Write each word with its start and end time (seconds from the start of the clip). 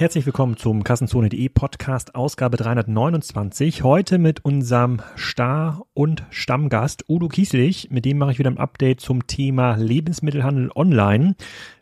Herzlich 0.00 0.24
willkommen 0.24 0.56
zum 0.56 0.82
Kassenzone.de 0.82 1.50
Podcast 1.50 2.14
Ausgabe 2.14 2.56
329. 2.56 3.82
Heute 3.82 4.16
mit 4.16 4.42
unserem 4.46 5.02
Star- 5.14 5.82
und 5.92 6.24
Stammgast 6.30 7.04
Udo 7.06 7.28
Kieslich. 7.28 7.90
Mit 7.90 8.06
dem 8.06 8.16
mache 8.16 8.32
ich 8.32 8.38
wieder 8.38 8.50
ein 8.50 8.56
Update 8.56 9.02
zum 9.02 9.26
Thema 9.26 9.76
Lebensmittelhandel 9.76 10.70
online. 10.74 11.36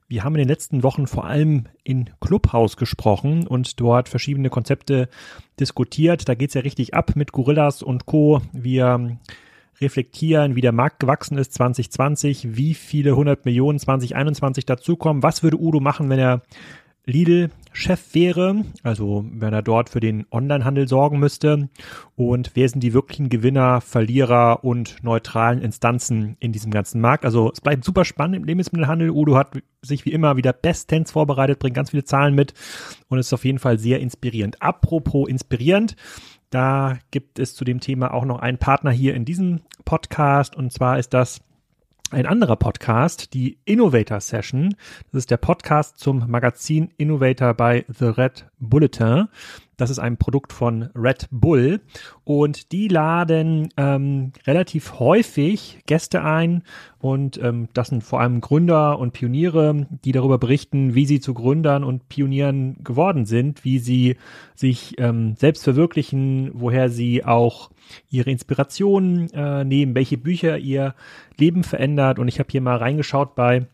Wir 0.09 0.25
haben 0.25 0.35
in 0.35 0.41
den 0.41 0.49
letzten 0.49 0.83
Wochen 0.83 1.07
vor 1.07 1.27
allem 1.27 1.67
in 1.85 2.11
Clubhouse 2.21 2.77
gesprochen 2.77 3.47
und 3.47 3.79
dort 3.79 4.09
verschiedene 4.09 4.51
Konzepte 4.51 5.09
diskutiert. 5.61 6.29
Da 6.29 6.35
geht's 6.35 6.55
ja 6.55 6.63
richtig 6.63 6.95
ab 6.95 7.15
mit 7.15 7.31
Gorillas 7.31 7.85
und 7.85 8.07
Co. 8.07 8.43
Wir 8.53 9.17
reflektieren, 9.81 10.57
wie 10.57 10.61
der 10.61 10.73
Markt 10.73 10.99
gewachsen 10.99 11.39
ist 11.39 11.55
2020, 11.55 12.57
wie 12.57 12.75
viele 12.75 13.11
100 13.11 13.45
Millionen 13.45 13.79
2021 13.79 14.67
dazukommen. 14.67 15.23
Was 15.23 15.45
würde 15.45 15.61
Udo 15.61 15.79
machen, 15.79 16.11
wenn 16.11 16.19
er 16.19 16.43
Lidl-Chef 17.09 18.15
wäre, 18.15 18.65
also 18.83 19.25
wenn 19.33 19.55
er 19.55 19.63
dort 19.63 19.89
für 19.89 20.01
den 20.01 20.27
Onlinehandel 20.31 20.87
sorgen 20.87 21.19
müsste 21.19 21.71
und 22.17 22.51
wer 22.55 22.69
sind 22.69 22.81
die 22.81 22.93
wirklichen 22.93 23.31
Gewinner, 23.31 23.81
Verlierer 23.81 24.63
und 24.63 25.03
neutralen 25.03 25.63
Instanzen 25.63 26.37
in 26.39 26.53
diesem 26.53 26.71
ganzen 26.71 27.01
Markt. 27.01 27.25
Also 27.25 27.51
es 27.51 27.63
bleibt 27.63 27.85
super 27.85 28.05
spannend 28.05 28.37
im 28.37 28.45
Lebensmittelhandel. 28.45 29.11
Udo 29.11 29.37
hat 29.37 29.59
sich 29.81 30.05
wie 30.05 30.13
immer 30.13 30.37
wieder 30.37 30.53
bestens 30.53 31.11
vorbereitet, 31.11 31.59
bringt 31.59 31.77
ganz 31.77 31.91
viele 31.91 32.05
Zahlen 32.05 32.35
mit 32.35 32.53
und 33.09 33.19
ist 33.19 33.33
auf 33.33 33.45
jeden 33.45 33.59
Fall 33.59 33.79
sehr 33.79 34.01
inspirierend. 34.01 34.61
Apropos 34.61 35.29
inspirierend, 35.29 35.97
da 36.51 36.99
gibt 37.11 37.39
es 37.39 37.55
zu 37.55 37.65
dem 37.65 37.81
Thema 37.81 38.13
auch 38.13 38.25
noch 38.25 38.41
einen 38.41 38.59
Partner 38.59 38.91
hier 38.91 39.15
in 39.15 39.25
diesem 39.25 39.61
Podcast 39.87 40.57
und 40.57 40.73
zwar 40.73 40.99
ist 40.99 41.15
das 41.15 41.41
ein 42.11 42.27
anderer 42.27 42.57
Podcast, 42.57 43.35
die 43.35 43.59
Innovator 43.65 44.21
Session. 44.21 44.75
Das 45.13 45.21
ist 45.21 45.31
der 45.31 45.37
Podcast 45.37 45.99
zum 45.99 46.31
Magazin 46.31 46.91
Innovator 46.97 47.55
bei 47.55 47.85
The 47.89 48.07
Red 48.07 48.47
Bulletin. 48.59 49.29
Das 49.79 49.91
ist 49.91 50.01
ein 50.01 50.19
Produkt 50.19 50.53
von 50.53 50.91
Red 50.95 51.29
Bull. 51.31 51.81
Und 52.25 52.73
die 52.73 52.89
laden 52.89 53.71
ähm, 53.79 54.33
relativ 54.47 54.99
häufig 54.99 55.83
Gäste 55.87 56.23
ein. 56.23 56.65
Und 56.99 57.41
ähm, 57.43 57.69
das 57.73 57.89
sind 57.89 58.03
vor 58.03 58.21
allem 58.21 58.41
Gründer 58.41 58.99
und 58.99 59.13
Pioniere, 59.13 59.87
die 60.05 60.13
darüber 60.13 60.37
berichten, 60.37 60.95
wie 60.95 61.07
sie 61.07 61.21
zu 61.21 61.33
Gründern 61.33 61.85
und 61.85 62.09
Pionieren 62.09 62.83
geworden 62.83 63.25
sind, 63.25 63.65
wie 63.65 63.79
sie 63.79 64.17
sich 64.57 64.97
ähm, 64.99 65.37
selbst 65.37 65.63
verwirklichen, 65.63 66.51
woher 66.55 66.91
sie 66.91 67.25
auch 67.25 67.71
ihre 68.11 68.31
Inspirationen 68.31 69.31
äh, 69.33 69.65
nehmen, 69.65 69.95
welche 69.95 70.19
Bücher 70.19 70.59
ihr 70.59 70.97
Leben 71.37 71.63
verändert. 71.63 72.19
Und 72.19 72.27
ich 72.27 72.41
habe 72.41 72.51
hier 72.51 72.61
mal 72.61 72.77
reingeschaut 72.77 73.37
bei 73.37 73.69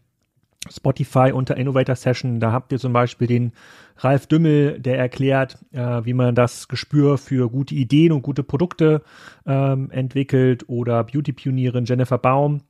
Spotify 0.70 1.32
unter 1.32 1.56
Innovator 1.56 1.96
Session. 1.96 2.40
Da 2.40 2.52
habt 2.52 2.72
ihr 2.72 2.78
zum 2.78 2.92
Beispiel 2.92 3.26
den 3.26 3.52
Ralf 3.98 4.26
Dümmel, 4.26 4.80
der 4.80 4.98
erklärt, 4.98 5.58
äh, 5.72 6.04
wie 6.04 6.14
man 6.14 6.34
das 6.34 6.68
Gespür 6.68 7.18
für 7.18 7.48
gute 7.50 7.74
Ideen 7.74 8.12
und 8.12 8.22
gute 8.22 8.42
Produkte 8.42 9.02
ähm, 9.46 9.90
entwickelt 9.90 10.64
oder 10.68 11.04
Beauty-Pionierin 11.04 11.84
Jennifer 11.84 12.18
Baum, 12.18 12.62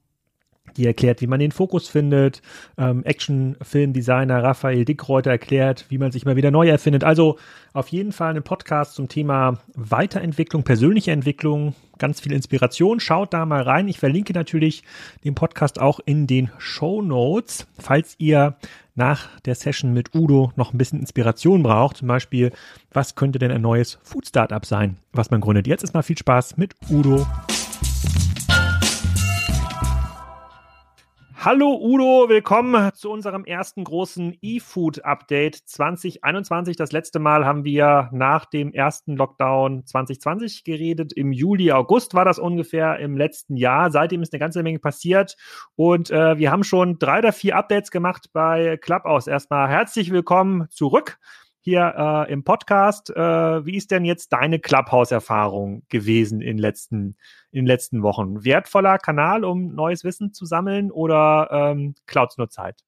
die 0.77 0.86
erklärt, 0.86 1.20
wie 1.20 1.27
man 1.27 1.41
den 1.41 1.53
Fokus 1.53 1.89
findet. 1.89 2.42
Ähm, 2.78 3.05
Action-Film-Designer 3.05 4.42
Raphael 4.42 4.84
Dickreuter 4.84 5.31
erklärt, 5.31 5.86
wie 5.89 5.98
man 5.98 6.12
sich 6.12 6.25
mal 6.25 6.36
wieder 6.36 6.50
neu 6.50 6.69
erfindet. 6.69 7.05
Also 7.05 7.39
auf 7.72 7.89
jeden 7.89 8.12
Fall 8.12 8.36
ein 8.36 8.42
Podcast 8.42 8.94
zum 8.94 9.08
Thema 9.08 9.58
Weiterentwicklung, 9.75 10.62
persönliche 10.62 11.11
Entwicklung, 11.11 11.75
ganz 11.98 12.20
viel 12.20 12.33
Inspiration. 12.33 13.00
Schaut 13.00 13.34
da 13.34 13.47
mal 13.47 13.62
rein. 13.62 13.89
Ich 13.89 13.98
verlinke 13.98 14.33
natürlich 14.33 14.84
den 15.25 15.34
Podcast 15.34 15.81
auch 15.81 16.00
in 16.05 16.27
den 16.27 16.50
Show 16.58 17.03
Notes, 17.03 17.66
falls 17.78 18.14
ihr 18.19 18.56
nach 18.94 19.28
der 19.41 19.55
Session 19.55 19.92
mit 19.92 20.14
Udo 20.14 20.53
noch 20.56 20.72
ein 20.72 20.78
bisschen 20.78 21.00
Inspiration 21.00 21.62
braucht. 21.62 21.97
Zum 21.97 22.09
Beispiel, 22.09 22.53
was 22.92 23.14
könnte 23.16 23.38
denn 23.38 23.50
ein 23.50 23.62
neues 23.62 23.98
Food 24.03 24.27
Startup 24.27 24.64
sein, 24.64 24.97
was 25.12 25.31
man 25.31 25.41
gründet? 25.41 25.66
Jetzt 25.66 25.82
ist 25.82 25.94
mal 25.94 26.03
viel 26.03 26.19
Spaß 26.19 26.56
mit 26.56 26.75
Udo. 26.88 27.27
Hallo 31.44 31.78
Udo, 31.78 32.31
willkommen 32.31 32.91
zu 32.94 33.10
unserem 33.10 33.44
ersten 33.44 33.84
großen 33.84 34.38
E-Food-Update 34.41 35.56
2021. 35.56 36.75
Das 36.75 36.91
letzte 36.91 37.19
Mal 37.19 37.44
haben 37.44 37.65
wir 37.65 38.09
nach 38.12 38.47
dem 38.47 38.72
ersten 38.72 39.15
Lockdown 39.15 39.84
2020 39.84 40.65
geredet. 40.65 41.12
Im 41.12 41.33
Juli, 41.33 41.71
August 41.71 42.15
war 42.15 42.25
das 42.25 42.38
ungefähr 42.38 42.99
im 42.99 43.19
letzten 43.19 43.59
Jahr. 43.59 43.91
Seitdem 43.91 44.22
ist 44.22 44.33
eine 44.33 44.41
ganze 44.41 44.62
Menge 44.62 44.78
passiert 44.78 45.37
und 45.77 46.10
äh, 46.10 46.38
wir 46.38 46.50
haben 46.50 46.65
schon 46.65 46.99
drei 46.99 47.19
oder 47.19 47.34
vier 47.34 47.56
Updates 47.56 47.91
gemacht 47.91 48.31
bei 48.33 48.78
Clubhouse. 48.78 49.27
Erstmal 49.27 49.69
herzlich 49.69 50.10
willkommen 50.12 50.69
zurück 50.71 51.19
hier 51.64 52.26
äh, 52.28 52.32
im 52.32 52.44
Podcast. 52.44 53.08
Äh, 53.10 53.16
wie 53.64 53.76
ist 53.76 53.91
denn 53.91 54.04
jetzt 54.04 54.32
deine 54.34 54.58
Clubhouse-Erfahrung 54.58 55.82
gewesen 55.88 56.42
in, 56.42 56.58
letzten, 56.58 57.16
in 57.52 57.60
den 57.60 57.66
letzten 57.66 58.02
Wochen? 58.02 58.44
Wertvoller 58.44 58.98
Kanal, 58.98 59.44
um 59.44 59.74
neues 59.74 60.04
Wissen 60.04 60.34
zu 60.34 60.44
sammeln 60.44 60.91
oder 60.91 61.48
ähm, 61.50 61.94
klaut 62.06 62.34
nur 62.36 62.50
Zeit? 62.50 62.84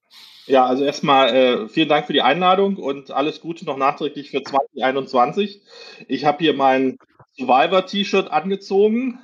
Ja, 0.46 0.66
also 0.66 0.84
erstmal 0.84 1.34
äh, 1.34 1.68
vielen 1.68 1.88
Dank 1.88 2.06
für 2.06 2.12
die 2.12 2.20
Einladung 2.20 2.76
und 2.76 3.10
alles 3.10 3.40
Gute 3.40 3.64
noch 3.64 3.78
nachträglich 3.78 4.30
für 4.30 4.42
2021. 4.42 5.62
Ich 6.06 6.26
habe 6.26 6.38
hier 6.38 6.52
mein 6.52 6.98
Survivor-T-Shirt 7.38 8.30
angezogen, 8.30 9.18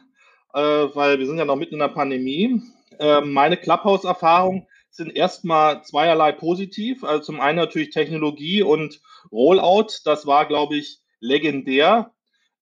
äh, 0.54 0.60
weil 0.60 1.18
wir 1.18 1.26
sind 1.26 1.36
ja 1.36 1.44
noch 1.44 1.56
mitten 1.56 1.74
in 1.74 1.80
der 1.80 1.88
Pandemie. 1.88 2.62
Äh, 2.98 3.20
meine 3.20 3.58
Clubhouse-Erfahrung 3.58 4.66
sind 4.92 5.16
erstmal 5.16 5.82
zweierlei 5.82 6.32
positiv. 6.32 7.02
Also 7.02 7.24
zum 7.24 7.40
einen 7.40 7.58
natürlich 7.58 7.90
Technologie 7.90 8.62
und 8.62 9.00
Rollout. 9.32 9.88
Das 10.04 10.26
war, 10.26 10.46
glaube 10.46 10.76
ich, 10.76 11.00
legendär. 11.20 12.12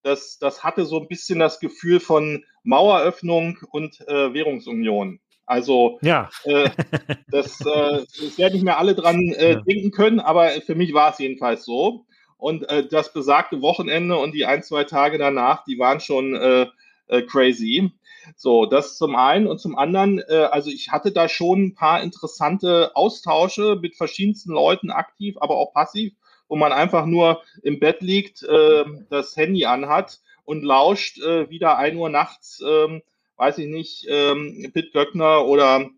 Das, 0.02 0.38
das 0.38 0.64
hatte 0.64 0.86
so 0.86 0.98
ein 0.98 1.08
bisschen 1.08 1.38
das 1.38 1.60
Gefühl 1.60 2.00
von 2.00 2.44
Maueröffnung 2.62 3.58
und 3.70 4.00
äh, 4.08 4.32
Währungsunion. 4.32 5.20
Also 5.44 5.98
ja. 6.02 6.30
äh, 6.44 6.70
das, 7.30 7.60
äh, 7.60 8.04
das 8.20 8.38
werden 8.38 8.54
nicht 8.54 8.64
mehr 8.64 8.78
alle 8.78 8.94
dran 8.94 9.20
äh, 9.32 9.52
ja. 9.54 9.60
denken 9.60 9.90
können, 9.90 10.20
aber 10.20 10.50
für 10.64 10.76
mich 10.76 10.94
war 10.94 11.12
es 11.12 11.18
jedenfalls 11.18 11.64
so. 11.64 12.06
Und 12.38 12.66
äh, 12.70 12.86
das 12.86 13.12
besagte 13.12 13.60
Wochenende 13.60 14.16
und 14.16 14.32
die 14.32 14.46
ein, 14.46 14.62
zwei 14.62 14.84
Tage 14.84 15.18
danach, 15.18 15.64
die 15.64 15.78
waren 15.78 16.00
schon 16.00 16.34
äh, 16.34 16.66
äh, 17.08 17.22
crazy. 17.22 17.90
So, 18.36 18.66
das 18.66 18.96
zum 18.96 19.16
einen. 19.16 19.46
Und 19.46 19.58
zum 19.60 19.76
anderen, 19.76 20.18
äh, 20.28 20.48
also 20.50 20.70
ich 20.70 20.90
hatte 20.90 21.12
da 21.12 21.28
schon 21.28 21.64
ein 21.64 21.74
paar 21.74 22.02
interessante 22.02 22.94
Austausche 22.94 23.78
mit 23.80 23.96
verschiedensten 23.96 24.52
Leuten 24.52 24.90
aktiv, 24.90 25.36
aber 25.40 25.56
auch 25.56 25.72
passiv, 25.72 26.14
wo 26.48 26.56
man 26.56 26.72
einfach 26.72 27.06
nur 27.06 27.42
im 27.62 27.78
Bett 27.78 28.00
liegt, 28.00 28.42
äh, 28.42 28.84
das 29.08 29.36
Handy 29.36 29.64
anhat 29.66 30.20
und 30.44 30.62
lauscht 30.62 31.20
äh, 31.20 31.48
wieder 31.50 31.78
ein 31.78 31.96
Uhr 31.96 32.08
nachts, 32.08 32.60
äh, 32.60 33.00
weiß 33.36 33.58
ich 33.58 33.68
nicht, 33.68 34.06
äh, 34.06 34.34
Pitt 34.72 34.92
Göckner 34.92 35.46
oder 35.46 35.88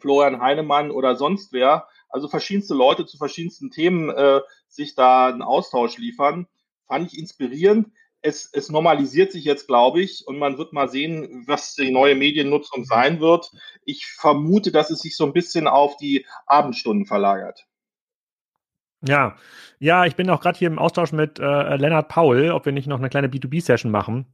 Florian 0.00 0.40
Heinemann 0.40 0.90
oder 0.90 1.16
sonst 1.16 1.52
wer, 1.52 1.88
also 2.08 2.28
verschiedenste 2.28 2.74
Leute 2.74 3.06
zu 3.06 3.16
verschiedensten 3.16 3.70
Themen 3.70 4.10
äh, 4.10 4.40
sich 4.68 4.94
da 4.94 5.28
einen 5.28 5.42
Austausch 5.42 5.98
liefern, 5.98 6.46
fand 6.86 7.12
ich 7.12 7.18
inspirierend 7.18 7.88
es, 8.22 8.50
es 8.52 8.70
normalisiert 8.70 9.32
sich 9.32 9.44
jetzt, 9.44 9.66
glaube 9.66 10.00
ich, 10.00 10.26
und 10.26 10.38
man 10.38 10.58
wird 10.58 10.72
mal 10.72 10.88
sehen, 10.88 11.44
was 11.46 11.74
die 11.74 11.90
neue 11.90 12.14
Mediennutzung 12.14 12.84
sein 12.84 13.20
wird. 13.20 13.50
Ich 13.84 14.06
vermute, 14.06 14.72
dass 14.72 14.90
es 14.90 15.00
sich 15.00 15.16
so 15.16 15.24
ein 15.24 15.32
bisschen 15.32 15.66
auf 15.66 15.96
die 15.96 16.26
Abendstunden 16.46 17.06
verlagert. 17.06 17.66
Ja, 19.02 19.36
ja, 19.78 20.04
ich 20.04 20.16
bin 20.16 20.28
auch 20.28 20.40
gerade 20.40 20.58
hier 20.58 20.68
im 20.68 20.78
Austausch 20.78 21.12
mit 21.12 21.38
äh, 21.38 21.76
Lennart 21.76 22.08
Paul, 22.08 22.50
ob 22.50 22.66
wir 22.66 22.72
nicht 22.72 22.86
noch 22.86 22.98
eine 22.98 23.08
kleine 23.08 23.28
B2B-Session 23.28 23.90
machen. 23.90 24.26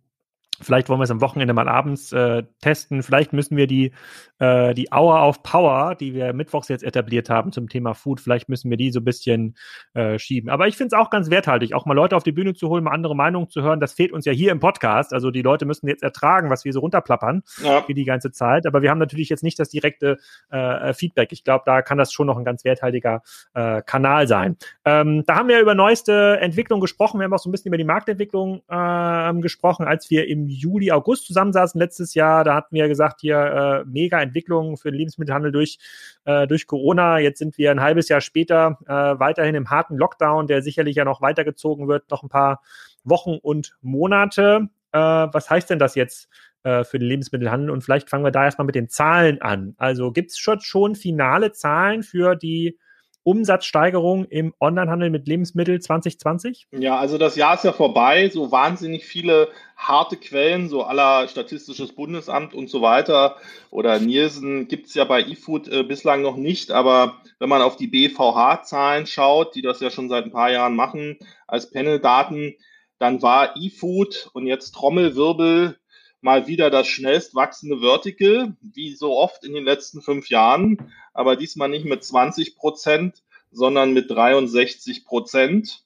Vielleicht 0.60 0.88
wollen 0.88 1.00
wir 1.00 1.04
es 1.04 1.10
am 1.10 1.20
Wochenende 1.20 1.52
mal 1.52 1.68
abends 1.68 2.12
äh, 2.12 2.42
testen. 2.60 3.02
Vielleicht 3.02 3.32
müssen 3.32 3.56
wir 3.56 3.66
die, 3.66 3.92
äh, 4.38 4.74
die 4.74 4.88
Hour 4.92 5.26
of 5.26 5.42
Power, 5.42 5.94
die 5.94 6.14
wir 6.14 6.32
mittwochs 6.32 6.68
jetzt 6.68 6.82
etabliert 6.82 7.28
haben 7.28 7.52
zum 7.52 7.68
Thema 7.68 7.94
Food, 7.94 8.20
vielleicht 8.20 8.48
müssen 8.48 8.70
wir 8.70 8.76
die 8.76 8.90
so 8.90 9.00
ein 9.00 9.04
bisschen 9.04 9.56
äh, 9.94 10.18
schieben. 10.18 10.48
Aber 10.48 10.66
ich 10.66 10.76
finde 10.76 10.96
es 10.96 11.00
auch 11.00 11.10
ganz 11.10 11.30
werthaltig, 11.30 11.74
auch 11.74 11.84
mal 11.84 11.94
Leute 11.94 12.16
auf 12.16 12.22
die 12.22 12.32
Bühne 12.32 12.54
zu 12.54 12.68
holen, 12.68 12.84
mal 12.84 12.92
andere 12.92 13.14
Meinungen 13.14 13.50
zu 13.50 13.62
hören. 13.62 13.80
Das 13.80 13.92
fehlt 13.92 14.12
uns 14.12 14.24
ja 14.24 14.32
hier 14.32 14.50
im 14.52 14.60
Podcast. 14.60 15.12
Also 15.12 15.30
die 15.30 15.42
Leute 15.42 15.66
müssen 15.66 15.88
jetzt 15.88 16.02
ertragen, 16.02 16.48
was 16.48 16.64
wir 16.64 16.72
so 16.72 16.80
runterplappern 16.80 17.42
ja. 17.62 17.82
für 17.82 17.94
die 17.94 18.04
ganze 18.04 18.30
Zeit. 18.32 18.66
Aber 18.66 18.82
wir 18.82 18.90
haben 18.90 18.98
natürlich 18.98 19.28
jetzt 19.28 19.42
nicht 19.42 19.58
das 19.58 19.68
direkte 19.68 20.18
äh, 20.50 20.94
Feedback. 20.94 21.32
Ich 21.32 21.44
glaube, 21.44 21.64
da 21.66 21.82
kann 21.82 21.98
das 21.98 22.12
schon 22.12 22.26
noch 22.26 22.38
ein 22.38 22.44
ganz 22.44 22.64
werthaltiger 22.64 23.22
äh, 23.54 23.82
Kanal 23.82 24.26
sein. 24.26 24.56
Ähm, 24.84 25.24
da 25.26 25.36
haben 25.36 25.48
wir 25.48 25.60
über 25.60 25.74
neueste 25.74 26.38
Entwicklung 26.40 26.80
gesprochen. 26.80 27.20
Wir 27.20 27.24
haben 27.24 27.34
auch 27.34 27.38
so 27.38 27.50
ein 27.50 27.52
bisschen 27.52 27.68
über 27.68 27.78
die 27.78 27.84
Marktentwicklung 27.84 28.62
äh, 28.68 29.34
gesprochen, 29.40 29.86
als 29.86 30.10
wir 30.10 30.28
im 30.28 30.45
Juli, 30.48 30.92
August 30.92 31.26
zusammensaßen 31.26 31.78
letztes 31.78 32.14
Jahr. 32.14 32.44
Da 32.44 32.54
hatten 32.54 32.74
wir 32.74 32.88
gesagt, 32.88 33.20
hier 33.20 33.38
äh, 33.38 33.84
mega 33.88 34.20
Entwicklung 34.20 34.76
für 34.76 34.90
den 34.90 34.98
Lebensmittelhandel 34.98 35.52
durch, 35.52 35.78
äh, 36.24 36.46
durch 36.46 36.66
Corona. 36.66 37.18
Jetzt 37.18 37.38
sind 37.38 37.58
wir 37.58 37.70
ein 37.70 37.80
halbes 37.80 38.08
Jahr 38.08 38.20
später 38.20 38.78
äh, 38.86 39.18
weiterhin 39.18 39.54
im 39.54 39.70
harten 39.70 39.96
Lockdown, 39.96 40.46
der 40.46 40.62
sicherlich 40.62 40.96
ja 40.96 41.04
noch 41.04 41.20
weitergezogen 41.20 41.88
wird, 41.88 42.10
noch 42.10 42.22
ein 42.22 42.28
paar 42.28 42.62
Wochen 43.04 43.38
und 43.40 43.76
Monate. 43.82 44.68
Äh, 44.92 44.98
was 44.98 45.50
heißt 45.50 45.70
denn 45.70 45.78
das 45.78 45.94
jetzt 45.94 46.28
äh, 46.62 46.84
für 46.84 46.98
den 46.98 47.08
Lebensmittelhandel? 47.08 47.70
Und 47.70 47.82
vielleicht 47.82 48.10
fangen 48.10 48.24
wir 48.24 48.30
da 48.30 48.44
erstmal 48.44 48.66
mit 48.66 48.74
den 48.74 48.88
Zahlen 48.88 49.42
an. 49.42 49.74
Also 49.78 50.12
gibt 50.12 50.30
es 50.30 50.38
schon, 50.38 50.60
schon 50.60 50.94
finale 50.94 51.52
Zahlen 51.52 52.02
für 52.02 52.34
die 52.34 52.78
Umsatzsteigerung 53.26 54.24
im 54.26 54.54
Onlinehandel 54.60 55.10
mit 55.10 55.26
Lebensmitteln 55.26 55.80
2020? 55.80 56.68
Ja, 56.70 56.96
also 56.96 57.18
das 57.18 57.34
Jahr 57.34 57.54
ist 57.54 57.64
ja 57.64 57.72
vorbei. 57.72 58.28
So 58.28 58.52
wahnsinnig 58.52 59.04
viele 59.04 59.48
harte 59.76 60.16
Quellen, 60.16 60.68
so 60.68 60.84
aller 60.84 61.26
Statistisches 61.26 61.92
Bundesamt 61.92 62.54
und 62.54 62.70
so 62.70 62.82
weiter 62.82 63.34
oder 63.70 63.98
Nielsen 63.98 64.68
gibt 64.68 64.86
es 64.86 64.94
ja 64.94 65.02
bei 65.02 65.22
eFood 65.22 65.66
äh, 65.66 65.82
bislang 65.82 66.22
noch 66.22 66.36
nicht. 66.36 66.70
Aber 66.70 67.20
wenn 67.40 67.48
man 67.48 67.62
auf 67.62 67.76
die 67.76 67.88
BVH-Zahlen 67.88 69.08
schaut, 69.08 69.56
die 69.56 69.62
das 69.62 69.80
ja 69.80 69.90
schon 69.90 70.08
seit 70.08 70.24
ein 70.24 70.30
paar 70.30 70.52
Jahren 70.52 70.76
machen 70.76 71.18
als 71.48 71.72
Panel-Daten, 71.72 72.54
dann 73.00 73.22
war 73.22 73.56
eFood 73.56 74.30
und 74.34 74.46
jetzt 74.46 74.70
Trommelwirbel 74.70 75.76
mal 76.20 76.46
wieder 76.46 76.70
das 76.70 76.88
schnellst 76.88 77.34
wachsende 77.34 77.80
Vertical, 77.80 78.56
wie 78.60 78.94
so 78.94 79.16
oft 79.16 79.44
in 79.44 79.54
den 79.54 79.64
letzten 79.64 80.02
fünf 80.02 80.28
Jahren, 80.28 80.92
aber 81.14 81.36
diesmal 81.36 81.68
nicht 81.68 81.84
mit 81.84 82.04
20 82.04 82.56
Prozent, 82.56 83.22
sondern 83.50 83.92
mit 83.92 84.10
63 84.10 85.04
Prozent. 85.04 85.84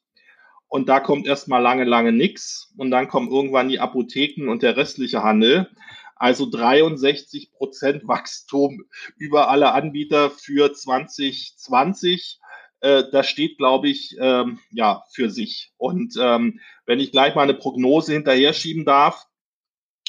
Und 0.68 0.88
da 0.88 1.00
kommt 1.00 1.26
erstmal 1.26 1.60
lange, 1.60 1.84
lange 1.84 2.12
nichts. 2.12 2.72
Und 2.76 2.90
dann 2.90 3.08
kommen 3.08 3.30
irgendwann 3.30 3.68
die 3.68 3.80
Apotheken 3.80 4.48
und 4.48 4.62
der 4.62 4.76
restliche 4.76 5.22
Handel. 5.22 5.68
Also 6.14 6.48
63 6.48 7.52
Prozent 7.52 8.06
Wachstum 8.06 8.84
über 9.16 9.48
alle 9.48 9.72
Anbieter 9.72 10.30
für 10.30 10.72
2020. 10.72 12.40
Äh, 12.80 13.04
das 13.10 13.28
steht, 13.28 13.58
glaube 13.58 13.88
ich, 13.88 14.16
ähm, 14.20 14.60
ja, 14.70 15.02
für 15.12 15.30
sich. 15.30 15.72
Und 15.76 16.14
ähm, 16.20 16.60
wenn 16.86 17.00
ich 17.00 17.10
gleich 17.10 17.34
mal 17.34 17.42
eine 17.42 17.54
Prognose 17.54 18.12
hinterher 18.12 18.52
schieben 18.52 18.84
darf, 18.84 19.26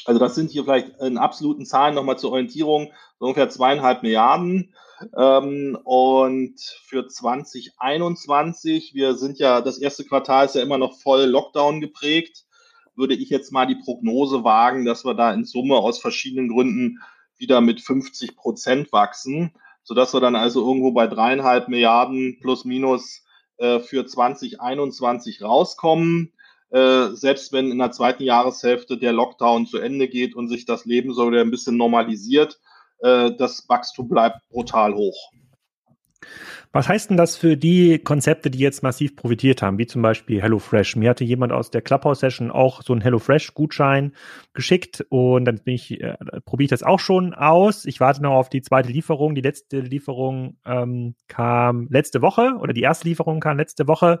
also 0.04 0.18
das 0.18 0.34
sind 0.34 0.50
hier 0.50 0.64
vielleicht 0.64 1.00
in 1.00 1.18
absoluten 1.18 1.66
Zahlen 1.66 1.94
nochmal 1.94 2.18
zur 2.18 2.32
Orientierung 2.32 2.92
so 3.18 3.26
ungefähr 3.26 3.48
zweieinhalb 3.48 4.02
Milliarden. 4.02 4.74
Ähm, 5.16 5.78
und 5.84 6.60
für 6.86 7.08
2021, 7.08 8.94
wir 8.94 9.14
sind 9.14 9.38
ja, 9.38 9.60
das 9.60 9.78
erste 9.78 10.04
Quartal 10.04 10.46
ist 10.46 10.54
ja 10.54 10.62
immer 10.62 10.78
noch 10.78 10.98
voll 11.00 11.24
Lockdown 11.24 11.80
geprägt, 11.80 12.44
würde 12.94 13.14
ich 13.14 13.30
jetzt 13.30 13.52
mal 13.52 13.66
die 13.66 13.76
Prognose 13.76 14.44
wagen, 14.44 14.84
dass 14.84 15.04
wir 15.04 15.14
da 15.14 15.32
in 15.32 15.44
Summe 15.44 15.76
aus 15.76 15.98
verschiedenen 15.98 16.48
Gründen 16.48 16.98
wieder 17.36 17.60
mit 17.60 17.80
50 17.80 18.36
Prozent 18.36 18.92
wachsen, 18.92 19.52
sodass 19.82 20.14
wir 20.14 20.20
dann 20.20 20.36
also 20.36 20.66
irgendwo 20.66 20.92
bei 20.92 21.06
dreieinhalb 21.06 21.68
Milliarden 21.68 22.38
plus 22.40 22.64
minus 22.64 23.24
äh, 23.56 23.80
für 23.80 24.06
2021 24.06 25.42
rauskommen. 25.42 26.32
Äh, 26.72 27.10
selbst 27.10 27.52
wenn 27.52 27.70
in 27.70 27.78
der 27.78 27.92
zweiten 27.92 28.22
Jahreshälfte 28.22 28.96
der 28.96 29.12
Lockdown 29.12 29.66
zu 29.66 29.76
Ende 29.76 30.08
geht 30.08 30.34
und 30.34 30.48
sich 30.48 30.64
das 30.64 30.86
Leben 30.86 31.12
so 31.12 31.30
wieder 31.30 31.42
ein 31.42 31.50
bisschen 31.50 31.76
normalisiert, 31.76 32.58
äh, 33.00 33.30
das 33.36 33.68
Wachstum 33.68 34.08
bleibt 34.08 34.48
brutal 34.48 34.94
hoch. 34.94 35.32
Was 36.74 36.88
heißt 36.88 37.10
denn 37.10 37.18
das 37.18 37.36
für 37.36 37.58
die 37.58 37.98
Konzepte, 37.98 38.50
die 38.50 38.58
jetzt 38.58 38.82
massiv 38.82 39.14
profitiert 39.14 39.60
haben, 39.60 39.76
wie 39.76 39.86
zum 39.86 40.00
Beispiel 40.00 40.40
HelloFresh? 40.40 40.96
Mir 40.96 41.10
hatte 41.10 41.22
jemand 41.22 41.52
aus 41.52 41.70
der 41.70 41.82
Clubhouse-Session 41.82 42.50
auch 42.50 42.82
so 42.82 42.94
einen 42.94 43.02
HelloFresh-Gutschein 43.02 44.12
geschickt 44.54 45.04
und 45.10 45.44
dann 45.44 45.60
äh, 45.66 46.14
probiere 46.46 46.64
ich 46.64 46.70
das 46.70 46.82
auch 46.82 46.98
schon 46.98 47.34
aus. 47.34 47.84
Ich 47.84 48.00
warte 48.00 48.22
noch 48.22 48.32
auf 48.32 48.48
die 48.48 48.62
zweite 48.62 48.90
Lieferung. 48.90 49.34
Die 49.34 49.42
letzte 49.42 49.80
Lieferung 49.80 50.56
ähm, 50.64 51.14
kam 51.28 51.88
letzte 51.90 52.22
Woche 52.22 52.54
oder 52.58 52.72
die 52.72 52.82
erste 52.82 53.06
Lieferung 53.06 53.40
kam 53.40 53.58
letzte 53.58 53.86
Woche. 53.86 54.20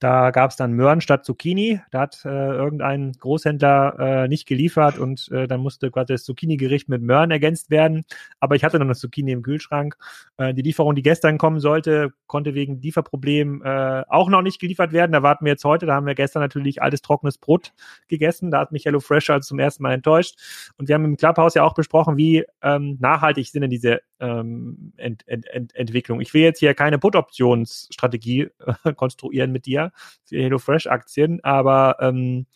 Da 0.00 0.32
gab 0.32 0.50
es 0.50 0.56
dann 0.56 0.72
Möhren 0.72 1.00
statt 1.00 1.24
Zucchini. 1.24 1.80
Da 1.92 2.00
hat 2.00 2.24
äh, 2.24 2.28
irgendein 2.28 3.12
Großhändler 3.12 4.24
äh, 4.24 4.28
nicht 4.28 4.46
geliefert 4.46 4.98
und 4.98 5.30
äh, 5.30 5.46
dann 5.46 5.60
musste 5.60 5.90
gerade 5.92 6.14
das 6.14 6.24
Zucchini-Gericht 6.24 6.88
mit 6.88 7.02
Möhren 7.02 7.30
ergänzt 7.30 7.70
werden. 7.70 8.04
Aber 8.40 8.56
ich 8.56 8.64
hatte 8.64 8.78
noch 8.78 8.86
eine 8.86 8.96
Zucchini 8.96 9.30
im 9.30 9.42
Kühlschrank. 9.42 9.96
Äh, 10.36 10.52
die 10.54 10.62
Lieferung, 10.62 10.96
die 10.96 11.02
gestern 11.02 11.38
kommen 11.42 11.58
sollte, 11.58 12.12
konnte 12.28 12.54
wegen 12.54 12.80
Lieferproblemen 12.80 13.62
äh, 13.62 14.04
auch 14.08 14.28
noch 14.28 14.42
nicht 14.42 14.60
geliefert 14.60 14.92
werden. 14.92 15.10
Da 15.10 15.24
warten 15.24 15.44
wir 15.44 15.50
jetzt 15.50 15.64
heute. 15.64 15.86
Da 15.86 15.94
haben 15.96 16.06
wir 16.06 16.14
gestern 16.14 16.40
natürlich 16.40 16.80
altes 16.80 17.02
trockenes 17.02 17.36
Brot 17.36 17.72
gegessen. 18.06 18.52
Da 18.52 18.60
hat 18.60 18.70
mich 18.70 18.84
HelloFresh 18.84 19.28
also 19.30 19.48
zum 19.48 19.58
ersten 19.58 19.82
Mal 19.82 19.92
enttäuscht. 19.92 20.38
Und 20.76 20.86
wir 20.86 20.94
haben 20.94 21.04
im 21.04 21.16
Clubhouse 21.16 21.54
ja 21.54 21.64
auch 21.64 21.74
besprochen, 21.74 22.16
wie 22.16 22.44
ähm, 22.62 22.96
nachhaltig 23.00 23.48
sind 23.48 23.62
denn 23.62 23.70
diese 23.70 24.02
ähm, 24.20 24.92
Ent 24.98 25.26
Ent 25.26 25.48
Ent 25.48 25.74
Entwicklung. 25.74 26.20
Ich 26.20 26.32
will 26.32 26.42
jetzt 26.42 26.60
hier 26.60 26.74
keine 26.74 27.00
Put-Optionsstrategie 27.00 28.50
äh, 28.84 28.92
konstruieren 28.94 29.50
mit 29.50 29.66
dir 29.66 29.90
für 30.22 30.36
HelloFresh-Aktien, 30.36 31.42
aber 31.42 31.96
ähm, 31.98 32.46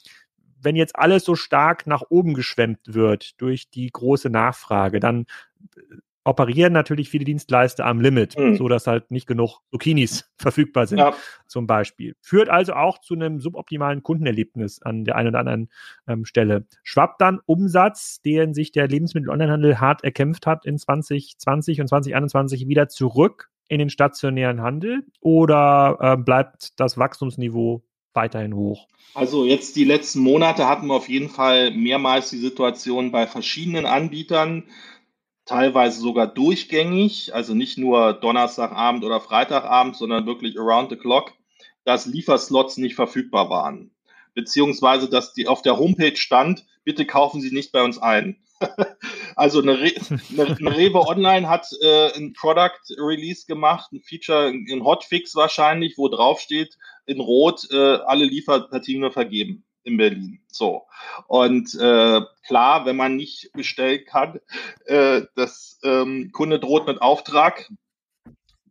wenn 0.61 0.77
jetzt 0.77 0.94
alles 0.94 1.25
so 1.25 1.35
stark 1.35 1.89
nach 1.89 2.03
oben 2.09 2.35
geschwemmt 2.35 2.94
wird 2.94 3.41
durch 3.41 3.69
die 3.69 3.91
große 3.91 4.31
Nachfrage, 4.31 5.00
dann 5.00 5.27
operieren 6.26 6.73
natürlich 6.73 7.08
viele 7.08 7.25
Dienstleister 7.25 7.87
am 7.87 8.00
Limit, 8.00 8.38
mhm. 8.38 8.56
so 8.56 8.69
dass 8.69 8.87
halt 8.87 9.11
nicht 9.11 9.26
genug 9.26 9.61
Zucchinis 9.70 10.28
verfügbar 10.38 10.87
sind, 10.87 10.99
ja. 10.99 11.14
zum 11.46 11.67
Beispiel. 11.67 12.17
Führt 12.20 12.49
also 12.49 12.75
auch 12.75 12.99
zu 13.00 13.14
einem 13.14 13.40
suboptimalen 13.40 14.02
Kundenerlebnis 14.02 14.82
an 14.82 15.05
der 15.05 15.17
einen 15.17 15.28
oder 15.28 15.38
anderen 15.38 15.70
ähm, 16.08 16.25
Stelle. 16.25 16.67
Schwappt 16.82 17.20
dann 17.20 17.40
Umsatz, 17.46 18.20
den 18.23 18.55
sich 18.55 18.73
der 18.73 18.88
Lebensmittel-Onlinehandel 18.88 19.81
hart 19.81 20.02
erkämpft 20.02 20.46
hat 20.46 20.67
in 20.67 20.78
2020 20.78 21.81
und 21.81 21.88
2021 21.88 22.67
wieder 22.67 22.88
zurück 22.88 23.50
in 23.69 23.79
den 23.79 23.90
stationären 23.90 24.62
Handel 24.62 25.05
oder 25.20 25.99
äh, 26.00 26.17
bleibt 26.17 26.79
das 26.81 26.99
Wachstumsniveau 26.99 27.82
weiterhin 28.14 28.55
hoch? 28.55 28.88
Also 29.14 29.44
jetzt 29.44 29.76
die 29.76 29.84
letzten 29.84 30.20
Monate 30.20 30.69
hatten 30.69 30.88
wir 30.88 30.94
auf 30.94 31.08
jeden 31.08 31.29
Fall 31.29 31.70
mehrmals 31.70 32.31
die 32.31 32.38
Situation 32.38 33.12
bei 33.12 33.26
verschiedenen 33.26 33.87
Anbietern, 33.87 34.64
teilweise 35.46 36.00
sogar 36.00 36.26
durchgängig, 36.26 37.34
also 37.34 37.54
nicht 37.54 37.78
nur 37.78 38.12
Donnerstagabend 38.12 39.04
oder 39.04 39.20
Freitagabend, 39.20 39.96
sondern 39.96 40.26
wirklich 40.26 40.58
around 40.58 40.90
the 40.90 40.96
clock, 40.96 41.32
dass 41.84 42.06
Lieferslots 42.06 42.76
nicht 42.76 42.96
verfügbar 42.96 43.48
waren. 43.48 43.93
Beziehungsweise, 44.34 45.08
dass 45.08 45.32
die 45.32 45.48
auf 45.48 45.62
der 45.62 45.78
Homepage 45.78 46.16
stand, 46.16 46.66
bitte 46.84 47.06
kaufen 47.06 47.40
Sie 47.40 47.54
nicht 47.54 47.72
bei 47.72 47.82
uns 47.82 47.98
ein. 47.98 48.37
also 49.37 49.60
eine, 49.60 49.78
Re 49.81 49.93
eine, 50.32 50.76
Rewe 50.76 51.00
Online 51.06 51.48
hat 51.48 51.69
äh, 51.81 52.12
ein 52.16 52.32
Product 52.32 52.81
Release 52.98 53.46
gemacht, 53.46 53.93
ein 53.93 54.00
Feature 54.00 54.48
in 54.48 54.82
Hotfix 54.82 55.34
wahrscheinlich, 55.34 55.96
wo 55.96 56.08
drauf 56.08 56.40
steht, 56.40 56.76
in 57.06 57.20
Rot 57.20 57.69
äh, 57.70 57.76
alle 57.76 58.25
Lieferpartien 58.25 59.10
vergeben 59.12 59.66
in 59.87 59.97
Berlin. 59.97 60.41
So. 60.49 60.83
Und 61.29 61.75
äh, 61.75 62.21
klar, 62.47 62.85
wenn 62.85 62.97
man 62.97 63.17
nicht 63.17 63.53
bestellen 63.53 64.05
kann, 64.05 64.41
äh, 64.87 65.23
das 65.35 65.79
ähm, 65.85 66.31
Kunde 66.33 66.59
droht 66.59 66.87
mit 66.87 67.00
Auftrag, 67.00 67.71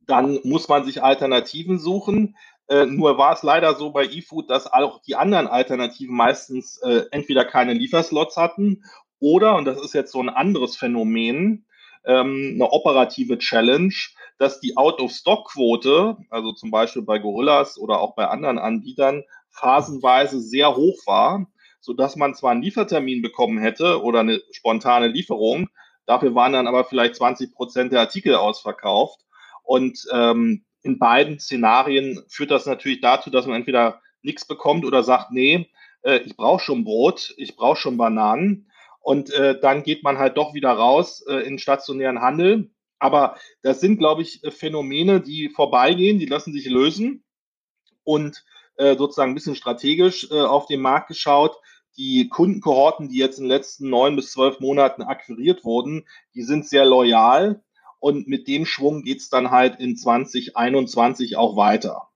dann 0.06 0.40
muss 0.44 0.68
man 0.68 0.86
sich 0.86 1.02
Alternativen 1.02 1.80
suchen. 1.80 2.36
Äh, 2.68 2.86
nur 2.86 3.18
war 3.18 3.34
es 3.34 3.44
leider 3.44 3.76
so 3.76 3.92
bei 3.92 4.06
eFood, 4.06 4.50
dass 4.50 4.72
auch 4.72 5.02
die 5.04 5.16
anderen 5.16 5.48
Alternativen 5.48 6.16
meistens 6.16 6.78
äh, 6.80 7.04
entweder 7.12 7.46
keine 7.46 7.74
Lieferslots 7.74 8.38
hatten 8.38 8.84
oder, 9.20 9.56
und 9.56 9.66
das 9.66 9.82
ist 9.82 9.94
jetzt 9.94 10.12
so 10.12 10.22
ein 10.22 10.30
anderes 10.30 10.76
Phänomen, 10.76 11.66
ähm, 12.06 12.54
eine 12.56 12.72
operative 12.72 13.38
Challenge, 13.38 13.94
dass 14.38 14.60
die 14.60 14.78
Out-of-Stock-Quote, 14.78 16.18
also 16.30 16.52
zum 16.52 16.72
Beispiel 16.72 17.02
bei 17.02 17.20
Gorillas 17.20 17.78
oder 17.78 18.00
auch 18.00 18.16
bei 18.16 18.28
anderen 18.28 18.60
Anbietern, 18.60 19.24
phasenweise 19.56 20.40
sehr 20.40 20.76
hoch 20.76 21.00
war, 21.06 21.48
so 21.80 21.94
dass 21.94 22.16
man 22.16 22.36
zwar 22.36 22.52
einen 22.52 22.64
Liefertermin 22.64 23.22
bekommen 23.22 23.58
hätte 23.58 24.02
oder 24.04 24.22
eine 24.22 24.42
spontane 24.52 25.08
Lieferung, 25.08 25.70
dafür 26.06 26.36
waren 26.36 26.54
dann 26.54 26.68
aber 26.68 26.84
vielleicht 26.84 27.16
20 27.16 27.54
Prozent 27.54 27.92
der 27.92 28.02
Artikel 28.02 28.36
ausverkauft. 28.36 29.20
Und 29.64 30.06
ähm, 30.12 30.66
in 30.84 31.00
beiden 31.00 31.40
Szenarien 31.40 32.24
führt 32.28 32.52
das 32.52 32.66
natürlich 32.66 33.02
dazu, 33.02 33.30
dass 33.30 33.48
man 33.48 33.58
entweder 33.58 34.02
nichts 34.22 34.46
bekommt 34.46 34.86
oder 34.86 35.04
sagt, 35.04 35.32
nee, 35.32 35.70
äh, 36.04 36.18
ich 36.20 36.36
brauche 36.36 36.64
schon 36.64 36.84
Brot, 36.84 37.34
ich 37.38 37.56
brauche 37.56 37.78
schon 37.78 37.98
Bananen. 37.98 38.72
Und 39.02 39.32
äh, 39.34 39.60
dann 39.60 39.84
geht 39.84 40.04
man 40.04 40.18
halt 40.18 40.38
doch 40.38 40.54
wieder 40.54 40.72
raus 40.72 41.24
äh, 41.28 41.46
in 41.46 41.60
stationären 41.60 42.22
Handel. 42.22 42.72
Aber 42.98 43.36
das 43.62 43.80
sind, 43.80 43.98
glaube 43.98 44.22
ich, 44.24 44.42
Phänomene, 44.50 45.22
die 45.22 45.50
vorbeigehen, 45.50 46.18
die 46.18 46.26
lassen 46.26 46.54
sich 46.54 46.66
lösen. 46.68 47.24
Und 48.04 48.44
äh, 48.78 48.96
sozusagen 48.96 49.32
ein 49.32 49.36
bisschen 49.36 49.56
strategisch 49.56 50.30
äh, 50.32 50.42
auf 50.42 50.66
den 50.68 50.82
Markt 50.82 51.08
geschaut. 51.08 51.58
Die 51.98 52.28
Kundenkohorten, 52.28 53.08
die 53.10 53.18
jetzt 53.18 53.38
in 53.38 53.46
den 53.46 53.52
letzten 53.52 53.90
neun 53.90 54.16
bis 54.16 54.32
zwölf 54.32 54.60
Monaten 54.60 55.02
akquiriert 55.02 55.64
wurden, 55.64 56.06
die 56.34 56.44
sind 56.44 56.68
sehr 56.68 56.86
loyal 56.86 57.64
und 58.00 58.28
mit 58.28 58.48
dem 58.48 58.66
Schwung 58.66 59.04
geht's 59.04 59.30
dann 59.30 59.52
halt 59.52 59.80
in 59.80 59.96
2021 59.96 61.38
auch 61.38 61.56
weiter. 61.56 62.10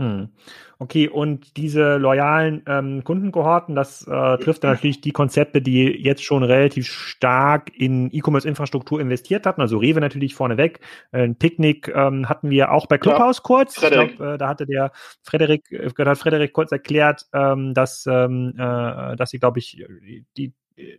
Hm. 0.00 0.30
Okay, 0.78 1.08
und 1.10 1.58
diese 1.58 1.98
loyalen 1.98 2.62
ähm, 2.66 3.04
Kundenkohorten, 3.04 3.74
das 3.74 4.06
äh, 4.08 4.38
trifft 4.38 4.62
natürlich 4.62 5.02
die 5.02 5.12
Konzepte, 5.12 5.60
die 5.60 5.84
jetzt 5.84 6.24
schon 6.24 6.42
relativ 6.42 6.86
stark 6.86 7.70
in 7.78 8.08
E-Commerce-Infrastruktur 8.10 8.98
investiert 8.98 9.44
hatten. 9.44 9.60
Also 9.60 9.76
Rewe 9.76 10.00
natürlich 10.00 10.34
vorneweg. 10.34 10.80
Äh, 11.12 11.24
ein 11.24 11.36
Picknick 11.36 11.88
ähm, 11.94 12.30
hatten 12.30 12.48
wir 12.48 12.72
auch 12.72 12.86
bei 12.86 12.96
Clubhouse 12.96 13.38
ja, 13.38 13.42
kurz. 13.42 13.74
Frederik. 13.74 14.12
Ich 14.12 14.16
glaub, 14.16 14.28
äh, 14.30 14.38
da 14.38 14.48
hatte 14.48 14.64
der 14.64 14.90
Frederik, 15.22 15.70
äh, 15.70 15.90
hat 15.98 16.16
Frederik 16.18 16.54
kurz 16.54 16.72
erklärt, 16.72 17.26
ähm, 17.34 17.74
dass, 17.74 18.06
ähm, 18.06 18.54
äh, 18.56 19.16
dass 19.16 19.28
sie, 19.28 19.38
glaube 19.38 19.58
ich, 19.58 19.84
die 20.38 20.54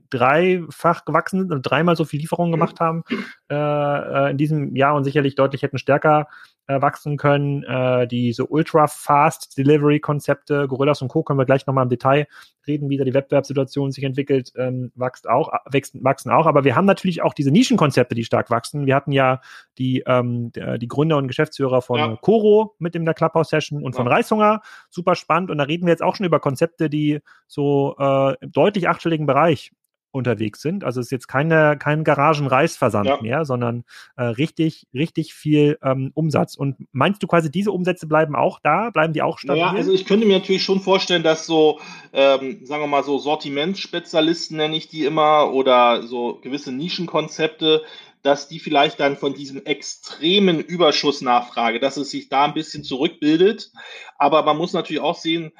dreifach 0.10 1.05
gewachsen 1.05 1.39
sind 1.39 1.51
und 1.51 1.63
dreimal 1.63 1.96
so 1.96 2.05
viel 2.05 2.20
Lieferungen 2.20 2.51
gemacht 2.51 2.79
haben 2.79 3.03
äh, 3.50 3.55
äh, 3.55 4.31
in 4.31 4.38
diesem 4.38 4.75
Jahr 4.75 4.96
und 4.96 5.03
sicherlich 5.03 5.36
deutlich 5.36 5.63
hätten 5.63 5.77
stärker 5.77 6.27
äh, 6.68 6.82
wachsen 6.82 7.18
können. 7.18 7.63
Äh, 7.63 8.08
diese 8.08 8.46
Ultra-Fast 8.46 9.58
Delivery-Konzepte, 9.58 10.68
Gorillas 10.68 11.01
und 11.01 11.08
Co. 11.08 11.24
können 11.24 11.39
wir 11.39 11.46
gleich 11.46 11.65
nochmal 11.68 11.84
im 11.84 11.89
Detail 11.89 12.27
reden, 12.68 12.89
wie 12.89 12.98
da 12.98 13.03
die 13.03 13.13
Wettbewerbssituation 13.13 13.91
sich 13.91 14.03
entwickelt, 14.03 14.51
ähm, 14.56 14.91
wächst 14.96 15.27
auch, 15.27 15.51
wächst, 15.70 15.96
wachsen 16.03 16.32
auch. 16.32 16.46
Aber 16.46 16.63
wir 16.63 16.75
haben 16.75 16.86
natürlich 16.86 17.22
auch 17.22 17.34
diese 17.34 17.51
Nischenkonzepte, 17.51 18.15
die 18.15 18.24
stark 18.24 18.50
wachsen. 18.50 18.86
Wir 18.86 18.96
hatten 18.96 19.12
ja 19.12 19.41
die, 19.77 20.03
ähm, 20.06 20.51
die 20.51 20.88
Gründer 20.88 21.18
und 21.18 21.27
Geschäftsführer 21.27 21.82
von 21.82 21.98
ja. 21.98 22.15
Coro 22.22 22.75
mit 22.80 22.96
in 22.96 23.06
der 23.06 23.13
Clubhouse-Session 23.13 23.84
und 23.84 23.94
ja. 23.94 23.98
von 23.98 24.08
Reishunger. 24.08 24.62
Super 24.89 25.15
spannend. 25.15 25.50
Und 25.50 25.58
da 25.58 25.63
reden 25.63 25.86
wir 25.86 25.91
jetzt 25.91 26.03
auch 26.03 26.15
schon 26.15 26.25
über 26.25 26.39
Konzepte, 26.39 26.89
die 26.89 27.20
so 27.48 27.96
äh, 28.00 28.36
im 28.41 28.51
deutlich 28.51 28.88
achtstelligen 28.88 29.25
Bereich 29.25 29.72
unterwegs 30.12 30.62
sind. 30.62 30.84
Also 30.84 31.00
es 31.00 31.08
ist 31.08 31.12
jetzt 31.12 31.27
keine, 31.27 31.77
kein 31.77 32.03
Garagenreisversand 32.03 33.08
ja. 33.08 33.22
mehr, 33.22 33.46
sondern 33.46 33.84
äh, 34.18 34.24
richtig, 34.24 34.88
richtig 34.94 35.34
viel 35.34 35.77
ähm, 35.84 36.12
Umsatz. 36.13 36.56
Und 36.56 36.75
meinst 36.91 37.24
du 37.24 37.27
quasi, 37.27 37.50
diese 37.50 37.72
Umsätze 37.72 38.08
bleiben 38.08 38.36
auch 38.36 38.60
da? 38.60 38.89
Bleiben 38.89 39.13
die 39.13 39.22
auch 39.22 39.39
stabil? 39.39 39.62
Ja, 39.62 39.72
also 39.72 39.91
ich 39.91 40.06
könnte 40.06 40.25
mir 40.25 40.39
natürlich 40.39 40.63
schon 40.63 40.82
vorstellen, 40.82 41.24
dass 41.24 41.46
so, 41.46 41.80
ähm, 42.13 42.65
sagen 42.65 42.84
wir 42.84 42.88
mal 42.88 43.03
so 43.03 43.18
Sortimentsspezialisten 43.18 44.58
nenne 44.58 44.75
ich 44.75 44.89
die 44.89 45.06
immer 45.06 45.53
oder 45.53 46.03
so 46.03 46.39
gewisse 46.41 46.72
Nischenkonzepte, 46.72 47.82
dass 48.22 48.48
die 48.48 48.60
vielleicht 48.60 49.00
dann 49.00 49.18
von 49.18 49.34
diesem 49.34 49.65
extremen 49.65 50.60
Überschussnachfrage, 50.60 51.80
dass 51.80 51.98
es 51.98 52.12
sich 52.12 52.30
da 52.30 52.46
ein 52.46 52.53
bisschen 52.53 52.84
zurückbildet. 52.84 53.72
Aber 54.18 54.44
man 54.44 54.58
muss 54.58 54.74
natürlich 54.74 55.01
auch 55.01 55.18
sehen, 55.18 55.51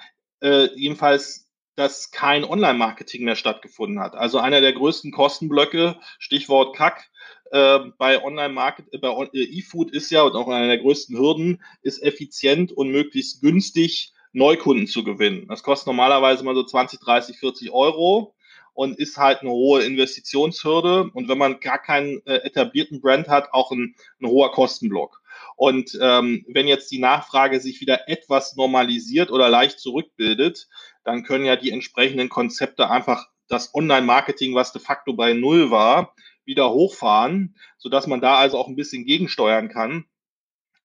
äh, 0.42 0.68
jedenfalls 0.76 1.41
dass 1.76 2.12
kein 2.12 2.44
Online-Marketing 2.44 3.24
mehr 3.24 3.36
stattgefunden 3.36 4.00
hat. 4.00 4.16
Also 4.16 4.40
einer 4.40 4.62
der 4.62 4.74
größten 4.74 5.12
Kostenblöcke, 5.12 5.98
Stichwort 6.20 6.76
Kack, 6.76 7.10
äh, 7.52 7.80
bei 7.98 8.24
Online-Market, 8.24 8.94
äh, 8.94 8.98
bei 8.98 9.10
äh, 9.34 9.44
E-Food 9.44 9.92
ist 9.92 10.10
ja 10.12 10.24
und 10.24 10.36
auch 10.36 10.48
einer 10.48 10.68
der 10.68 10.80
größten 10.80 11.18
Hürden, 11.18 11.62
ist 11.82 12.02
effizient 12.02 12.72
und 12.72 12.92
möglichst 12.92 13.42
günstig 13.42 14.14
Neukunden 14.34 14.88
zu 14.88 15.04
gewinnen. 15.04 15.48
Das 15.48 15.64
kostet 15.64 15.88
normalerweise 15.88 16.44
mal 16.44 16.56
so 16.56 16.64
20, 16.64 17.00
30, 17.00 17.38
40 17.38 17.72
Euro 17.72 18.36
und 18.74 18.98
ist 18.98 19.18
halt 19.18 19.42
eine 19.42 19.52
hohe 19.52 19.84
Investitionshürde. 19.84 21.10
Und 21.14 21.28
wenn 21.28 21.38
man 21.38 21.60
gar 21.60 21.80
keinen 21.80 22.26
äh, 22.26 22.38
etablierten 22.38 23.02
Brand 23.02 23.28
hat, 23.28 23.54
auch 23.54 23.72
ein, 23.72 23.96
ein 24.22 24.28
hoher 24.28 24.52
Kostenblock. 24.52 25.21
Und 25.56 25.98
ähm, 26.02 26.46
wenn 26.48 26.68
jetzt 26.68 26.92
die 26.92 27.00
Nachfrage 27.00 27.60
sich 27.60 27.82
wieder 27.82 28.10
etwas 28.10 28.56
normalisiert 28.56 29.32
oder 29.32 29.50
leicht 29.50 29.80
zurückbildet, 29.80 30.68
dann 31.04 31.24
können 31.24 31.46
ja 31.46 31.56
die 31.56 31.72
entsprechenden 31.72 32.30
Konzepte 32.30 32.90
einfach 32.90 33.28
das 33.48 33.74
Online-Marketing, 33.76 34.56
was 34.56 34.72
de 34.72 34.82
facto 34.82 35.14
bei 35.14 35.34
Null 35.34 35.72
war, 35.72 36.16
wieder 36.46 36.72
hochfahren, 36.72 37.56
sodass 37.78 38.08
man 38.08 38.22
da 38.22 38.38
also 38.38 38.58
auch 38.58 38.68
ein 38.68 38.76
bisschen 38.76 39.06
gegensteuern 39.06 39.70
kann. 39.70 40.06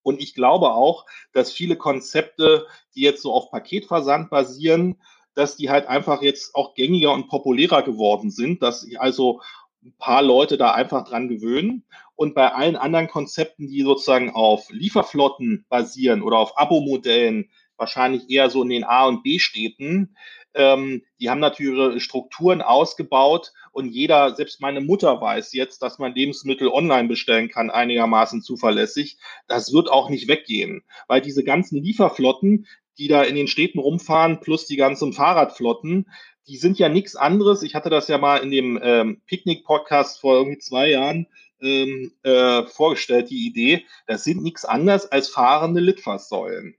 Und 0.03 0.21
ich 0.21 0.35
glaube 0.35 0.71
auch, 0.71 1.07
dass 1.33 1.53
viele 1.53 1.77
Konzepte, 1.77 2.67
die 2.95 3.01
jetzt 3.01 3.23
so 3.23 3.33
auf 3.33 3.51
Paketversand 3.51 4.31
basieren, 4.31 5.01
dass 5.35 5.57
die 5.57 5.69
halt 5.69 5.87
einfach 5.87 6.23
jetzt 6.23 6.55
auch 6.55 6.75
gängiger 6.75 7.13
und 7.13 7.29
populärer 7.29 7.83
geworden 7.83 8.31
sind, 8.31 8.63
dass 8.63 8.87
also 8.97 9.43
ein 9.87 9.95
paar 9.99 10.23
Leute 10.23 10.57
da 10.57 10.73
einfach 10.73 11.09
dran 11.09 11.29
gewöhnen. 11.29 11.85
Und 12.17 12.35
bei 12.35 12.53
allen 12.53 12.77
anderen 12.77 13.09
Konzepten, 13.09 13.69
die 13.69 13.83
sozusagen 13.83 14.31
auf 14.31 14.71
Lieferflotten 14.71 15.67
basieren 15.69 16.23
oder 16.23 16.39
auf 16.39 16.59
Abo-Modellen, 16.59 17.51
wahrscheinlich 17.77 18.31
eher 18.31 18.51
so 18.51 18.63
in 18.63 18.71
den 18.71 18.85
A- 18.85 19.07
und 19.07 19.23
B-Städten. 19.23 20.17
Ähm, 20.55 21.03
die 21.21 21.29
haben 21.29 21.41
natürlich 21.41 21.75
ihre 21.75 22.01
Strukturen 22.01 22.63
ausgebaut 22.63 23.53
und 23.73 23.89
jeder, 23.89 24.35
selbst 24.35 24.63
meine 24.63 24.81
Mutter 24.81 25.21
weiß 25.21 25.53
jetzt, 25.53 25.83
dass 25.83 25.99
man 25.99 26.15
Lebensmittel 26.15 26.69
online 26.69 27.09
bestellen 27.09 27.51
kann, 27.51 27.69
einigermaßen 27.69 28.41
zuverlässig. 28.41 29.19
Das 29.47 29.75
wird 29.75 29.91
auch 29.91 30.09
nicht 30.09 30.29
weggehen, 30.29 30.83
weil 31.09 31.21
diese 31.21 31.45
ganzen 31.45 31.83
Lieferflotten, 31.83 32.67
die 32.97 33.09
da 33.09 33.23
in 33.23 33.35
den 33.35 33.49
Städten 33.49 33.79
rumfahren, 33.79 34.41
plus 34.41 34.67
die 34.67 34.77
ganzen 34.77 35.13
Fahrradflotten, 35.13 36.07
die 36.49 36.57
sind 36.57 36.79
ja 36.79 36.89
nichts 36.89 37.17
anderes. 37.17 37.63
Ich 37.63 37.75
hatte 37.75 37.91
das 37.91 38.09
ja 38.09 38.19
mal 38.19 38.39
in 38.39 38.51
dem 38.51 38.79
ähm, 38.83 39.21
Picknick-Podcast 39.27 40.21
vor 40.21 40.37
irgendwie 40.37 40.59
zwei 40.59 40.91
Jahren 40.91 41.27
ähm, 41.61 42.13
äh, 42.23 42.65
vorgestellt, 42.65 43.31
die 43.31 43.47
Idee. 43.47 43.85
Das 44.07 44.25
sind 44.25 44.43
nichts 44.43 44.65
anderes 44.65 45.11
als 45.11 45.29
fahrende 45.29 45.81
Litfaßsäulen. 45.81 46.77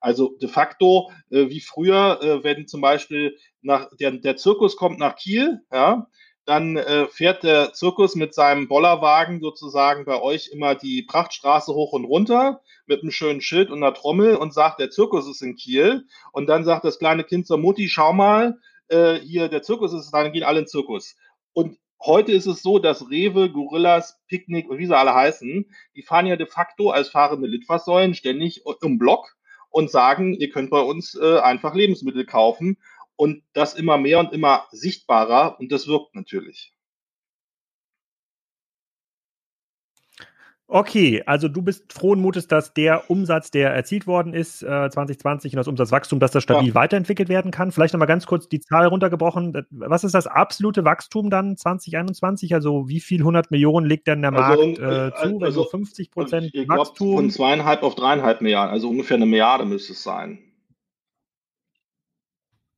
Also 0.00 0.36
de 0.40 0.48
facto, 0.48 1.10
äh, 1.30 1.48
wie 1.48 1.60
früher, 1.60 2.20
äh, 2.22 2.44
wenn 2.44 2.68
zum 2.68 2.80
Beispiel 2.80 3.38
nach, 3.62 3.88
der, 3.98 4.12
der 4.12 4.36
Zirkus 4.36 4.76
kommt 4.76 4.98
nach 4.98 5.16
Kiel, 5.16 5.62
ja, 5.72 6.06
dann 6.44 6.76
äh, 6.76 7.06
fährt 7.08 7.42
der 7.42 7.72
Zirkus 7.72 8.14
mit 8.14 8.32
seinem 8.32 8.68
Bollerwagen 8.68 9.40
sozusagen 9.40 10.04
bei 10.04 10.20
euch 10.22 10.48
immer 10.52 10.76
die 10.76 11.02
Prachtstraße 11.02 11.74
hoch 11.74 11.92
und 11.92 12.04
runter 12.04 12.60
mit 12.86 13.02
einem 13.02 13.10
schönen 13.10 13.40
Schild 13.40 13.70
und 13.70 13.82
einer 13.82 13.94
Trommel 13.94 14.36
und 14.36 14.54
sagt, 14.54 14.78
der 14.78 14.90
Zirkus 14.90 15.28
ist 15.28 15.42
in 15.42 15.56
Kiel. 15.56 16.06
Und 16.30 16.46
dann 16.46 16.64
sagt 16.64 16.84
das 16.84 17.00
kleine 17.00 17.24
Kind 17.24 17.48
zur 17.48 17.58
Mutti, 17.58 17.88
schau 17.88 18.12
mal, 18.12 18.60
äh, 18.88 19.16
hier 19.16 19.48
der 19.48 19.62
Zirkus 19.62 19.92
ist, 19.92 20.10
dann 20.10 20.32
gehen 20.32 20.44
alle 20.44 20.60
in 20.60 20.64
den 20.64 20.68
Zirkus. 20.68 21.16
Und 21.52 21.78
heute 22.04 22.32
ist 22.32 22.46
es 22.46 22.62
so, 22.62 22.78
dass 22.78 23.10
Rewe, 23.10 23.50
Gorillas, 23.50 24.20
Picknick 24.28 24.68
und 24.68 24.78
wie 24.78 24.86
sie 24.86 24.96
alle 24.96 25.14
heißen, 25.14 25.66
die 25.94 26.02
fahren 26.02 26.26
ja 26.26 26.36
de 26.36 26.46
facto 26.46 26.90
als 26.90 27.08
fahrende 27.08 27.46
Litfaßsäulen 27.48 28.14
ständig 28.14 28.62
im 28.82 28.98
Block 28.98 29.36
und 29.70 29.90
sagen, 29.90 30.34
ihr 30.34 30.50
könnt 30.50 30.70
bei 30.70 30.80
uns 30.80 31.14
äh, 31.14 31.38
einfach 31.38 31.74
Lebensmittel 31.74 32.24
kaufen 32.24 32.78
und 33.16 33.42
das 33.52 33.74
immer 33.74 33.98
mehr 33.98 34.20
und 34.20 34.32
immer 34.32 34.66
sichtbarer 34.70 35.58
und 35.58 35.72
das 35.72 35.86
wirkt 35.86 36.14
natürlich. 36.14 36.75
Okay, 40.68 41.22
also 41.26 41.46
du 41.46 41.62
bist 41.62 41.92
frohen 41.92 42.20
Mutes, 42.20 42.48
dass 42.48 42.74
der 42.74 43.08
Umsatz, 43.08 43.52
der 43.52 43.70
erzielt 43.70 44.08
worden 44.08 44.34
ist, 44.34 44.64
äh, 44.64 44.90
2020 44.90 45.52
und 45.52 45.58
das 45.58 45.68
Umsatzwachstum, 45.68 46.18
dass 46.18 46.32
das 46.32 46.42
stabil 46.42 46.68
ja. 46.68 46.74
weiterentwickelt 46.74 47.28
werden 47.28 47.52
kann. 47.52 47.70
Vielleicht 47.70 47.94
nochmal 47.94 48.08
ganz 48.08 48.26
kurz 48.26 48.48
die 48.48 48.58
Zahl 48.58 48.86
runtergebrochen. 48.86 49.64
Was 49.70 50.02
ist 50.02 50.14
das 50.14 50.26
absolute 50.26 50.84
Wachstum 50.84 51.30
dann 51.30 51.56
2021? 51.56 52.52
Also 52.52 52.88
wie 52.88 52.98
viel 52.98 53.20
100 53.20 53.52
Millionen 53.52 53.86
legt 53.86 54.08
denn 54.08 54.22
der 54.22 54.32
also, 54.32 54.62
Markt 54.64 54.78
äh, 54.78 55.16
zu? 55.16 55.38
Also, 55.40 55.60
wenn 55.62 55.70
50 55.70 56.10
Prozent 56.10 56.52
Wachstum? 56.66 57.14
Von 57.14 57.30
zweieinhalb 57.30 57.84
auf 57.84 57.94
dreieinhalb 57.94 58.40
Milliarden, 58.40 58.72
also 58.72 58.88
ungefähr 58.88 59.16
eine 59.16 59.26
Milliarde 59.26 59.66
müsste 59.66 59.92
es 59.92 60.02
sein. 60.02 60.38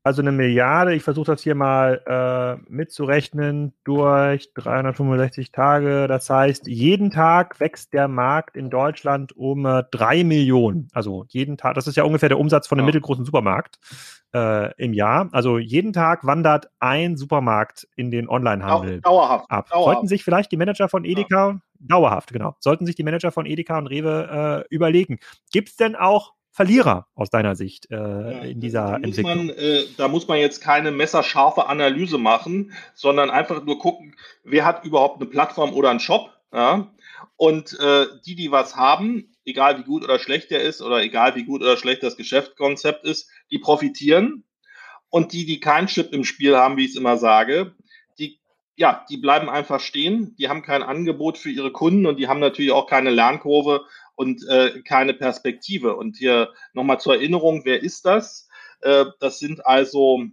Also 0.09 0.23
eine 0.23 0.33
Milliarde, 0.33 0.95
ich 0.95 1.03
versuche 1.03 1.27
das 1.27 1.43
hier 1.43 1.55
mal 1.55 2.01
äh, 2.07 2.65
mitzurechnen 2.73 3.75
durch 3.85 4.55
365 4.55 5.53
Tage. 5.53 6.07
Das 6.09 6.31
heißt, 6.31 6.67
jeden 6.67 7.11
Tag 7.11 7.61
wächst 7.61 7.93
der 7.93 8.09
Markt 8.09 8.57
in 8.57 8.71
Deutschland 8.71 9.37
um 9.37 9.67
äh, 9.67 9.85
drei 9.91 10.25
Millionen. 10.25 10.89
Also 10.95 11.27
jeden 11.29 11.59
Tag, 11.59 11.75
das 11.75 11.87
ist 11.87 11.97
ja 11.99 12.05
ungefähr 12.05 12.31
der 12.31 12.39
Umsatz 12.39 12.67
von 12.67 12.79
einem 12.79 12.87
ja. 12.87 12.87
mittelgroßen 12.87 13.27
Supermarkt 13.27 13.79
äh, 14.33 14.73
im 14.83 14.95
Jahr. 14.95 15.29
Also 15.33 15.59
jeden 15.59 15.93
Tag 15.93 16.25
wandert 16.25 16.71
ein 16.79 17.19
Supermarkt 17.19 17.87
in 17.95 18.11
den 18.11 18.31
Onlinehandel 18.31 19.03
dauerhaft, 19.03 19.51
ab. 19.51 19.69
Dauerhaft. 19.69 19.85
Sollten 19.85 20.09
sich 20.09 20.25
vielleicht 20.25 20.51
die 20.53 20.57
Manager 20.57 20.89
von 20.89 21.05
Edeka, 21.05 21.51
ja. 21.51 21.61
dauerhaft, 21.81 22.33
genau, 22.33 22.57
sollten 22.61 22.87
sich 22.87 22.95
die 22.95 23.05
Manager 23.05 23.31
von 23.31 23.45
Edeka 23.45 23.77
und 23.77 23.89
Rewe 23.89 24.65
äh, 24.71 24.75
überlegen, 24.75 25.19
gibt 25.53 25.69
es 25.69 25.77
denn 25.77 25.97
auch 25.97 26.33
Verlierer 26.59 27.07
aus 27.15 27.31
deiner 27.31 27.55
Sicht 27.55 27.89
äh, 27.89 27.95
ja, 27.95 28.41
in 28.41 28.59
dieser 28.59 28.87
da 28.87 28.97
Entwicklung? 28.97 29.47
Man, 29.47 29.51
äh, 29.51 29.85
da 29.97 30.09
muss 30.09 30.27
man 30.27 30.41
jetzt 30.41 30.61
keine 30.61 30.91
messerscharfe 30.91 31.69
Analyse 31.69 32.19
machen, 32.19 32.73
sondern 32.95 33.31
einfach 33.31 33.65
nur 33.65 33.79
gucken, 33.79 34.17
wer 34.43 34.65
hat 34.65 34.85
überhaupt 34.85 35.21
eine 35.21 35.31
Plattform 35.31 35.73
oder 35.73 35.91
einen 35.91 36.01
Shop. 36.01 36.33
Ja? 36.53 36.93
Und 37.37 37.79
äh, 37.79 38.07
die, 38.27 38.35
die 38.35 38.51
was 38.51 38.75
haben, 38.75 39.37
egal 39.45 39.79
wie 39.79 39.85
gut 39.85 40.03
oder 40.03 40.19
schlecht 40.19 40.51
der 40.51 40.63
ist 40.63 40.83
oder 40.83 41.01
egal 41.01 41.37
wie 41.37 41.45
gut 41.45 41.63
oder 41.63 41.77
schlecht 41.77 42.03
das 42.03 42.17
Geschäftskonzept 42.17 43.05
ist, 43.05 43.31
die 43.53 43.61
profitieren. 43.61 44.43
Und 45.11 45.33
die, 45.33 45.47
die 45.47 45.61
keinen 45.61 45.87
Chip 45.87 46.13
im 46.13 46.25
Spiel 46.25 46.57
haben, 46.57 46.77
wie 46.77 46.87
ich 46.87 46.91
es 46.91 46.97
immer 46.97 47.19
sage, 47.19 47.77
die, 48.19 48.41
ja, 48.75 49.07
die 49.09 49.19
bleiben 49.19 49.49
einfach 49.49 49.79
stehen. 49.79 50.35
Die 50.41 50.49
haben 50.49 50.63
kein 50.63 50.83
Angebot 50.83 51.39
für 51.39 51.51
ihre 51.51 51.71
Kunden 51.71 52.05
und 52.07 52.19
die 52.19 52.27
haben 52.27 52.41
natürlich 52.41 52.73
auch 52.73 52.89
keine 52.89 53.11
Lernkurve 53.11 53.85
und 54.19 54.45
äh, 54.49 54.83
keine 54.83 55.15
Perspektive. 55.15 55.95
Und 55.95 56.17
hier 56.17 56.53
nochmal 56.73 56.99
zur 56.99 57.15
Erinnerung, 57.15 57.65
wer 57.65 57.85
ist 57.85 58.05
das? 58.05 58.49
Äh, 58.81 59.07
das 59.21 59.39
sind 59.39 59.65
also, 59.65 60.25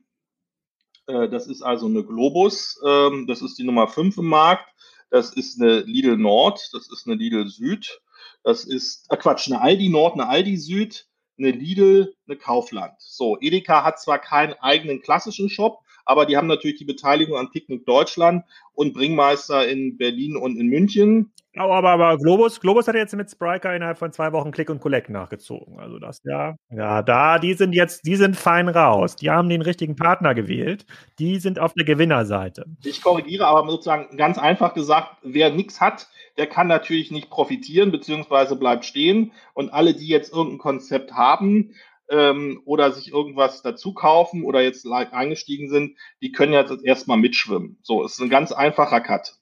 äh, 1.06 1.30
das 1.30 1.46
ist 1.46 1.62
also 1.62 1.86
eine 1.86 2.04
Globus, 2.04 2.82
äh, 2.84 3.26
das 3.28 3.44
ist 3.44 3.60
die 3.60 3.64
Nummer 3.64 3.88
5 3.88 4.18
im 4.18 4.26
Markt, 4.26 4.68
das 5.12 5.34
ist 5.34 5.62
eine 5.62 5.82
Lidl 5.82 6.18
Nord, 6.18 6.68
das 6.74 6.92
ist 6.92 7.06
eine 7.06 7.16
Lidl 7.16 7.48
Süd, 7.48 8.02
das 8.44 8.66
ist, 8.66 9.06
äh 9.12 9.18
Quatsch, 9.18 9.52
eine 9.52 9.62
Aldi 9.62 9.90
Nord, 9.90 10.16
eine 10.16 10.28
Aldi 10.28 10.58
Süd, 10.58 11.08
eine 11.38 11.52
Lidl, 11.52 12.16
eine 12.28 12.38
Kaufland. 12.38 12.96
So, 12.98 13.38
Edeka 13.40 13.84
hat 13.84 14.02
zwar 14.02 14.18
keinen 14.18 14.54
eigenen 14.54 15.04
klassischen 15.04 15.48
Shop, 15.48 15.82
aber 16.06 16.26
die 16.26 16.38
haben 16.38 16.48
natürlich 16.48 16.78
die 16.78 16.86
Beteiligung 16.86 17.38
an 17.38 17.52
Picknick 17.52 17.86
Deutschland 17.86 18.46
und 18.74 18.94
Bringmeister 18.94 19.68
in 19.68 19.98
Berlin 19.98 20.38
und 20.38 20.58
in 20.58 20.70
München. 20.70 21.34
Oh, 21.58 21.72
aber, 21.72 21.92
aber 21.92 22.18
Globus, 22.18 22.60
Globus 22.60 22.88
hat 22.88 22.96
jetzt 22.96 23.16
mit 23.16 23.32
Spriker 23.32 23.74
innerhalb 23.74 23.98
von 23.98 24.12
zwei 24.12 24.34
Wochen 24.34 24.52
Click 24.52 24.70
und 24.70 24.82
Collect 24.82 25.10
nachgezogen. 25.10 25.80
Also 25.80 26.00
das, 26.00 26.22
ja, 26.26 26.56
ja, 26.70 27.02
da, 27.02 27.40
die 27.40 27.54
sind 27.54 27.74
jetzt, 27.74 28.06
die 28.06 28.18
sind 28.18 28.36
fein 28.36 28.68
raus. 28.68 29.16
Die 29.16 29.30
haben 29.30 29.48
den 29.48 29.62
richtigen 29.62 29.96
Partner 29.96 30.34
gewählt. 30.34 30.86
Die 31.18 31.40
sind 31.40 31.60
auf 31.60 31.74
der 31.74 31.86
Gewinnerseite. 31.86 32.66
Ich 32.84 33.02
korrigiere 33.02 33.48
aber 33.48 33.70
sozusagen 33.70 34.18
ganz 34.18 34.38
einfach 34.38 34.74
gesagt, 34.74 35.18
wer 35.24 35.50
nichts 35.50 35.80
hat, 35.80 36.08
der 36.38 36.48
kann 36.48 36.68
natürlich 36.68 37.12
nicht 37.12 37.30
profitieren, 37.30 37.92
beziehungsweise 37.92 38.58
bleibt 38.58 38.84
stehen. 38.84 39.32
Und 39.54 39.72
alle, 39.72 39.94
die 39.94 40.08
jetzt 40.08 40.34
irgendein 40.34 40.58
Konzept 40.58 41.14
haben, 41.14 41.74
ähm, 42.10 42.62
oder 42.66 42.92
sich 42.92 43.12
irgendwas 43.12 43.62
dazu 43.62 43.94
kaufen 43.94 44.44
oder 44.44 44.62
jetzt 44.62 44.86
eingestiegen 44.88 45.70
sind, 45.70 45.98
die 46.22 46.32
können 46.32 46.54
jetzt 46.54 46.84
erstmal 46.84 47.18
mitschwimmen. 47.18 47.80
So, 47.82 48.04
es 48.04 48.14
ist 48.14 48.22
ein 48.22 48.30
ganz 48.30 48.52
einfacher 48.52 49.02
Cut. 49.02 49.36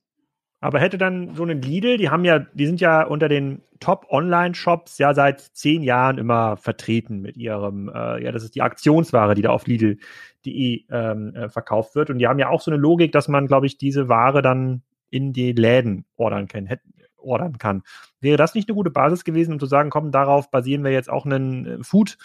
Aber 0.64 0.80
hätte 0.80 0.98
dann 0.98 1.36
so 1.36 1.44
ein 1.44 1.62
Lidl, 1.62 1.98
die 1.98 2.10
haben 2.10 2.24
ja, 2.24 2.40
die 2.40 2.66
sind 2.66 2.80
ja 2.80 3.04
unter 3.04 3.28
den 3.28 3.64
Top-Online-Shops 3.82 4.98
ja 4.98 5.14
seit 5.14 5.42
zehn 5.42 5.84
Jahren 5.84 6.18
immer 6.18 6.56
vertreten 6.56 7.20
mit 7.20 7.36
ihrem, 7.36 7.90
äh, 7.90 8.24
ja, 8.24 8.32
das 8.32 8.46
ist 8.46 8.56
die 8.56 8.62
Aktionsware, 8.62 9.36
die 9.36 9.42
da 9.42 9.50
auf 9.50 9.68
Lidl.de 9.68 10.86
ähm, 10.90 11.36
äh, 11.36 11.50
verkauft 11.50 11.96
wird. 11.96 12.10
Und 12.10 12.20
die 12.20 12.28
haben 12.28 12.40
ja 12.40 12.48
auch 12.48 12.62
so 12.62 12.72
eine 12.72 12.80
Logik, 12.80 13.12
dass 13.12 13.28
man, 13.28 13.48
glaube 13.48 13.66
ich, 13.66 13.78
diese 13.78 14.08
Ware 14.08 14.42
dann 14.42 14.84
in 15.10 15.34
die 15.34 15.52
Läden 15.52 16.06
ordern 16.16 16.48
kann, 16.48 16.66
hätte, 16.66 16.84
ordern 17.18 17.58
kann. 17.58 17.84
Wäre 18.22 18.38
das 18.38 18.56
nicht 18.56 18.70
eine 18.70 18.76
gute 18.76 18.90
Basis 18.90 19.26
gewesen, 19.26 19.52
um 19.52 19.60
zu 19.60 19.66
sagen, 19.66 19.90
komm, 19.90 20.12
darauf 20.12 20.50
basieren 20.50 20.86
wir 20.86 20.92
jetzt 20.92 21.10
auch 21.10 21.26
einen 21.26 21.66
äh, 21.66 21.84
Food 21.84 22.18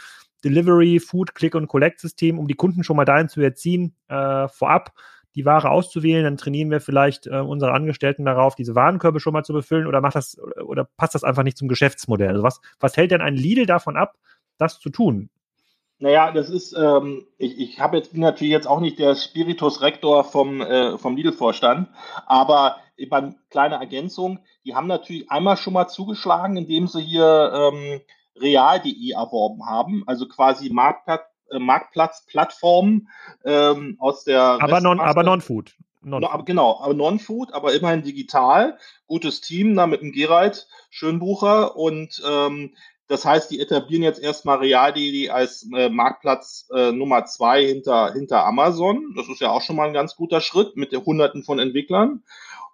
Delivery, 0.45 1.01
Food, 1.01 1.35
Click 1.35 1.57
und 1.57 1.67
Collect 1.67 1.99
System, 1.99 2.39
um 2.39 2.47
die 2.47 2.55
Kunden 2.55 2.85
schon 2.85 2.97
mal 2.97 3.05
dahin 3.05 3.29
zu 3.29 3.41
erziehen, 3.41 3.97
äh, 4.07 4.47
vorab 4.47 4.93
die 5.39 5.45
Ware 5.45 5.71
auszuwählen, 5.71 6.25
dann 6.25 6.37
trainieren 6.37 6.71
wir 6.71 6.81
vielleicht 6.81 7.29
äh, 7.29 7.39
unsere 7.39 7.73
Angestellten 7.73 8.25
darauf, 8.25 8.57
diese 8.57 8.75
Warenkörbe 8.75 9.21
schon 9.21 9.33
mal 9.33 9.45
zu 9.45 9.53
befüllen 9.53 9.87
oder 9.87 10.01
macht 10.01 10.17
das 10.17 10.37
oder 10.67 10.85
passt 10.97 11.15
das 11.15 11.23
einfach 11.23 11.45
nicht 11.45 11.57
zum 11.57 11.69
Geschäftsmodell? 11.69 12.31
Also 12.31 12.43
was, 12.43 12.61
was 12.81 12.97
hält 12.97 13.13
denn 13.13 13.21
ein 13.21 13.37
Lidl 13.37 13.65
davon 13.65 13.97
ab, 13.97 14.17
das 14.59 14.81
zu 14.81 14.91
tun? 14.91 15.31
Naja, 16.01 16.33
das 16.33 16.51
ist, 16.51 16.77
ähm, 16.77 17.27
ich, 17.39 17.59
ich 17.59 17.81
habe 17.81 17.97
jetzt 17.97 18.13
bin 18.13 18.21
natürlich 18.21 18.53
jetzt 18.53 18.67
auch 18.67 18.81
nicht 18.81 18.99
der 18.99 19.15
Spiritus 19.15 19.81
Rector 19.81 20.25
vom, 20.25 20.61
äh, 20.61 20.99
vom 20.99 21.17
Lidl-Vorstand, 21.17 21.89
aber 22.27 22.79
eine 23.11 23.37
kleine 23.51 23.77
Ergänzung, 23.77 24.41
die 24.65 24.75
haben 24.75 24.89
natürlich 24.89 25.31
einmal 25.31 25.57
schon 25.57 25.73
mal 25.73 25.87
zugeschlagen, 25.87 26.57
indem 26.57 26.89
sie 26.89 27.01
hier 27.01 27.53
ähm, 27.55 28.01
real.de 28.41 29.11
erworben 29.11 29.67
haben, 29.67 30.03
also 30.07 30.27
quasi 30.27 30.69
Marktplatz, 30.71 31.28
Marktplatzplattformen 31.53 33.09
ähm, 33.45 33.97
aus 33.99 34.25
der. 34.25 34.41
Aber 34.43 34.81
non, 34.81 35.01
aber 35.01 35.23
non-Food. 35.23 35.75
Non 36.01 36.23
no, 36.23 36.45
genau, 36.45 36.81
aber 36.81 36.95
Non-Food, 36.95 37.53
aber 37.53 37.75
immerhin 37.75 38.03
digital. 38.03 38.79
Gutes 39.07 39.41
Team 39.41 39.75
da 39.75 39.87
mit 39.87 40.01
dem 40.01 40.13
Gerald 40.13 40.69
Schönbucher 40.91 41.77
und 41.77 42.23
ähm, 42.27 42.75
das 43.09 43.25
heißt, 43.25 43.51
die 43.51 43.59
etablieren 43.59 44.03
jetzt 44.03 44.21
erstmal 44.21 44.59
Real.de 44.59 45.31
als 45.31 45.67
äh, 45.75 45.89
Marktplatz 45.89 46.69
äh, 46.75 46.93
Nummer 46.93 47.25
zwei 47.25 47.65
hinter, 47.65 48.13
hinter 48.13 48.45
Amazon. 48.45 49.15
Das 49.17 49.29
ist 49.29 49.41
ja 49.41 49.51
auch 49.51 49.63
schon 49.63 49.77
mal 49.77 49.89
ein 49.89 49.95
ganz 49.95 50.15
guter 50.15 50.43
Schritt 50.43 50.77
mit 50.77 50.93
den 50.93 51.05
Hunderten 51.05 51.43
von 51.43 51.59
Entwicklern. 51.59 52.23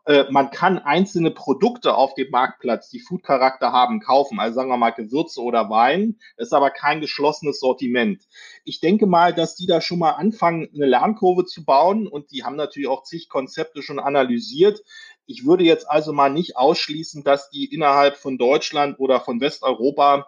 Äh, 0.07 0.25
man 0.31 0.51
kann 0.51 0.79
einzelne 0.79 1.31
Produkte 1.31 1.95
auf 1.95 2.15
dem 2.15 2.31
Marktplatz, 2.31 2.91
die 2.91 3.01
Food-Charakter 3.01 3.73
haben, 3.73 4.01
kaufen. 4.01 4.39
Also 4.39 4.57
sagen 4.57 4.69
wir 4.69 4.77
mal 4.77 4.91
Gewürze 4.91 5.41
oder 5.41 5.71
Wein. 5.71 6.19
Ist 6.37 6.53
aber 6.53 6.71
kein 6.71 7.01
geschlossenes 7.01 7.61
Sortiment. 7.61 8.25
Ich 8.65 8.81
denke 8.81 9.07
mal, 9.07 9.33
dass 9.33 9.57
die 9.57 9.67
da 9.67 9.81
schon 9.81 9.99
mal 9.99 10.13
anfangen, 10.13 10.69
eine 10.75 10.87
Lernkurve 10.87 11.47
zu 11.47 11.65
bauen 11.65 12.07
und 12.07 12.31
die 12.33 12.45
haben 12.45 12.57
natürlich 12.57 12.89
auch 12.89 13.03
zig 13.05 13.29
Konzepte 13.29 13.83
schon 13.83 13.99
analysiert. 13.99 14.83
Ich 15.27 15.47
würde 15.47 15.65
jetzt 15.65 15.89
also 15.89 16.13
mal 16.13 16.29
nicht 16.29 16.57
ausschließen, 16.57 17.25
dass 17.25 17.49
die 17.49 17.65
innerhalb 17.65 18.17
von 18.19 18.37
Deutschland 18.37 19.01
oder 19.01 19.21
von 19.21 19.41
Westeuropa 19.41 20.27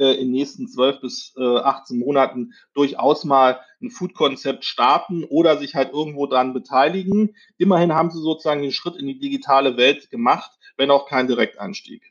äh, 0.00 0.14
in 0.14 0.28
den 0.28 0.32
nächsten 0.32 0.66
12 0.66 1.00
bis 1.00 1.34
äh, 1.36 1.58
18 1.58 1.98
Monaten 1.98 2.52
durchaus 2.74 3.24
mal 3.24 3.60
ein 3.82 3.90
Food-Konzept 3.90 4.64
starten 4.64 5.24
oder 5.24 5.58
sich 5.58 5.74
halt 5.74 5.92
irgendwo 5.92 6.26
dran 6.26 6.52
beteiligen. 6.52 7.36
Immerhin 7.58 7.92
haben 7.92 8.10
sie 8.10 8.20
sozusagen 8.20 8.62
den 8.62 8.72
Schritt 8.72 8.96
in 8.96 9.06
die 9.06 9.18
digitale 9.18 9.76
Welt 9.76 10.10
gemacht, 10.10 10.50
wenn 10.76 10.90
auch 10.90 11.06
kein 11.06 11.28
Direktanstieg. 11.28 12.02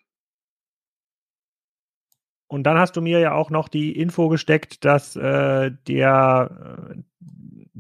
Und 2.47 2.63
dann 2.63 2.79
hast 2.79 2.95
du 2.95 3.01
mir 3.01 3.19
ja 3.19 3.33
auch 3.33 3.51
noch 3.51 3.67
die 3.67 3.91
Info 3.95 4.27
gesteckt, 4.27 4.83
dass 4.83 5.15
äh, 5.15 5.71
der, 5.87 6.95
äh, 6.95 6.95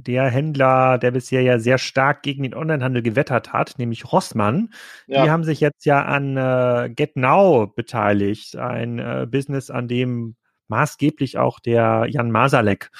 der 0.03 0.25
Händler, 0.29 0.97
der 0.97 1.11
bisher 1.11 1.41
ja 1.41 1.59
sehr 1.59 1.77
stark 1.77 2.23
gegen 2.23 2.43
den 2.43 2.55
Onlinehandel 2.55 3.01
gewettert 3.01 3.53
hat, 3.53 3.75
nämlich 3.77 4.11
Rossmann, 4.11 4.73
ja. 5.07 5.23
die 5.23 5.31
haben 5.31 5.43
sich 5.43 5.59
jetzt 5.59 5.85
ja 5.85 6.03
an 6.03 6.37
äh, 6.37 6.89
GetNow 6.89 7.73
beteiligt, 7.75 8.55
ein 8.55 8.99
äh, 8.99 9.27
Business, 9.29 9.69
an 9.69 9.87
dem 9.87 10.35
maßgeblich 10.67 11.37
auch 11.37 11.59
der 11.59 12.05
Jan 12.09 12.31
Masalek 12.31 12.91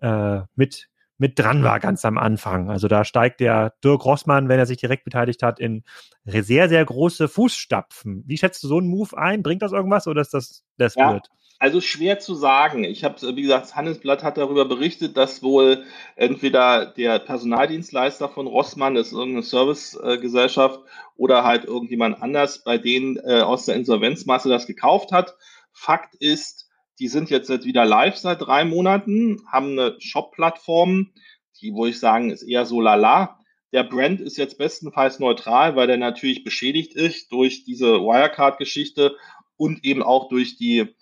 äh, 0.00 0.40
mit 0.54 0.88
mit 1.18 1.36
dran 1.36 1.64
war 1.64 1.80
ganz 1.80 2.04
am 2.04 2.16
Anfang. 2.16 2.70
Also 2.70 2.86
da 2.86 3.04
steigt 3.04 3.40
der 3.40 3.74
Dirk 3.82 4.04
Rossmann, 4.04 4.48
wenn 4.48 4.60
er 4.60 4.66
sich 4.66 4.76
direkt 4.78 5.02
beteiligt 5.04 5.42
hat, 5.42 5.58
in 5.58 5.82
sehr, 6.24 6.68
sehr 6.68 6.84
große 6.84 7.26
Fußstapfen. 7.26 8.22
Wie 8.26 8.38
schätzt 8.38 8.62
du 8.62 8.68
so 8.68 8.78
einen 8.78 8.86
Move 8.86 9.18
ein? 9.18 9.42
Bringt 9.42 9.62
das 9.62 9.72
irgendwas 9.72 10.06
oder 10.06 10.20
ist 10.20 10.32
das 10.32 10.62
das 10.76 10.94
ja, 10.94 11.14
wird? 11.14 11.28
Also 11.60 11.80
schwer 11.80 12.20
zu 12.20 12.34
sagen. 12.34 12.84
Ich 12.84 13.02
habe, 13.02 13.20
wie 13.34 13.42
gesagt, 13.42 13.74
Handelsblatt 13.74 14.22
hat 14.22 14.36
darüber 14.36 14.64
berichtet, 14.64 15.16
dass 15.16 15.42
wohl 15.42 15.84
entweder 16.14 16.86
der 16.86 17.18
Personaldienstleister 17.18 18.28
von 18.28 18.46
Rossmann, 18.46 18.94
das 18.94 19.08
ist 19.08 19.12
irgendeine 19.14 19.42
Servicegesellschaft, 19.42 20.80
oder 21.16 21.42
halt 21.42 21.64
irgendjemand 21.64 22.22
anders 22.22 22.62
bei 22.62 22.78
denen 22.78 23.16
äh, 23.16 23.40
aus 23.40 23.64
der 23.64 23.74
Insolvenzmasse 23.74 24.48
das 24.48 24.68
gekauft 24.68 25.10
hat. 25.10 25.36
Fakt 25.72 26.14
ist, 26.14 26.68
die 27.00 27.08
sind 27.08 27.28
jetzt 27.28 27.50
wieder 27.64 27.84
live 27.84 28.16
seit 28.16 28.40
drei 28.40 28.64
Monaten, 28.64 29.42
haben 29.50 29.72
eine 29.72 29.96
Shop-Plattform, 29.98 31.12
die, 31.60 31.72
wo 31.74 31.86
ich 31.86 31.98
sagen, 31.98 32.30
ist 32.30 32.42
eher 32.42 32.66
so 32.66 32.80
lala. 32.80 33.40
Der 33.72 33.82
Brand 33.82 34.20
ist 34.20 34.38
jetzt 34.38 34.58
bestenfalls 34.58 35.18
neutral, 35.18 35.74
weil 35.74 35.88
der 35.88 35.96
natürlich 35.96 36.44
beschädigt 36.44 36.94
ist 36.94 37.32
durch 37.32 37.64
diese 37.64 38.00
Wirecard-Geschichte 38.00 39.16
und 39.56 39.84
eben 39.84 40.02
auch 40.04 40.28
durch 40.28 40.56
die 40.56 40.94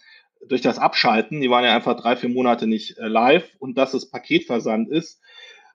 durch 0.46 0.60
das 0.60 0.78
Abschalten, 0.78 1.40
die 1.40 1.50
waren 1.50 1.64
ja 1.64 1.74
einfach 1.74 1.96
drei, 1.96 2.16
vier 2.16 2.28
Monate 2.28 2.66
nicht 2.66 2.98
äh, 2.98 3.08
live 3.08 3.48
und 3.58 3.76
dass 3.78 3.94
es 3.94 4.10
Paketversand 4.10 4.88
ist. 4.90 5.20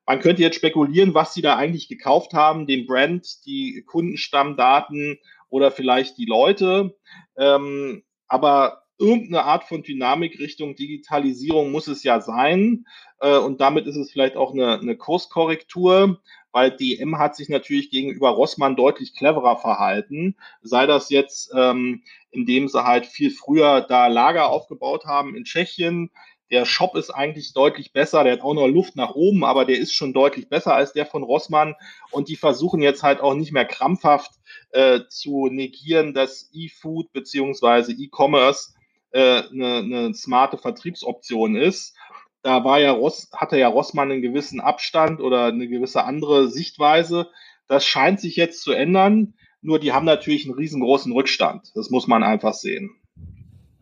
Man 0.05 0.19
könnte 0.19 0.41
jetzt 0.41 0.55
spekulieren, 0.55 1.13
was 1.13 1.33
sie 1.33 1.41
da 1.41 1.55
eigentlich 1.55 1.87
gekauft 1.87 2.33
haben, 2.33 2.67
den 2.67 2.85
Brand, 2.85 3.45
die 3.45 3.83
Kundenstammdaten 3.85 5.19
oder 5.49 5.71
vielleicht 5.71 6.17
die 6.17 6.25
Leute. 6.25 6.95
Ähm, 7.37 8.03
aber 8.27 8.83
irgendeine 8.97 9.43
Art 9.43 9.65
von 9.65 9.83
Dynamik 9.83 10.39
Richtung 10.39 10.75
Digitalisierung 10.75 11.71
muss 11.71 11.87
es 11.87 12.03
ja 12.03 12.21
sein. 12.21 12.85
Äh, 13.19 13.37
und 13.37 13.61
damit 13.61 13.87
ist 13.87 13.97
es 13.97 14.11
vielleicht 14.11 14.37
auch 14.37 14.53
eine, 14.53 14.79
eine 14.79 14.95
Kurskorrektur 14.95 16.21
weil 16.51 16.71
DM 16.71 17.17
hat 17.17 17.35
sich 17.35 17.49
natürlich 17.49 17.89
gegenüber 17.89 18.29
Rossmann 18.29 18.75
deutlich 18.75 19.15
cleverer 19.15 19.57
verhalten. 19.57 20.35
Sei 20.61 20.85
das 20.85 21.09
jetzt, 21.09 21.51
ähm, 21.55 22.03
indem 22.31 22.67
sie 22.67 22.83
halt 22.83 23.05
viel 23.05 23.31
früher 23.31 23.81
da 23.81 24.07
Lager 24.07 24.49
aufgebaut 24.49 25.05
haben 25.05 25.35
in 25.35 25.43
Tschechien. 25.43 26.11
Der 26.49 26.65
Shop 26.65 26.95
ist 26.95 27.09
eigentlich 27.09 27.53
deutlich 27.53 27.93
besser. 27.93 28.23
Der 28.23 28.33
hat 28.33 28.41
auch 28.41 28.53
noch 28.53 28.67
Luft 28.67 28.97
nach 28.97 29.15
oben, 29.15 29.45
aber 29.45 29.63
der 29.63 29.77
ist 29.77 29.93
schon 29.93 30.13
deutlich 30.13 30.49
besser 30.49 30.75
als 30.75 30.91
der 30.91 31.05
von 31.05 31.23
Rossmann. 31.23 31.75
Und 32.11 32.27
die 32.27 32.35
versuchen 32.35 32.81
jetzt 32.81 33.03
halt 33.03 33.21
auch 33.21 33.33
nicht 33.33 33.53
mehr 33.53 33.65
krampfhaft 33.65 34.31
äh, 34.71 35.01
zu 35.07 35.47
negieren, 35.47 36.13
dass 36.13 36.49
E-Food 36.53 37.13
beziehungsweise 37.13 37.93
E-Commerce 37.93 38.73
äh, 39.11 39.43
eine, 39.49 39.77
eine 39.77 40.13
smarte 40.13 40.57
Vertriebsoption 40.57 41.55
ist 41.55 41.95
da 42.43 42.63
war 42.63 42.79
ja 42.79 42.91
Ross, 42.91 43.29
hatte 43.33 43.57
ja 43.57 43.67
Rossmann 43.67 44.11
einen 44.11 44.21
gewissen 44.21 44.59
Abstand 44.59 45.19
oder 45.21 45.45
eine 45.45 45.67
gewisse 45.67 46.03
andere 46.03 46.49
Sichtweise. 46.49 47.27
Das 47.67 47.85
scheint 47.85 48.19
sich 48.19 48.35
jetzt 48.35 48.61
zu 48.63 48.71
ändern. 48.71 49.33
Nur 49.61 49.79
die 49.79 49.91
haben 49.93 50.05
natürlich 50.05 50.45
einen 50.45 50.55
riesengroßen 50.55 51.11
Rückstand. 51.11 51.71
Das 51.75 51.89
muss 51.89 52.07
man 52.07 52.23
einfach 52.23 52.53
sehen. 52.53 52.91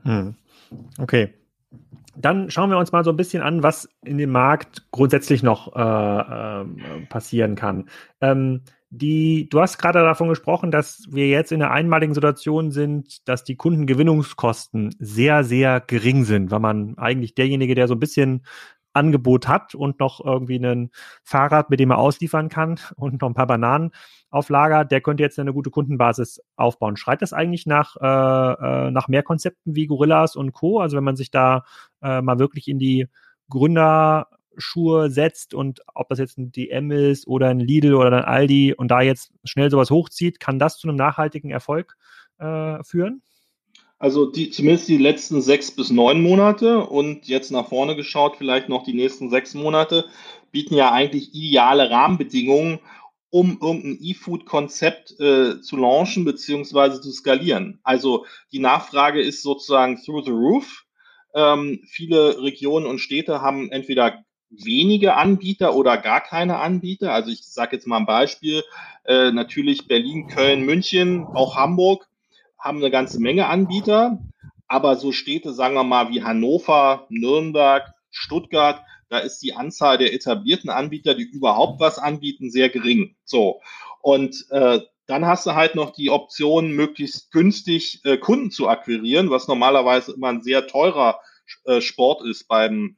Hm. 0.04 0.36
Okay. 0.98 1.34
Dann 2.16 2.52
schauen 2.52 2.70
wir 2.70 2.78
uns 2.78 2.92
mal 2.92 3.06
so 3.06 3.12
ein 3.12 3.18
bisschen 3.18 3.42
an, 3.42 3.64
was 3.64 3.88
in 4.04 4.18
dem 4.18 4.32
Markt 4.32 4.92
grundsätzlich 4.92 5.42
noch 5.42 5.74
äh, 5.74 6.62
äh, 6.62 7.06
passieren 7.08 7.56
kann. 7.56 7.90
Ähm, 8.20 8.62
die, 8.92 9.48
du 9.50 9.62
hast 9.62 9.78
gerade 9.78 10.00
davon 10.00 10.30
gesprochen, 10.30 10.72
dass 10.72 11.04
wir 11.10 11.28
jetzt 11.28 11.52
in 11.52 11.62
einer 11.62 11.72
einmaligen 11.72 12.14
Situation 12.14 12.72
sind, 12.72 13.28
dass 13.28 13.44
die 13.44 13.56
Kundengewinnungskosten 13.56 14.96
sehr, 14.98 15.44
sehr 15.44 15.80
gering 15.80 16.24
sind, 16.24 16.50
weil 16.52 16.60
man 16.60 16.98
eigentlich 16.98 17.36
derjenige, 17.36 17.76
der 17.76 17.88
so 17.88 17.94
ein 17.94 18.00
bisschen 18.00 18.44
Angebot 18.94 19.48
hat 19.48 19.76
und 19.76 20.00
noch 20.00 20.24
irgendwie 20.24 20.58
ein 20.58 20.90
Fahrrad, 21.24 21.70
mit 21.70 21.80
dem 21.80 21.92
er 21.92 22.00
ausliefern 22.00 22.50
kann 22.50 22.80
und 22.96 23.22
noch 23.22 23.30
ein 23.30 23.36
paar 23.36 23.48
Bananen 23.48 23.92
auf 24.32 24.50
Lager, 24.50 24.86
der 24.86 25.02
könnte 25.02 25.24
jetzt 25.24 25.40
eine 25.40 25.54
gute 25.54 25.70
Kundenbasis 25.70 26.42
aufbauen. 26.56 26.98
Schreit 26.98 27.22
das 27.22 27.34
eigentlich 27.34 27.66
nach, 27.66 27.96
äh, 27.98 28.88
äh 28.88 28.92
nach 28.92 29.08
mehr 29.08 29.24
Konzepten 29.24 29.76
wie 29.76 29.88
Gorillas 29.88 30.36
und 30.36 30.52
Co.? 30.52 30.80
Also 30.80 30.98
wenn 30.98 31.04
man 31.04 31.16
sich 31.16 31.32
da 31.32 31.64
äh, 32.02 32.22
mal 32.22 32.40
wirklich 32.40 32.68
in 32.68 32.80
die 32.80 33.08
Gründer 33.50 34.28
Schuhe 34.58 35.10
setzt 35.10 35.54
und 35.54 35.82
ob 35.94 36.10
das 36.10 36.20
jetzt 36.20 36.38
ein 36.38 36.52
DM 36.52 36.92
ist 36.92 37.28
oder 37.28 37.50
ein 37.50 37.60
Lidl 37.60 37.96
oder 37.96 38.12
ein 38.12 38.26
Aldi 38.26 38.74
und 38.74 38.90
da 38.90 39.02
jetzt 39.02 39.32
schnell 39.44 39.70
sowas 39.70 39.92
hochzieht, 39.92 40.40
kann 40.40 40.60
das 40.60 40.78
zu 40.78 40.88
einem 40.88 40.98
nachhaltigen 40.98 41.52
Erfolg 41.52 41.96
äh, 42.40 42.84
führen? 42.84 43.22
Also 44.00 44.32
die, 44.32 44.50
zumindest 44.50 44.88
die 44.88 44.98
letzten 44.98 45.42
sechs 45.42 45.72
bis 45.72 45.90
neun 45.90 46.22
Monate 46.22 46.86
und 46.86 47.28
jetzt 47.28 47.52
nach 47.52 47.68
vorne 47.68 47.98
geschaut, 47.98 48.38
vielleicht 48.38 48.70
noch 48.70 48.84
die 48.84 48.94
nächsten 48.94 49.30
sechs 49.30 49.54
Monate, 49.54 50.06
bieten 50.52 50.76
ja 50.76 50.92
eigentlich 50.92 51.34
ideale 51.34 51.90
Rahmenbedingungen, 51.90 52.80
um 53.30 53.60
irgendein 53.62 54.00
E-Food-Konzept 54.02 55.20
äh, 55.20 55.62
zu 55.62 55.76
launchen 55.76 56.24
beziehungsweise 56.24 57.02
zu 57.02 57.12
skalieren. 57.12 57.80
Also 57.84 58.26
die 58.54 58.60
Nachfrage 58.60 59.22
ist 59.22 59.44
sozusagen 59.44 60.02
through 60.02 60.26
the 60.26 60.32
roof. 60.32 60.86
Ähm, 61.36 61.82
viele 61.86 62.42
Regionen 62.42 62.88
und 62.88 63.00
Städte 63.00 63.42
haben 63.42 63.70
entweder 63.70 64.24
wenige 64.50 65.16
Anbieter 65.16 65.76
oder 65.76 65.98
gar 65.98 66.22
keine 66.22 66.58
Anbieter. 66.58 67.14
Also 67.14 67.32
ich 67.32 67.46
sage 67.46 67.76
jetzt 67.76 67.88
mal 67.88 67.98
ein 67.98 68.06
Beispiel. 68.06 68.64
Äh, 69.06 69.32
natürlich 69.32 69.88
Berlin, 69.88 70.28
Köln, 70.28 70.64
München, 70.64 71.26
auch 71.26 71.56
Hamburg 71.56 72.08
haben 72.58 72.78
eine 72.80 72.92
ganze 72.92 73.20
Menge 73.20 73.48
Anbieter. 73.48 74.20
Aber 74.68 74.96
so 74.96 75.12
Städte, 75.12 75.54
sagen 75.54 75.76
wir 75.76 75.84
mal, 75.84 76.10
wie 76.10 76.24
Hannover, 76.24 77.08
Nürnberg, 77.10 77.92
Stuttgart, 78.12 78.84
da 79.10 79.18
ist 79.20 79.40
die 79.40 79.56
Anzahl 79.56 79.98
der 79.98 80.14
etablierten 80.14 80.70
Anbieter, 80.70 81.16
die 81.16 81.24
überhaupt 81.24 81.80
was 81.80 81.98
anbieten, 81.98 82.52
sehr 82.52 82.70
gering. 82.70 83.16
So. 83.26 83.62
Und 84.02 84.46
äh, 84.52 84.82
dann 85.08 85.26
hast 85.26 85.48
du 85.48 85.56
halt 85.56 85.74
noch 85.74 85.92
die 85.92 86.12
Option, 86.12 86.72
möglichst 86.72 87.32
günstig 87.32 88.02
äh, 88.06 88.18
Kunden 88.18 88.52
zu 88.52 88.70
akquirieren, 88.70 89.32
was 89.32 89.48
normalerweise 89.48 90.14
immer 90.14 90.28
ein 90.28 90.44
sehr 90.44 90.68
teurer 90.68 91.20
äh, 91.66 91.82
Sport 91.82 92.24
ist 92.26 92.48
beim 92.48 92.96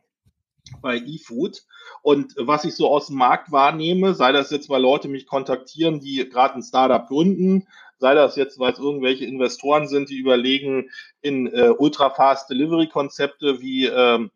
bei 0.82 0.98
eFood. 0.98 1.64
Und 2.02 2.34
was 2.38 2.66
ich 2.66 2.76
so 2.76 2.90
aus 2.90 3.08
dem 3.08 3.18
Markt 3.18 3.52
wahrnehme, 3.52 4.14
sei 4.14 4.32
das 4.32 4.52
jetzt, 4.52 4.70
weil 4.70 4.82
Leute 4.82 5.08
mich 5.08 5.28
kontaktieren, 5.28 6.00
die 6.00 6.28
gerade 6.30 6.56
ein 6.56 6.64
Startup 6.64 7.08
gründen, 7.08 7.68
sei 8.00 8.16
das 8.16 8.36
jetzt, 8.36 8.60
weil 8.60 8.74
es 8.74 8.80
irgendwelche 8.80 9.26
Investoren 9.26 9.88
sind, 9.88 10.10
die 10.10 10.18
überlegen, 10.18 10.90
in 11.22 11.48
äh, 11.48 11.70
Ultra-Fast 11.70 12.50
Delivery-Konzepte 12.50 13.62
wie 13.62 13.86
ähm, 13.86 14.32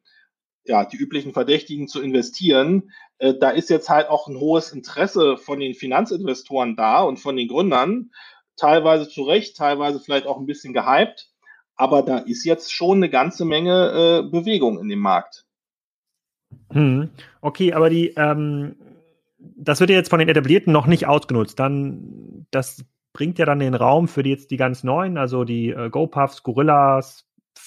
ja, 0.65 0.85
die 0.85 0.97
üblichen 0.97 1.33
Verdächtigen 1.33 1.87
zu 1.87 2.01
investieren. 2.01 2.91
Äh, 3.17 3.35
da 3.39 3.49
ist 3.49 3.69
jetzt 3.69 3.89
halt 3.89 4.09
auch 4.09 4.27
ein 4.27 4.39
hohes 4.39 4.71
Interesse 4.71 5.37
von 5.37 5.59
den 5.59 5.73
Finanzinvestoren 5.73 6.75
da 6.75 7.01
und 7.01 7.17
von 7.17 7.35
den 7.35 7.47
Gründern, 7.47 8.11
teilweise 8.57 9.07
zu 9.07 9.23
Recht, 9.23 9.57
teilweise 9.57 9.99
vielleicht 9.99 10.27
auch 10.27 10.37
ein 10.37 10.45
bisschen 10.45 10.73
gehypt. 10.73 11.29
Aber 11.75 12.03
da 12.03 12.19
ist 12.19 12.45
jetzt 12.45 12.71
schon 12.71 12.97
eine 12.97 13.09
ganze 13.09 13.45
Menge 13.45 14.23
äh, 14.25 14.29
Bewegung 14.29 14.79
in 14.79 14.87
dem 14.87 14.99
Markt. 14.99 15.44
Hm. 16.71 17.09
Okay, 17.41 17.73
aber 17.73 17.89
die, 17.89 18.13
ähm, 18.17 18.75
das 19.37 19.79
wird 19.79 19.89
ja 19.89 19.95
jetzt 19.95 20.09
von 20.09 20.19
den 20.19 20.29
Etablierten 20.29 20.73
noch 20.73 20.87
nicht 20.87 21.07
ausgenutzt. 21.07 21.59
Dann, 21.59 22.45
das 22.51 22.83
bringt 23.13 23.39
ja 23.39 23.45
dann 23.45 23.59
den 23.59 23.75
Raum 23.75 24.07
für 24.07 24.23
die 24.23 24.31
jetzt 24.31 24.51
die 24.51 24.57
ganz 24.57 24.83
neuen, 24.83 25.17
also 25.17 25.43
die 25.43 25.69
äh, 25.69 25.89
GoPuffs, 25.89 26.43
Gorillas, 26.43 27.25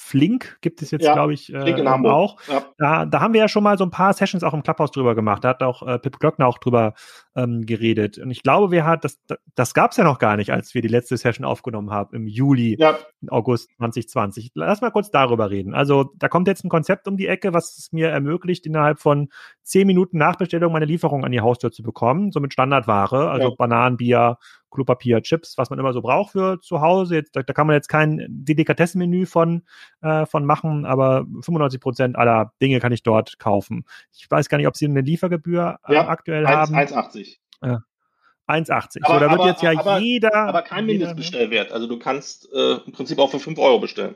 Flink 0.08 0.56
gibt 0.62 0.80
es 0.80 0.90
jetzt, 0.90 1.04
ja, 1.04 1.12
glaube 1.12 1.34
ich, 1.34 1.52
äh, 1.52 1.86
auch. 1.86 2.38
Ja. 2.48 2.64
Da, 2.78 3.04
da 3.04 3.20
haben 3.20 3.34
wir 3.34 3.42
ja 3.42 3.48
schon 3.48 3.62
mal 3.62 3.76
so 3.76 3.84
ein 3.84 3.90
paar 3.90 4.14
Sessions 4.14 4.42
auch 4.42 4.54
im 4.54 4.62
Clubhouse 4.62 4.90
drüber 4.90 5.14
gemacht. 5.14 5.44
Da 5.44 5.50
hat 5.50 5.62
auch 5.62 5.86
äh, 5.86 5.98
Pip 5.98 6.18
Glöckner 6.18 6.46
auch 6.46 6.56
drüber 6.56 6.94
ähm, 7.36 7.66
geredet. 7.66 8.16
Und 8.16 8.30
ich 8.30 8.42
glaube, 8.42 8.70
wir 8.70 8.86
hat 8.86 9.04
das, 9.04 9.18
das 9.54 9.74
gab 9.74 9.90
es 9.90 9.98
ja 9.98 10.04
noch 10.04 10.18
gar 10.18 10.36
nicht, 10.36 10.50
als 10.50 10.72
wir 10.72 10.80
die 10.80 10.88
letzte 10.88 11.18
Session 11.18 11.44
aufgenommen 11.44 11.90
haben 11.90 12.16
im 12.16 12.26
Juli, 12.26 12.76
ja. 12.78 12.96
August 13.28 13.68
2020. 13.76 14.52
Lass 14.54 14.80
mal 14.80 14.90
kurz 14.90 15.10
darüber 15.10 15.50
reden. 15.50 15.74
Also 15.74 16.10
da 16.16 16.28
kommt 16.28 16.48
jetzt 16.48 16.64
ein 16.64 16.70
Konzept 16.70 17.06
um 17.06 17.18
die 17.18 17.26
Ecke, 17.26 17.52
was 17.52 17.76
es 17.76 17.92
mir 17.92 18.08
ermöglicht, 18.08 18.64
innerhalb 18.64 19.00
von 19.00 19.28
zehn 19.62 19.86
Minuten 19.86 20.16
Nachbestellung 20.16 20.72
meine 20.72 20.86
Lieferung 20.86 21.26
an 21.26 21.32
die 21.32 21.42
Haustür 21.42 21.70
zu 21.70 21.82
bekommen, 21.82 22.32
so 22.32 22.40
mit 22.40 22.54
Standardware, 22.54 23.30
also 23.30 23.50
ja. 23.50 23.54
Bananenbier, 23.54 24.38
Klopapier, 24.70 25.22
Chips, 25.22 25.58
was 25.58 25.70
man 25.70 25.78
immer 25.78 25.92
so 25.92 26.02
braucht 26.02 26.32
für 26.32 26.60
zu 26.60 26.80
Hause. 26.80 27.16
Jetzt, 27.16 27.36
da, 27.36 27.42
da 27.42 27.52
kann 27.52 27.66
man 27.66 27.74
jetzt 27.74 27.88
kein 27.88 28.24
Delikatessenmenü 28.28 29.26
von, 29.26 29.62
äh, 30.02 30.26
von 30.26 30.44
machen, 30.44 30.84
aber 30.84 31.26
95 31.42 31.80
Prozent 31.80 32.16
aller 32.16 32.52
Dinge 32.60 32.80
kann 32.80 32.92
ich 32.92 33.02
dort 33.02 33.38
kaufen. 33.38 33.84
Ich 34.12 34.30
weiß 34.30 34.48
gar 34.48 34.58
nicht, 34.58 34.66
ob 34.66 34.76
sie 34.76 34.86
eine 34.86 35.00
Liefergebühr 35.00 35.78
äh, 35.86 35.94
ja, 35.94 36.08
aktuell 36.08 36.46
1, 36.46 36.56
haben. 36.56 36.74
1,80. 36.74 37.36
Ja. 37.62 37.82
1,80. 38.48 39.06
So, 39.06 39.18
da 39.18 39.30
wird 39.30 39.44
jetzt 39.44 39.62
ja 39.62 39.78
aber, 39.78 39.98
jeder. 39.98 40.34
Aber 40.34 40.62
kein 40.62 40.86
Mindestbestellwert. 40.86 41.70
Also 41.70 41.86
du 41.86 41.98
kannst 41.98 42.50
äh, 42.52 42.76
im 42.86 42.92
Prinzip 42.92 43.18
auch 43.18 43.30
für 43.30 43.38
5 43.38 43.58
Euro 43.58 43.78
bestellen. 43.78 44.14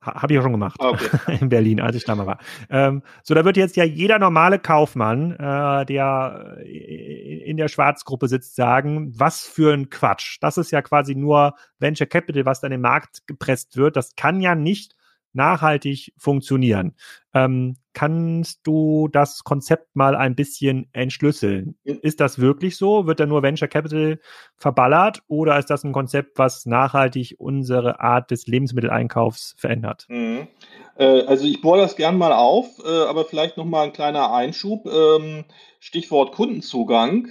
Habe 0.00 0.32
ich 0.32 0.38
auch 0.38 0.44
schon 0.44 0.52
gemacht 0.52 0.76
ah, 0.80 0.90
okay. 0.90 1.08
in 1.40 1.48
Berlin, 1.48 1.80
als 1.80 1.96
ich 1.96 2.04
da 2.04 2.14
mal 2.14 2.26
war. 2.26 2.38
Ähm, 2.70 3.02
so, 3.24 3.34
da 3.34 3.44
wird 3.44 3.56
jetzt 3.56 3.76
ja 3.76 3.84
jeder 3.84 4.18
normale 4.18 4.60
Kaufmann, 4.60 5.32
äh, 5.32 5.86
der 5.86 6.56
in 6.64 7.56
der 7.56 7.68
Schwarzgruppe 7.68 8.28
sitzt, 8.28 8.54
sagen, 8.54 9.12
was 9.18 9.42
für 9.42 9.74
ein 9.74 9.90
Quatsch. 9.90 10.38
Das 10.40 10.56
ist 10.56 10.70
ja 10.70 10.82
quasi 10.82 11.14
nur 11.14 11.54
Venture 11.80 12.06
Capital, 12.06 12.44
was 12.44 12.60
da 12.60 12.68
in 12.68 12.72
den 12.72 12.80
Markt 12.80 13.26
gepresst 13.26 13.76
wird. 13.76 13.96
Das 13.96 14.14
kann 14.14 14.40
ja 14.40 14.54
nicht 14.54 14.94
nachhaltig 15.32 16.12
funktionieren. 16.16 16.94
Ähm, 17.34 17.76
kannst 17.92 18.66
du 18.66 19.08
das 19.08 19.44
Konzept 19.44 19.94
mal 19.94 20.16
ein 20.16 20.34
bisschen 20.34 20.88
entschlüsseln? 20.92 21.76
Ist 21.84 22.20
das 22.20 22.38
wirklich 22.38 22.76
so? 22.76 23.06
Wird 23.06 23.20
da 23.20 23.26
nur 23.26 23.42
Venture 23.42 23.68
Capital 23.68 24.20
verballert 24.56 25.22
oder 25.28 25.58
ist 25.58 25.70
das 25.70 25.84
ein 25.84 25.92
Konzept, 25.92 26.38
was 26.38 26.66
nachhaltig 26.66 27.36
unsere 27.38 28.00
Art 28.00 28.30
des 28.30 28.46
Lebensmitteleinkaufs 28.46 29.54
verändert? 29.58 30.06
Mhm. 30.08 30.48
Äh, 30.96 31.22
also 31.22 31.44
ich 31.46 31.60
bohre 31.60 31.80
das 31.80 31.96
gern 31.96 32.18
mal 32.18 32.32
auf, 32.32 32.66
äh, 32.84 32.88
aber 32.88 33.24
vielleicht 33.24 33.56
noch 33.56 33.64
mal 33.64 33.84
ein 33.84 33.92
kleiner 33.92 34.32
Einschub. 34.32 34.86
Ähm, 34.86 35.44
Stichwort 35.80 36.32
Kundenzugang. 36.32 37.28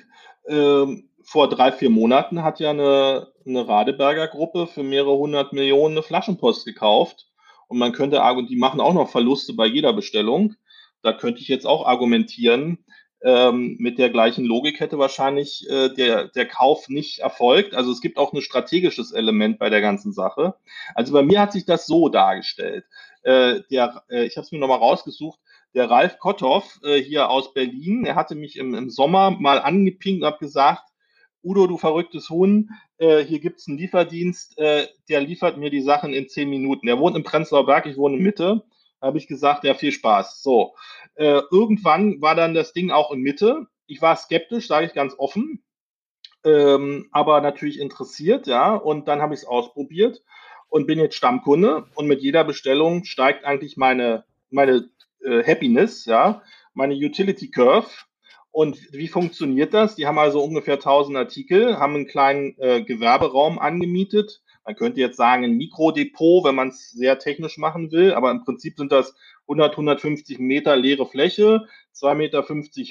Ähm, 0.48 1.10
vor 1.24 1.50
drei, 1.50 1.74
vier 1.74 1.90
Monaten 1.90 2.44
hat 2.44 2.60
ja 2.62 2.70
eine, 2.70 3.28
eine 3.46 3.68
Radeberger 3.68 4.28
Gruppe 4.28 4.68
für 4.68 4.84
mehrere 4.84 5.18
hundert 5.18 5.52
Millionen 5.52 5.96
eine 5.96 6.04
Flaschenpost 6.04 6.66
gekauft 6.66 7.27
und 7.68 7.78
man 7.78 7.92
könnte, 7.92 8.22
und 8.22 8.50
die 8.50 8.56
machen 8.56 8.80
auch 8.80 8.94
noch 8.94 9.10
Verluste 9.10 9.54
bei 9.54 9.66
jeder 9.66 9.94
Bestellung. 9.94 10.56
Da 11.02 11.14
könnte 11.14 11.42
ich 11.42 11.48
jetzt 11.48 11.66
auch 11.66 11.86
argumentieren, 11.86 12.86
ähm, 13.24 13.78
mit 13.80 13.98
der 13.98 14.10
gleichen 14.10 14.46
Logik 14.46 14.80
hätte 14.80 15.00
wahrscheinlich 15.00 15.68
äh, 15.70 15.90
der, 15.90 16.28
der 16.28 16.48
Kauf 16.48 16.88
nicht 16.88 17.20
erfolgt. 17.20 17.74
Also 17.74 17.92
es 17.92 18.02
gibt 18.02 18.18
auch 18.18 18.32
ein 18.32 18.42
strategisches 18.42 19.12
Element 19.12 19.58
bei 19.58 19.70
der 19.70 19.82
ganzen 19.82 20.14
Sache. 20.14 20.54
Also 20.94 21.14
bei 21.14 21.24
mir 21.24 21.42
hat 21.42 21.52
sich 21.52 21.66
das 21.66 21.88
so 21.88 22.10
dargestellt. 22.10 22.86
Äh, 23.24 23.62
der, 23.72 24.04
äh, 24.10 24.26
ich 24.26 24.38
habe 24.38 24.46
es 24.46 24.52
mir 24.52 24.60
nochmal 24.60 24.78
rausgesucht. 24.78 25.40
Der 25.74 25.90
Ralf 25.90 26.20
Kotthoff 26.20 26.80
äh, 26.84 27.02
hier 27.02 27.30
aus 27.30 27.54
Berlin, 27.54 28.06
er 28.06 28.16
hatte 28.16 28.36
mich 28.36 28.56
im, 28.56 28.76
im 28.76 28.90
Sommer 28.90 29.32
mal 29.32 29.60
angepinkt 29.60 30.22
und 30.22 30.28
hat 30.28 30.40
gesagt, 30.40 30.84
Udo, 31.44 31.68
du 31.68 31.78
verrücktes 31.78 32.30
Huhn, 32.30 32.70
äh, 32.98 33.24
hier 33.24 33.40
gibt's 33.40 33.68
einen 33.68 33.78
Lieferdienst, 33.78 34.58
äh, 34.58 34.88
der 35.10 35.22
liefert 35.22 35.58
mir 35.58 35.70
die 35.70 35.82
Sachen 35.82 36.14
in 36.14 36.28
zehn 36.28 36.50
Minuten. 36.50 36.88
Er 36.88 37.00
wohnt 37.00 37.16
im 37.16 37.24
Prenzlauer 37.24 37.66
Berg, 37.66 37.86
ich 37.86 37.98
wohne 37.98 38.18
in 38.18 38.24
Mitte. 38.24 38.64
Habe 39.02 39.18
ich 39.20 39.28
gesagt, 39.28 39.64
ja, 39.64 39.76
viel 39.76 39.92
Spaß. 39.92 40.42
So, 40.42 40.74
äh, 41.16 41.42
irgendwann 41.52 42.20
war 42.22 42.36
dann 42.36 42.54
das 42.54 42.74
Ding 42.74 42.90
auch 42.92 43.12
in 43.12 43.22
Mitte. 43.22 43.68
Ich 43.86 44.02
war 44.02 44.16
skeptisch, 44.16 44.68
sage 44.68 44.88
ich 44.88 44.94
ganz 44.94 45.14
offen, 45.18 45.64
ähm, 46.44 47.08
aber 47.12 47.42
natürlich 47.42 47.80
interessiert, 47.80 48.48
ja. 48.48 48.76
Und 48.76 49.08
dann 49.08 49.22
habe 49.22 49.34
ich 49.34 49.42
es 49.42 49.48
ausprobiert 49.48 50.24
und 50.70 50.88
bin 50.88 51.00
jetzt 51.00 51.16
Stammkunde. 51.16 51.86
Und 51.96 52.08
mit 52.08 52.22
jeder 52.22 52.44
Bestellung 52.44 53.04
steigt 53.06 53.46
eigentlich 53.46 53.78
meine, 53.78 54.26
meine 54.50 54.90
äh, 55.24 55.44
Happiness, 55.44 56.06
ja, 56.06 56.42
meine 56.74 56.96
Utility 56.96 57.50
Curve 57.52 57.90
und 58.52 58.92
wie 58.92 59.08
funktioniert 59.08 59.74
das? 59.74 59.96
Die 59.96 60.08
haben 60.08 60.18
also 60.18 60.44
ungefähr 60.44 60.76
1000 60.76 61.18
Artikel, 61.18 61.78
haben 61.78 61.96
einen 61.96 62.08
kleinen 62.08 62.56
äh, 62.58 62.82
Gewerberaum 62.82 63.60
angemietet. 63.60 64.42
Man 64.66 64.76
könnte 64.76 65.00
jetzt 65.00 65.18
sagen, 65.18 65.44
ein 65.44 65.58
Mikrodepot, 65.58 66.44
wenn 66.44 66.56
man 66.56 66.70
es 66.70 66.92
sehr 66.92 67.20
technisch 67.20 67.58
machen 67.58 67.92
will, 67.92 68.14
aber 68.14 68.32
im 68.32 68.44
Prinzip 68.44 68.78
sind 68.78 68.92
das 68.92 69.16
100, 69.44 69.72
150 69.72 70.40
Meter 70.40 70.76
leere 70.76 71.06
Fläche, 71.06 71.68
2,50 71.96 72.16
Meter 72.16 72.44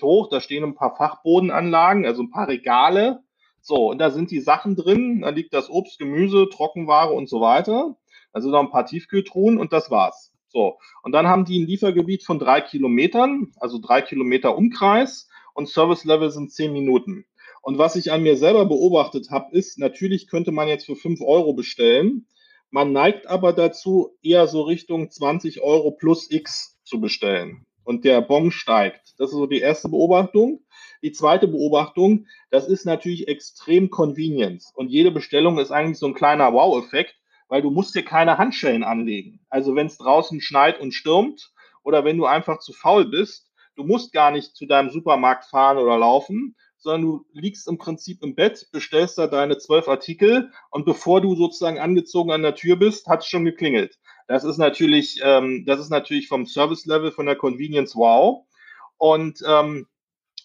hoch, 0.07 0.29
da 0.31 0.41
stehen 0.41 0.65
ein 0.65 0.75
paar 0.75 0.97
Fachbodenanlagen, 0.97 2.07
also 2.07 2.23
ein 2.23 2.31
paar 2.31 2.49
Regale. 2.49 3.23
So, 3.61 3.91
und 3.91 3.99
da 3.99 4.11
sind 4.11 4.31
die 4.31 4.41
Sachen 4.41 4.77
drin, 4.77 5.23
da 5.23 5.31
liegt 5.31 5.53
das 5.53 5.69
Obst, 5.69 5.99
Gemüse, 5.99 6.49
Trockenware 6.49 7.13
und 7.13 7.29
so 7.29 7.41
weiter. 7.41 7.97
Also 8.33 8.51
noch 8.51 8.61
ein 8.61 8.71
paar 8.71 8.87
Tiefkühltruhen 8.87 9.59
und 9.59 9.73
das 9.73 9.91
war's. 9.91 10.33
So, 10.49 10.79
und 11.03 11.13
dann 11.13 11.27
haben 11.27 11.45
die 11.45 11.59
ein 11.61 11.67
Liefergebiet 11.67 12.23
von 12.23 12.39
drei 12.39 12.61
Kilometern, 12.61 13.53
also 13.59 13.79
drei 13.79 14.01
Kilometer 14.01 14.57
Umkreis 14.57 15.29
und 15.57 15.69
Service 15.69 16.05
Level 16.05 16.31
sind 16.31 16.53
10 16.53 16.73
Minuten. 16.73 17.25
Und 17.63 17.79
was 17.79 17.97
ich 17.97 18.13
an 18.13 18.23
mir 18.23 18.37
selber 18.37 18.67
beobachtet 18.67 19.31
habe, 19.31 19.57
ist, 19.57 19.79
natürlich 19.79 20.29
könnte 20.29 20.53
man 20.53 20.69
jetzt 20.69 20.87
für 20.87 20.97
5 20.97 21.21
Euro 21.23 21.55
bestellen. 21.55 22.27
Man 22.71 22.93
neigt 22.93 23.27
aber 23.27 23.53
dazu, 23.53 24.17
eher 24.23 24.47
so 24.47 24.63
Richtung 24.63 25.11
20 25.11 25.63
Euro 25.63 25.91
plus 25.93 26.31
X 26.31 26.79
zu 26.85 27.01
bestellen. 27.01 27.65
Und 27.85 28.05
der 28.05 28.21
Bon 28.21 28.51
steigt. 28.51 29.15
Das 29.19 29.31
ist 29.31 29.37
so 29.37 29.47
die 29.47 29.61
erste 29.61 29.89
Beobachtung. 29.89 30.61
Die 31.03 31.13
zweite 31.13 31.49
Beobachtung, 31.49 32.27
das 32.51 32.69
ist 32.69 32.85
natürlich 32.85 33.29
extrem 33.29 33.91
convenient. 33.91 34.65
Und 34.75 34.91
jede 34.91 35.11
Bestellung 35.11 35.59
ist 35.59 35.71
eigentlich 35.71 35.99
so 35.99 36.07
ein 36.07 36.15
kleiner 36.15 36.53
Wow-Effekt, 36.53 37.15
weil 37.49 37.63
du 37.63 37.71
musst 37.71 37.95
dir 37.95 38.05
keine 38.05 38.39
Handschellen 38.39 38.85
anlegen. 38.85 39.41
Also 39.49 39.75
wenn 39.75 39.87
es 39.87 39.99
draußen 39.99 40.41
schneit 40.41 40.81
und 40.81 40.93
stürmt 40.93 41.53
oder 41.83 42.05
wenn 42.05 42.19
du 42.19 42.27
einfach 42.27 42.59
zu 42.59 42.73
faul 42.73 43.07
bist, 43.07 43.46
Du 43.77 43.85
musst 43.85 44.13
gar 44.13 44.31
nicht 44.31 44.57
zu 44.57 44.67
deinem 44.67 44.91
Supermarkt 44.91 45.45
fahren 45.45 45.79
oder 45.79 45.99
laufen, 45.99 46.57
sondern 46.79 47.03
du 47.03 47.27
liegst 47.33 47.69
im 47.69 47.79
Prinzip 47.79 48.23
im 48.23 48.35
Bett, 48.35 48.69
bestellst 48.73 49.19
da 49.19 49.27
deine 49.27 49.59
zwölf 49.59 49.89
Artikel 49.89 50.51
und 50.71 50.85
bevor 50.85 51.21
du 51.21 51.35
sozusagen 51.35 51.79
angezogen 51.79 52.31
an 52.31 52.43
der 52.43 52.55
Tür 52.55 52.77
bist, 52.77 53.07
hat 53.07 53.21
es 53.21 53.27
schon 53.27 53.45
geklingelt. 53.45 53.99
Das 54.29 54.45
ist 54.45 54.59
natürlich, 54.59 55.21
ähm, 55.23 55.65
das 55.67 55.81
ist 55.81 55.91
natürlich 55.91 56.29
vom 56.29 56.47
Service-Level, 56.47 57.13
von 57.13 57.27
der 57.27 57.37
Convenience 57.37 57.95
wow. 57.95 58.45
Und 58.99 59.43
ähm, 59.47 59.87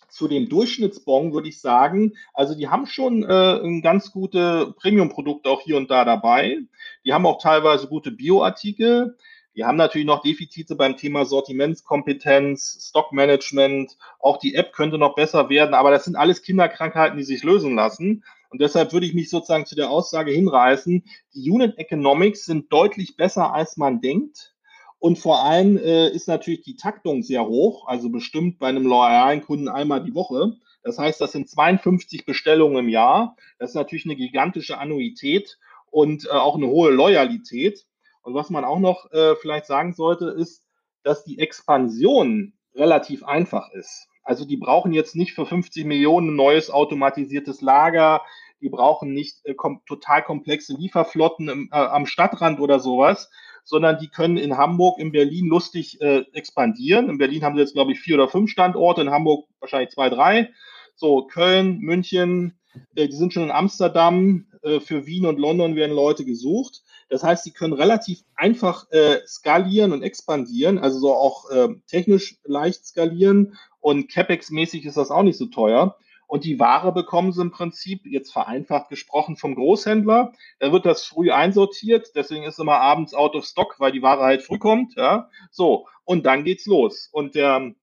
zu 0.09 0.27
dem 0.27 0.49
Durchschnittsbon 0.49 1.33
würde 1.33 1.47
ich 1.47 1.61
sagen, 1.61 2.13
also 2.33 2.53
die 2.53 2.67
haben 2.67 2.85
schon 2.85 3.23
äh, 3.23 3.59
ein 3.63 3.81
ganz 3.81 4.11
gute 4.11 4.73
Premium-Produkte 4.77 5.49
auch 5.49 5.61
hier 5.61 5.77
und 5.77 5.89
da 5.89 6.03
dabei. 6.05 6.59
Die 7.05 7.13
haben 7.13 7.25
auch 7.25 7.41
teilweise 7.41 7.87
gute 7.87 8.11
Bio-Artikel. 8.11 9.17
Die 9.55 9.65
haben 9.65 9.77
natürlich 9.77 10.07
noch 10.07 10.21
Defizite 10.21 10.75
beim 10.75 10.95
Thema 10.95 11.25
Sortimentskompetenz, 11.25 12.87
Stockmanagement. 12.89 13.97
Auch 14.19 14.37
die 14.37 14.55
App 14.55 14.71
könnte 14.71 14.97
noch 14.97 15.15
besser 15.15 15.49
werden, 15.49 15.73
aber 15.73 15.91
das 15.91 16.05
sind 16.05 16.15
alles 16.15 16.41
Kinderkrankheiten, 16.41 17.17
die 17.17 17.25
sich 17.25 17.43
lösen 17.43 17.75
lassen. 17.75 18.23
Und 18.49 18.61
deshalb 18.61 18.93
würde 18.93 19.05
ich 19.05 19.13
mich 19.13 19.29
sozusagen 19.29 19.65
zu 19.65 19.75
der 19.75 19.89
Aussage 19.89 20.31
hinreißen, 20.31 21.03
die 21.33 21.51
Unit 21.51 21.77
Economics 21.77 22.45
sind 22.45 22.71
deutlich 22.71 23.17
besser, 23.17 23.53
als 23.53 23.77
man 23.77 24.01
denkt. 24.01 24.53
Und 24.99 25.17
vor 25.17 25.43
allem 25.43 25.77
äh, 25.77 26.09
ist 26.09 26.27
natürlich 26.27 26.61
die 26.61 26.75
Taktung 26.75 27.23
sehr 27.23 27.47
hoch, 27.47 27.87
also 27.87 28.09
bestimmt 28.09 28.59
bei 28.59 28.67
einem 28.67 28.83
loyalen 28.83 29.41
Kunden 29.41 29.67
einmal 29.67 30.03
die 30.03 30.13
Woche. 30.13 30.53
Das 30.83 30.99
heißt, 30.99 31.19
das 31.19 31.31
sind 31.31 31.49
52 31.49 32.25
Bestellungen 32.25 32.85
im 32.85 32.89
Jahr. 32.89 33.35
Das 33.57 33.71
ist 33.71 33.75
natürlich 33.75 34.05
eine 34.05 34.15
gigantische 34.15 34.77
Annuität 34.77 35.57
und 35.89 36.25
äh, 36.25 36.29
auch 36.29 36.55
eine 36.55 36.67
hohe 36.67 36.91
Loyalität. 36.91 37.85
Und 38.21 38.33
was 38.33 38.49
man 38.49 38.63
auch 38.63 38.79
noch 38.79 39.11
äh, 39.11 39.35
vielleicht 39.35 39.65
sagen 39.65 39.93
sollte, 39.93 40.29
ist, 40.29 40.63
dass 41.03 41.23
die 41.23 41.39
Expansion 41.39 42.53
relativ 42.75 43.23
einfach 43.23 43.71
ist. 43.71 44.07
Also 44.23 44.45
die 44.45 44.57
brauchen 44.57 44.93
jetzt 44.93 45.15
nicht 45.15 45.33
für 45.33 45.45
50 45.45 45.85
Millionen 45.85 46.29
ein 46.29 46.35
neues 46.35 46.69
automatisiertes 46.69 47.61
Lager, 47.61 48.21
die 48.61 48.69
brauchen 48.69 49.13
nicht 49.13 49.43
äh, 49.43 49.55
kom 49.55 49.81
total 49.87 50.23
komplexe 50.23 50.73
Lieferflotten 50.73 51.49
im, 51.49 51.69
äh, 51.71 51.75
am 51.75 52.05
Stadtrand 52.05 52.59
oder 52.59 52.79
sowas, 52.79 53.29
sondern 53.63 53.97
die 53.99 54.07
können 54.07 54.37
in 54.37 54.57
Hamburg, 54.57 54.99
in 54.99 55.11
Berlin 55.11 55.47
lustig 55.47 55.99
äh, 56.01 56.23
expandieren. 56.33 57.09
In 57.09 57.17
Berlin 57.17 57.43
haben 57.43 57.55
sie 57.55 57.61
jetzt, 57.61 57.73
glaube 57.73 57.91
ich, 57.91 57.99
vier 57.99 58.15
oder 58.15 58.27
fünf 58.27 58.51
Standorte, 58.51 59.01
in 59.01 59.11
Hamburg 59.11 59.47
wahrscheinlich 59.59 59.89
zwei, 59.89 60.09
drei. 60.09 60.51
So, 60.95 61.25
Köln, 61.25 61.79
München, 61.79 62.59
äh, 62.95 63.07
die 63.07 63.15
sind 63.15 63.33
schon 63.33 63.43
in 63.43 63.51
Amsterdam, 63.51 64.45
äh, 64.61 64.79
für 64.79 65.05
Wien 65.05 65.25
und 65.25 65.39
London 65.39 65.75
werden 65.75 65.95
Leute 65.95 66.25
gesucht. 66.25 66.81
Das 67.11 67.23
heißt, 67.23 67.43
sie 67.43 67.51
können 67.51 67.73
relativ 67.73 68.23
einfach 68.35 68.89
äh, 68.91 69.19
skalieren 69.27 69.91
und 69.91 70.01
expandieren, 70.01 70.79
also 70.79 70.97
so 70.97 71.13
auch 71.13 71.51
äh, 71.51 71.67
technisch 71.85 72.37
leicht 72.45 72.85
skalieren 72.85 73.57
und 73.81 74.09
CapEx-mäßig 74.09 74.85
ist 74.85 74.95
das 74.95 75.11
auch 75.11 75.23
nicht 75.23 75.37
so 75.37 75.47
teuer. 75.47 75.97
Und 76.25 76.45
die 76.45 76.57
Ware 76.57 76.93
bekommen 76.93 77.33
sie 77.33 77.41
im 77.41 77.51
Prinzip, 77.51 78.05
jetzt 78.05 78.31
vereinfacht 78.31 78.87
gesprochen, 78.87 79.35
vom 79.35 79.55
Großhändler. 79.55 80.31
Da 80.59 80.71
wird 80.71 80.85
das 80.85 81.03
früh 81.03 81.31
einsortiert, 81.31 82.11
deswegen 82.15 82.45
ist 82.45 82.57
immer 82.57 82.79
abends 82.79 83.13
out 83.13 83.35
of 83.35 83.43
stock, 83.43 83.75
weil 83.79 83.91
die 83.91 84.01
Ware 84.01 84.23
halt 84.23 84.41
früh 84.41 84.57
kommt. 84.57 84.95
Ja, 84.95 85.29
so. 85.51 85.87
Und 86.05 86.25
dann 86.25 86.45
geht's 86.45 86.65
los. 86.65 87.09
Und 87.11 87.35
der, 87.35 87.73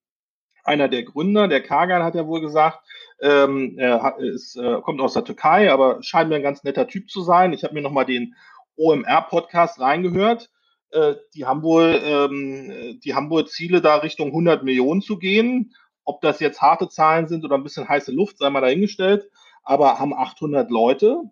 einer 0.65 0.89
der 0.89 1.03
Gründer, 1.03 1.49
der 1.49 1.63
Kagan, 1.63 2.03
hat 2.03 2.15
ja 2.15 2.27
wohl 2.27 2.41
gesagt, 2.41 2.81
ähm, 3.21 3.75
er 3.79 4.17
ist, 4.19 4.57
äh, 4.57 4.81
kommt 4.81 5.03
aus 5.03 5.13
der 5.13 5.25
Türkei, 5.25 5.71
aber 5.71 6.03
scheint 6.03 6.31
mir 6.31 6.37
ein 6.37 6.43
ganz 6.43 6.65
netter 6.65 6.89
Typ 6.89 7.11
zu 7.11 7.21
sein. 7.21 7.53
Ich 7.53 7.65
habe 7.65 7.75
mir 7.75 7.83
nochmal 7.83 8.07
den 8.07 8.35
OMR-Podcast 8.79 9.81
reingehört. 9.81 10.51
Äh, 10.91 11.17
die 11.35 11.45
haben 11.45 11.63
wohl, 11.63 12.01
ähm, 12.03 13.01
die 13.05 13.15
haben 13.15 13.31
wohl 13.31 13.47
Ziele, 13.47 13.81
da 13.81 13.97
Richtung 13.97 14.29
100 14.29 14.65
Millionen 14.65 15.03
zu 15.03 15.19
gehen. 15.19 15.75
Ob 16.05 16.23
das 16.23 16.41
jetzt 16.41 16.63
harte 16.63 16.89
Zahlen 16.89 17.29
sind 17.29 17.45
oder 17.45 17.57
ein 17.57 17.65
bisschen 17.65 17.89
heiße 17.89 18.13
Luft, 18.13 18.39
sei 18.39 18.49
mal 18.49 18.61
dahingestellt. 18.61 19.29
Aber 19.63 19.99
haben 19.99 20.15
800 20.15 20.71
Leute, 20.71 21.23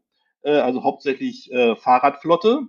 äh, 0.42 0.50
also 0.50 0.84
hauptsächlich 0.84 1.50
äh, 1.52 1.76
Fahrradflotte 1.76 2.62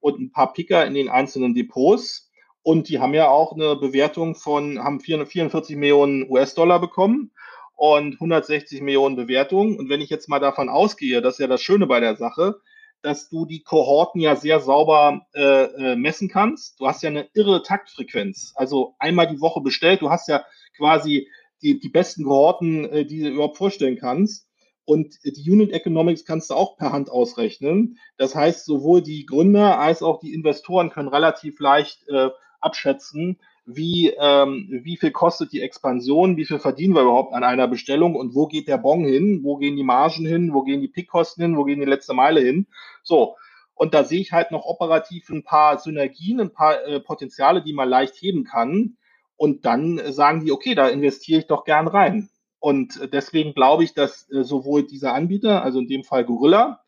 und 0.00 0.20
ein 0.20 0.32
paar 0.32 0.52
Picker 0.52 0.84
in 0.84 0.94
den 0.94 1.08
einzelnen 1.08 1.54
Depots. 1.54 2.30
Und 2.62 2.88
die 2.88 3.00
haben 3.00 3.14
ja 3.14 3.28
auch 3.28 3.52
eine 3.52 3.76
Bewertung 3.76 4.34
von, 4.34 4.82
haben 4.82 5.00
444 5.00 5.76
Millionen 5.76 6.28
US-Dollar 6.28 6.80
bekommen 6.80 7.32
und 7.74 8.14
160 8.14 8.82
Millionen 8.82 9.16
Bewertungen. 9.16 9.78
Und 9.78 9.88
wenn 9.88 10.00
ich 10.00 10.10
jetzt 10.10 10.28
mal 10.28 10.38
davon 10.38 10.68
ausgehe, 10.68 11.22
das 11.22 11.34
ist 11.34 11.40
ja 11.40 11.46
das 11.48 11.62
Schöne 11.62 11.86
bei 11.86 12.00
der 12.00 12.16
Sache, 12.16 12.60
dass 13.02 13.28
du 13.28 13.46
die 13.46 13.62
Kohorten 13.62 14.20
ja 14.20 14.36
sehr 14.36 14.60
sauber 14.60 15.26
äh, 15.34 15.64
äh, 15.64 15.96
messen 15.96 16.28
kannst. 16.28 16.80
Du 16.80 16.86
hast 16.86 17.02
ja 17.02 17.10
eine 17.10 17.28
irre 17.34 17.62
Taktfrequenz. 17.62 18.52
Also 18.56 18.94
einmal 18.98 19.26
die 19.28 19.40
Woche 19.40 19.60
bestellt. 19.60 20.00
Du 20.02 20.10
hast 20.10 20.28
ja 20.28 20.44
quasi 20.76 21.28
die, 21.62 21.78
die 21.80 21.88
besten 21.88 22.24
Kohorten, 22.24 22.84
äh, 22.86 23.04
die 23.04 23.20
du 23.20 23.28
überhaupt 23.28 23.58
vorstellen 23.58 23.98
kannst. 23.98 24.48
Und 24.84 25.16
die 25.24 25.50
Unit 25.50 25.70
Economics 25.70 26.24
kannst 26.24 26.50
du 26.50 26.54
auch 26.54 26.76
per 26.76 26.92
Hand 26.92 27.08
ausrechnen. 27.10 27.98
Das 28.16 28.34
heißt, 28.34 28.64
sowohl 28.64 29.02
die 29.02 29.26
Gründer 29.26 29.78
als 29.78 30.02
auch 30.02 30.18
die 30.18 30.34
Investoren 30.34 30.90
können 30.90 31.08
relativ 31.08 31.60
leicht 31.60 32.08
äh, 32.08 32.30
abschätzen, 32.60 33.40
wie, 33.64 34.12
ähm, 34.18 34.68
wie 34.82 34.96
viel 34.96 35.12
kostet 35.12 35.52
die 35.52 35.60
Expansion, 35.60 36.36
wie 36.36 36.44
viel 36.44 36.58
verdienen 36.58 36.94
wir 36.94 37.02
überhaupt 37.02 37.32
an 37.32 37.44
einer 37.44 37.68
Bestellung 37.68 38.16
und 38.16 38.34
wo 38.34 38.46
geht 38.46 38.68
der 38.68 38.78
Bon 38.78 39.04
hin, 39.04 39.40
wo 39.42 39.56
gehen 39.56 39.76
die 39.76 39.84
Margen 39.84 40.26
hin, 40.26 40.52
wo 40.52 40.62
gehen 40.62 40.80
die 40.80 40.88
Pickkosten 40.88 41.42
hin, 41.42 41.56
wo 41.56 41.64
gehen 41.64 41.80
die 41.80 41.86
letzte 41.86 42.14
Meile 42.14 42.40
hin. 42.40 42.66
So, 43.02 43.36
und 43.74 43.94
da 43.94 44.04
sehe 44.04 44.20
ich 44.20 44.32
halt 44.32 44.50
noch 44.50 44.64
operativ 44.64 45.28
ein 45.30 45.44
paar 45.44 45.78
Synergien, 45.78 46.40
ein 46.40 46.52
paar 46.52 46.84
äh, 46.84 47.00
Potenziale, 47.00 47.62
die 47.62 47.72
man 47.72 47.88
leicht 47.88 48.16
heben 48.16 48.44
kann. 48.44 48.96
Und 49.36 49.64
dann 49.64 50.00
sagen 50.12 50.44
die, 50.44 50.52
okay, 50.52 50.74
da 50.74 50.88
investiere 50.88 51.40
ich 51.40 51.46
doch 51.46 51.64
gern 51.64 51.88
rein. 51.88 52.30
Und 52.60 53.12
deswegen 53.12 53.54
glaube 53.54 53.82
ich, 53.82 53.94
dass 53.94 54.30
äh, 54.30 54.44
sowohl 54.44 54.86
dieser 54.86 55.14
Anbieter, 55.14 55.64
also 55.64 55.80
in 55.80 55.88
dem 55.88 56.04
Fall 56.04 56.24
Gorilla, 56.24 56.80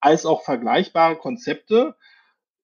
als 0.00 0.26
auch 0.26 0.42
vergleichbare 0.42 1.16
Konzepte, 1.16 1.94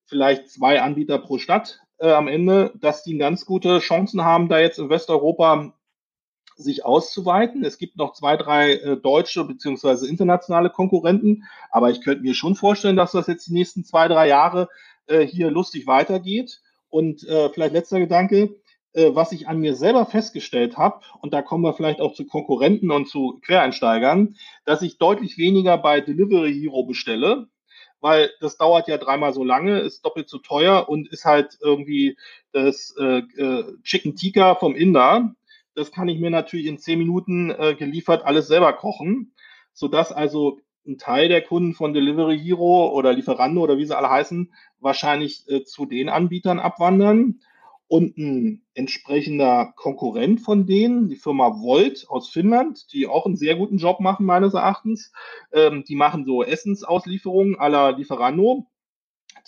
vielleicht 0.06 0.50
zwei 0.50 0.80
Anbieter 0.80 1.18
pro 1.18 1.38
Stadt, 1.38 1.85
äh, 1.98 2.10
am 2.10 2.28
Ende, 2.28 2.72
dass 2.80 3.02
die 3.02 3.16
ganz 3.18 3.46
gute 3.46 3.78
Chancen 3.78 4.24
haben, 4.24 4.48
da 4.48 4.58
jetzt 4.58 4.78
in 4.78 4.90
Westeuropa 4.90 5.72
sich 6.56 6.84
auszuweiten. 6.84 7.64
Es 7.64 7.78
gibt 7.78 7.96
noch 7.96 8.14
zwei, 8.14 8.36
drei 8.36 8.72
äh, 8.74 8.96
deutsche 8.96 9.44
beziehungsweise 9.44 10.08
internationale 10.08 10.70
Konkurrenten, 10.70 11.44
aber 11.70 11.90
ich 11.90 12.02
könnte 12.02 12.22
mir 12.22 12.34
schon 12.34 12.54
vorstellen, 12.54 12.96
dass 12.96 13.12
das 13.12 13.26
jetzt 13.26 13.46
die 13.46 13.52
nächsten 13.52 13.84
zwei, 13.84 14.08
drei 14.08 14.28
Jahre 14.28 14.68
äh, 15.06 15.20
hier 15.26 15.50
lustig 15.50 15.86
weitergeht. 15.86 16.60
Und 16.88 17.24
äh, 17.24 17.50
vielleicht 17.50 17.74
letzter 17.74 17.98
Gedanke, 17.98 18.56
äh, 18.94 19.14
was 19.14 19.32
ich 19.32 19.48
an 19.48 19.58
mir 19.58 19.74
selber 19.74 20.06
festgestellt 20.06 20.78
habe, 20.78 21.00
und 21.20 21.34
da 21.34 21.42
kommen 21.42 21.64
wir 21.64 21.74
vielleicht 21.74 22.00
auch 22.00 22.14
zu 22.14 22.26
Konkurrenten 22.26 22.90
und 22.90 23.08
zu 23.08 23.38
Quereinsteigern, 23.44 24.36
dass 24.64 24.82
ich 24.82 24.98
deutlich 24.98 25.36
weniger 25.36 25.76
bei 25.76 26.00
Delivery 26.00 26.54
Hero 26.54 26.84
bestelle, 26.84 27.48
weil 28.00 28.30
das 28.40 28.56
dauert 28.56 28.88
ja 28.88 28.98
dreimal 28.98 29.32
so 29.32 29.44
lange, 29.44 29.80
ist 29.80 30.04
doppelt 30.04 30.28
so 30.28 30.38
teuer 30.38 30.88
und 30.88 31.08
ist 31.08 31.24
halt 31.24 31.58
irgendwie 31.60 32.16
das 32.52 32.94
äh, 32.98 33.18
äh, 33.18 33.64
Chicken 33.82 34.16
Tikka 34.16 34.54
vom 34.54 34.74
Inder. 34.74 35.34
Das 35.74 35.92
kann 35.92 36.08
ich 36.08 36.18
mir 36.18 36.30
natürlich 36.30 36.66
in 36.66 36.78
zehn 36.78 36.98
Minuten 36.98 37.50
äh, 37.50 37.74
geliefert 37.74 38.24
alles 38.24 38.48
selber 38.48 38.72
kochen, 38.72 39.34
sodass 39.72 40.12
also 40.12 40.60
ein 40.86 40.98
Teil 40.98 41.28
der 41.28 41.42
Kunden 41.42 41.74
von 41.74 41.92
Delivery 41.92 42.38
Hero 42.38 42.90
oder 42.92 43.12
Lieferando 43.12 43.60
oder 43.60 43.76
wie 43.76 43.84
sie 43.84 43.96
alle 43.96 44.10
heißen, 44.10 44.54
wahrscheinlich 44.78 45.44
äh, 45.48 45.64
zu 45.64 45.84
den 45.84 46.08
Anbietern 46.08 46.60
abwandern 46.60 47.40
und 47.88 48.18
ein 48.18 48.62
entsprechender 48.74 49.72
Konkurrent 49.76 50.40
von 50.40 50.66
denen, 50.66 51.08
die 51.08 51.16
Firma 51.16 51.60
Volt 51.60 52.06
aus 52.08 52.28
Finnland, 52.28 52.92
die 52.92 53.06
auch 53.06 53.26
einen 53.26 53.36
sehr 53.36 53.56
guten 53.56 53.78
Job 53.78 54.00
machen, 54.00 54.26
meines 54.26 54.54
Erachtens. 54.54 55.12
Ähm, 55.52 55.84
die 55.86 55.94
machen 55.94 56.24
so 56.24 56.42
Essensauslieferungen 56.42 57.56
aller 57.56 57.92
Lieferando. 57.96 58.66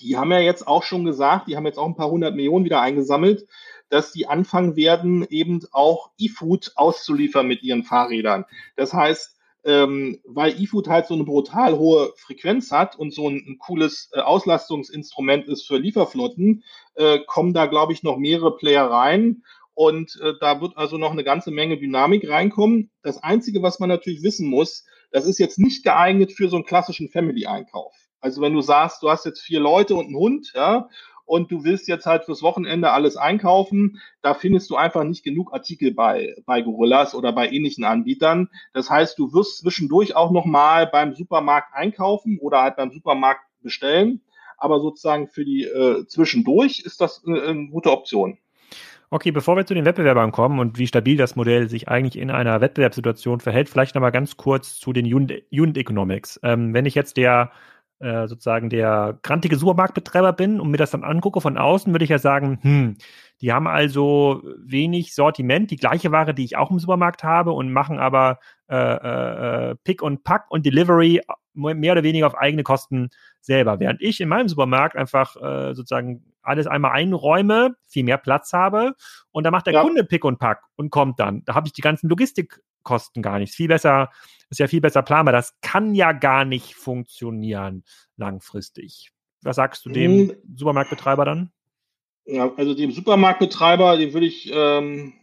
Die 0.01 0.17
haben 0.17 0.31
ja 0.31 0.39
jetzt 0.39 0.69
auch 0.69 0.85
schon 0.85 1.05
gesagt, 1.05 1.49
die 1.49 1.57
haben 1.57 1.67
jetzt 1.67 1.79
auch 1.79 1.87
ein 1.87 1.97
paar 1.97 2.11
hundert 2.11 2.37
Millionen 2.37 2.65
wieder 2.65 2.81
eingesammelt, 2.81 3.49
dass 3.89 4.13
die 4.13 4.27
anfangen 4.27 4.77
werden, 4.77 5.27
eben 5.29 5.61
auch 5.73 6.11
E-Food 6.19 6.73
auszuliefern 6.77 7.49
mit 7.49 7.63
ihren 7.63 7.85
Fahrrädern. 7.85 8.45
Das 8.77 8.93
heißt, 8.93 9.38
ähm, 9.65 10.21
weil 10.25 10.61
eFood 10.63 10.89
halt 10.89 11.07
so 11.07 11.15
eine 11.15 11.25
brutal 11.25 11.79
hohe 11.79 12.13
Frequenz 12.17 12.71
hat 12.71 12.97
und 12.97 13.13
so 13.13 13.29
ein, 13.29 13.45
ein 13.47 13.59
cooles 13.59 14.11
äh, 14.13 14.21
Auslastungsinstrument 14.21 15.47
ist 15.49 15.67
für 15.67 15.79
Lieferflotten, 15.79 16.65
äh, 16.95 17.19
kommen 17.27 17.55
da, 17.55 17.67
glaube 17.67 17.93
ich, 17.93 18.03
noch 18.03 18.19
mehrere 18.19 18.57
Player 18.57 18.91
rein. 18.91 19.43
Und 19.75 20.19
äh, 20.23 20.33
da 20.41 20.61
wird 20.61 20.77
also 20.77 20.99
noch 20.99 21.13
eine 21.13 21.23
ganze 21.23 21.53
Menge 21.53 21.79
Dynamik 21.79 22.29
reinkommen. 22.29 22.91
Das 23.03 23.23
Einzige, 23.23 23.63
was 23.63 23.79
man 23.79 23.89
natürlich 23.89 24.23
wissen 24.23 24.49
muss, 24.49 24.85
das 25.13 25.25
ist 25.25 25.39
jetzt 25.39 25.59
nicht 25.59 25.85
geeignet 25.85 26.33
für 26.33 26.49
so 26.49 26.57
einen 26.57 26.65
klassischen 26.65 27.09
Family-Einkauf. 27.09 27.95
Also 28.21 28.41
wenn 28.41 28.55
du 28.55 28.61
sagst, 28.61 29.03
du 29.03 29.11
hast 29.11 29.25
jetzt 29.25 29.41
vier 29.41 29.61
Leute 29.61 29.95
und 29.95 30.07
einen 30.07 30.17
Hund, 30.17 30.53
ja, 30.55 30.89
und 31.29 31.53
du 31.53 31.63
willst 31.63 31.89
jetzt 31.89 32.07
halt 32.07 32.25
fürs 32.25 32.43
Wochenende 32.43 32.91
alles 32.91 33.17
einkaufen, 33.17 34.01
da 34.23 34.33
findest 34.33 34.71
du 34.71 34.77
einfach 34.77 35.05
nicht 35.05 35.23
genug 35.23 35.53
Artikel 35.53 35.93
bei, 35.93 36.35
bei 36.47 36.63
Gorillas 36.63 37.15
oder 37.15 37.33
bei 37.33 37.51
ähnlichen 37.51 37.85
Anbietern. 37.85 38.49
Das 38.73 38.89
heißt, 38.89 39.19
du 39.19 39.33
wirst 39.35 39.59
zwischendurch 39.59 40.17
auch 40.17 40.31
nochmal 40.31 40.87
beim 40.87 41.15
Supermarkt 41.15 41.75
einkaufen 41.75 42.39
oder 42.41 42.63
halt 42.63 42.77
beim 42.77 42.91
Supermarkt 42.91 43.43
bestellen. 43.61 44.23
Aber 44.57 44.81
sozusagen 44.81 45.29
für 45.29 45.45
die 45.45 45.65
äh, 45.65 46.07
zwischendurch 46.07 46.81
ist 46.81 47.01
das 47.01 47.23
eine, 47.25 47.43
eine 47.43 47.69
gute 47.69 47.93
Option. 47.93 48.39
Okay, 49.11 49.31
bevor 49.31 49.57
wir 49.57 49.67
zu 49.67 49.75
den 49.75 49.85
Wettbewerbern 49.85 50.33
kommen 50.33 50.59
und 50.59 50.79
wie 50.79 50.87
stabil 50.87 51.17
das 51.17 51.37
Modell 51.37 51.69
sich 51.69 51.89
eigentlich 51.89 52.21
in 52.21 52.31
einer 52.31 52.61
Wettbewerbssituation 52.61 53.41
verhält, 53.41 53.69
vielleicht 53.69 53.95
nochmal 53.95 54.13
ganz 54.13 54.37
kurz 54.37 54.79
zu 54.79 54.93
den 54.93 55.07
Unit, 55.07 55.45
Unit 55.51 55.77
Economics. 55.79 56.41
Ähm, 56.43 56.75
wenn 56.75 56.87
ich 56.87 56.95
jetzt 56.95 57.17
der 57.17 57.51
äh, 58.01 58.29
sozusagen 58.29 58.71
der 58.71 59.19
grantige 59.23 59.57
Supermarktbetreiber 59.57 60.33
bin 60.33 60.61
und 60.61 60.71
mir 60.71 60.77
das 60.77 60.93
dann 60.93 61.05
angucke 61.05 61.41
von 61.41 61.59
außen, 61.59 61.93
würde 61.93 62.05
ich 62.05 62.11
ja 62.11 62.19
sagen, 62.19 62.59
hm, 62.63 62.97
die 63.41 63.53
haben 63.53 63.67
also 63.67 64.43
wenig 64.59 65.15
Sortiment, 65.15 65.71
die 65.71 65.77
gleiche 65.77 66.13
Ware, 66.13 66.35
die 66.35 66.45
ich 66.45 66.57
auch 66.57 66.71
im 66.71 66.79
Supermarkt 66.79 67.25
habe 67.25 67.53
und 67.53 67.73
machen 67.73 67.99
aber 67.99 68.39
äh, 68.69 68.77
äh, 69.71 69.77
Pick 69.85 70.03
und 70.03 70.25
Pack 70.25 70.47
und 70.51 70.67
Delivery 70.67 71.23
mehr 71.55 71.93
oder 71.93 72.03
weniger 72.05 72.27
auf 72.27 72.37
eigene 72.37 72.63
Kosten 72.63 73.09
selber. 73.41 73.81
Während 73.81 74.01
ich 74.01 74.21
in 74.21 74.29
meinem 74.29 74.49
Supermarkt 74.49 74.97
einfach 74.97 75.37
äh, 75.37 75.75
sozusagen 75.75 76.25
alles 76.43 76.67
einmal 76.67 76.93
einräume, 76.93 77.77
viel 77.87 78.05
mehr 78.05 78.19
Platz 78.19 78.53
habe 78.53 78.95
und 79.31 79.45
da 79.45 79.51
macht 79.51 79.67
der 79.67 79.75
ja. 79.75 79.83
Kunde 79.83 80.05
Pick 80.05 80.25
und 80.25 80.39
Pack 80.39 80.63
und 80.77 80.91
kommt 80.91 81.21
dann. 81.21 81.43
Da 81.45 81.55
habe 81.55 81.67
ich 81.67 81.73
die 81.73 81.83
ganzen 81.83 82.09
Logistikkosten 82.89 83.23
gar 83.23 83.39
nicht. 83.39 83.55
Viel 83.55 83.69
besser, 83.69 84.11
ist 84.51 84.61
ja 84.61 84.67
viel 84.67 84.81
besser 84.81 85.03
planbar. 85.03 85.33
Das 85.33 85.61
kann 85.61 85.95
ja 85.95 86.13
gar 86.13 86.45
nicht 86.45 86.75
funktionieren 86.75 87.85
langfristig. 88.17 89.11
Was 89.43 89.57
sagst 89.57 89.85
du 89.87 89.91
dem 89.91 90.31
hm. 90.31 90.37
Supermarktbetreiber 90.57 91.25
dann? 91.25 91.53
Ja, 92.25 92.53
also 92.57 92.75
dem 92.75 92.93
Supermarktbetreiber, 92.93 93.97
dem 93.97 94.13
würde 94.13 94.27
ich 94.27 94.51
ähm, 94.53 95.15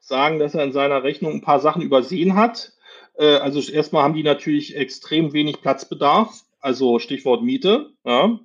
sagen, 0.00 0.38
dass 0.38 0.54
er 0.54 0.64
in 0.64 0.72
seiner 0.72 1.02
Rechnung 1.02 1.34
ein 1.34 1.42
paar 1.42 1.60
Sachen 1.60 1.82
übersehen 1.82 2.36
hat. 2.36 2.72
Äh, 3.18 3.36
also 3.36 3.60
erstmal 3.60 4.04
haben 4.04 4.14
die 4.14 4.22
natürlich 4.22 4.76
extrem 4.76 5.32
wenig 5.32 5.60
Platzbedarf, 5.60 6.44
also 6.60 6.98
Stichwort 6.98 7.42
Miete. 7.42 7.90
Ja. 8.04 8.38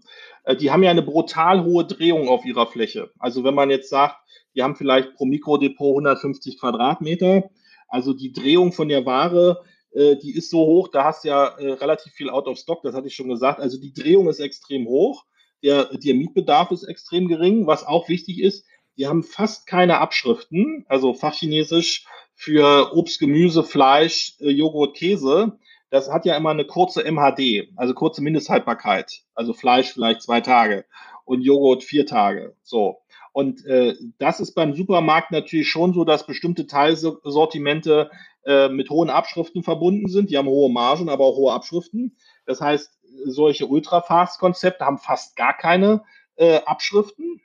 Äh, 0.43 0.56
die 0.58 0.71
haben 0.71 0.84
ja 0.84 0.91
eine 0.91 1.04
brutal 1.04 1.63
hohe 1.63 1.86
Drehung 1.86 2.28
auf 2.28 2.43
ihrer 2.43 2.67
Fläche. 2.67 3.12
Also 3.19 3.43
wenn 3.43 3.56
man 3.56 3.69
jetzt 3.69 3.89
sagt, 3.89 4.17
die 4.56 4.63
haben 4.63 4.76
vielleicht 4.76 5.15
pro 5.15 5.26
Mikrodepot 5.26 5.93
150 5.93 6.60
Quadratmeter, 6.60 7.49
also 7.94 8.14
die 8.14 8.34
Drehung 8.34 8.72
von 8.72 8.90
der 8.90 9.06
Ware, 9.06 9.64
äh, 9.92 10.16
die 10.18 10.36
ist 10.36 10.50
so 10.50 10.60
hoch, 10.60 10.90
da 10.90 11.06
hast 11.06 11.24
du 11.24 11.30
ja 11.30 11.48
äh, 11.58 11.74
relativ 11.74 12.14
viel 12.14 12.30
out 12.30 12.48
of 12.48 12.58
stock, 12.58 12.82
das 12.84 12.96
hatte 12.96 13.08
ich 13.08 13.16
schon 13.16 13.30
gesagt. 13.30 13.60
Also 13.60 13.80
die 13.80 13.94
Drehung 13.94 14.28
ist 14.28 14.40
extrem 14.40 14.88
hoch 14.88 15.26
der, 15.64 15.86
der 15.98 16.14
Mietbedarf 16.14 16.72
ist 16.72 16.84
extrem 16.84 17.28
gering. 17.28 17.66
Was 17.66 17.86
auch 17.86 18.10
wichtig 18.10 18.42
ist, 18.42 18.66
die 18.98 19.08
haben 19.08 19.24
fast 19.24 19.66
keine 19.66 20.00
Abschriften, 20.00 20.86
also 20.88 21.14
Fachchinesisch 21.14 22.06
für 22.36 22.96
Obst, 22.96 23.20
Gemüse, 23.20 23.64
Fleisch, 23.64 24.36
äh, 24.40 24.50
Joghurt, 24.50 24.96
Käse. 24.96 25.58
Das 25.90 26.12
hat 26.12 26.26
ja 26.26 26.36
immer 26.36 26.50
eine 26.50 26.66
kurze 26.66 27.04
MHD, 27.04 27.70
also 27.76 27.94
kurze 27.94 28.22
Mindesthaltbarkeit. 28.22 29.22
Also 29.36 29.54
Fleisch 29.54 29.94
vielleicht 29.94 30.22
zwei 30.24 30.42
Tage 30.42 30.86
und 31.26 31.42
Joghurt 31.42 31.84
vier 31.84 32.06
Tage. 32.06 32.56
So. 32.64 33.00
Und 33.32 33.66
äh, 33.66 33.96
das 34.20 34.40
ist 34.40 34.54
beim 34.54 34.76
Supermarkt 34.76 35.32
natürlich 35.32 35.70
schon 35.70 35.94
so, 35.94 36.06
dass 36.06 36.28
bestimmte 36.28 36.68
Teilsortimente 36.68 38.12
äh, 38.46 38.70
mit 38.70 38.90
hohen 38.90 39.10
Abschriften 39.10 39.64
verbunden 39.64 40.08
sind. 40.08 40.30
Die 40.30 40.38
haben 40.38 40.48
hohe 40.48 40.72
Margen, 40.72 41.10
aber 41.10 41.26
auch 41.26 41.36
hohe 41.36 41.54
Abschriften. 41.54 42.16
Das 42.46 42.62
heißt, 42.62 42.92
solche 43.26 43.66
Ultrafast-Konzepte 43.66 44.86
haben 44.86 45.00
fast 45.00 45.36
gar 45.36 45.58
keine 45.58 46.04
äh, 46.36 46.60
Abschriften. 46.66 47.42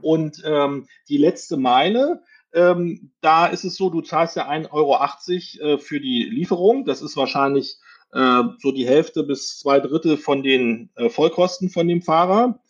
Und 0.00 0.42
ähm, 0.46 0.86
die 1.08 1.16
letzte 1.16 1.56
Meile, 1.56 2.22
ähm, 2.52 3.10
da 3.20 3.46
ist 3.46 3.64
es 3.64 3.76
so, 3.76 3.90
du 3.90 4.00
zahlst 4.00 4.36
ja 4.36 4.48
1,80 4.48 4.70
Euro 4.72 5.74
äh, 5.74 5.78
für 5.78 6.00
die 6.00 6.22
Lieferung. 6.24 6.84
Das 6.84 7.02
ist 7.02 7.16
wahrscheinlich 7.16 7.78
äh, 8.12 8.42
so 8.58 8.72
die 8.72 8.86
Hälfte 8.86 9.22
bis 9.22 9.58
zwei 9.58 9.80
Drittel 9.80 10.16
von 10.16 10.42
den 10.42 10.90
äh, 10.94 11.10
Vollkosten 11.10 11.68
von 11.68 11.88
dem 11.88 12.02
Fahrer. 12.02 12.60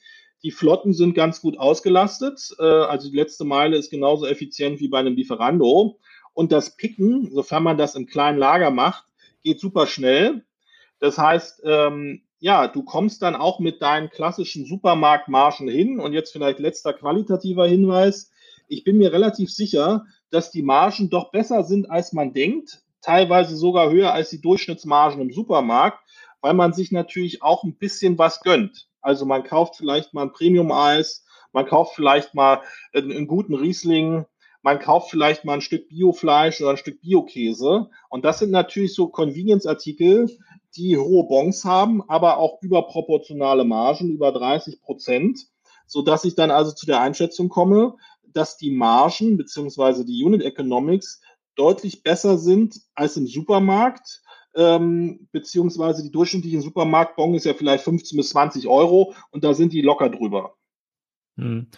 Die 0.42 0.52
Flotten 0.52 0.92
sind 0.92 1.14
ganz 1.14 1.40
gut 1.40 1.58
ausgelastet. 1.58 2.54
Äh, 2.58 2.62
also 2.62 3.10
die 3.10 3.16
letzte 3.16 3.44
Meile 3.44 3.76
ist 3.76 3.90
genauso 3.90 4.26
effizient 4.26 4.80
wie 4.80 4.88
bei 4.88 5.00
einem 5.00 5.16
Lieferando. 5.16 5.98
Und 6.32 6.52
das 6.52 6.76
Picken, 6.76 7.30
sofern 7.32 7.64
man 7.64 7.78
das 7.78 7.96
im 7.96 8.06
kleinen 8.06 8.38
Lager 8.38 8.70
macht, 8.70 9.04
geht 9.42 9.60
super 9.60 9.86
schnell. 9.86 10.44
Das 11.00 11.18
heißt, 11.18 11.62
ähm, 11.64 12.22
ja, 12.38 12.68
du 12.68 12.84
kommst 12.84 13.22
dann 13.22 13.34
auch 13.34 13.58
mit 13.58 13.82
deinen 13.82 14.10
klassischen 14.10 14.64
Supermarktmargen 14.64 15.68
hin. 15.68 15.98
Und 15.98 16.12
jetzt 16.12 16.32
vielleicht 16.32 16.60
letzter 16.60 16.92
qualitativer 16.92 17.66
Hinweis. 17.66 18.30
Ich 18.68 18.84
bin 18.84 18.98
mir 18.98 19.12
relativ 19.12 19.50
sicher, 19.50 20.04
dass 20.30 20.50
die 20.50 20.62
Margen 20.62 21.10
doch 21.10 21.30
besser 21.32 21.64
sind, 21.64 21.90
als 21.90 22.12
man 22.12 22.32
denkt. 22.32 22.82
Teilweise 23.00 23.56
sogar 23.56 23.90
höher 23.90 24.12
als 24.12 24.30
die 24.30 24.40
Durchschnittsmargen 24.40 25.20
im 25.20 25.32
Supermarkt, 25.32 26.00
weil 26.40 26.54
man 26.54 26.72
sich 26.72 26.92
natürlich 26.92 27.42
auch 27.42 27.64
ein 27.64 27.76
bisschen 27.76 28.18
was 28.18 28.40
gönnt. 28.40 28.87
Also 29.00 29.24
man 29.26 29.44
kauft 29.44 29.76
vielleicht 29.76 30.14
mal 30.14 30.22
ein 30.22 30.32
Premium-Eis, 30.32 31.24
man 31.52 31.66
kauft 31.66 31.94
vielleicht 31.94 32.34
mal 32.34 32.62
einen, 32.92 33.12
einen 33.12 33.26
guten 33.26 33.54
Riesling, 33.54 34.26
man 34.62 34.80
kauft 34.80 35.10
vielleicht 35.10 35.44
mal 35.44 35.54
ein 35.54 35.60
Stück 35.60 35.88
Biofleisch 35.88 36.60
oder 36.60 36.70
ein 36.70 36.76
Stück 36.76 37.00
Biokäse. 37.00 37.88
Und 38.08 38.24
das 38.24 38.40
sind 38.40 38.50
natürlich 38.50 38.94
so 38.94 39.08
Convenience-Artikel, 39.08 40.28
die 40.76 40.96
hohe 40.96 41.24
Bons 41.24 41.64
haben, 41.64 42.02
aber 42.08 42.38
auch 42.38 42.60
überproportionale 42.60 43.64
Margen, 43.64 44.10
über 44.10 44.32
30 44.32 44.82
Prozent, 44.82 45.46
so 45.86 46.02
dass 46.02 46.24
ich 46.24 46.34
dann 46.34 46.50
also 46.50 46.72
zu 46.72 46.86
der 46.86 47.00
Einschätzung 47.00 47.48
komme, 47.48 47.94
dass 48.32 48.58
die 48.58 48.70
Margen 48.70 49.36
beziehungsweise 49.36 50.04
die 50.04 50.22
Unit 50.22 50.42
Economics 50.42 51.20
deutlich 51.54 52.02
besser 52.02 52.38
sind 52.38 52.80
als 52.94 53.16
im 53.16 53.26
Supermarkt, 53.26 54.22
ähm, 54.54 55.28
beziehungsweise 55.32 56.02
die 56.02 56.10
durchschnittliche 56.10 56.60
Supermarktbon 56.60 57.34
ist 57.34 57.44
ja 57.44 57.54
vielleicht 57.54 57.84
15 57.84 58.16
bis 58.16 58.30
20 58.30 58.66
Euro 58.66 59.14
und 59.30 59.44
da 59.44 59.54
sind 59.54 59.72
die 59.72 59.82
locker 59.82 60.08
drüber. 60.08 60.56
Hm. 61.36 61.68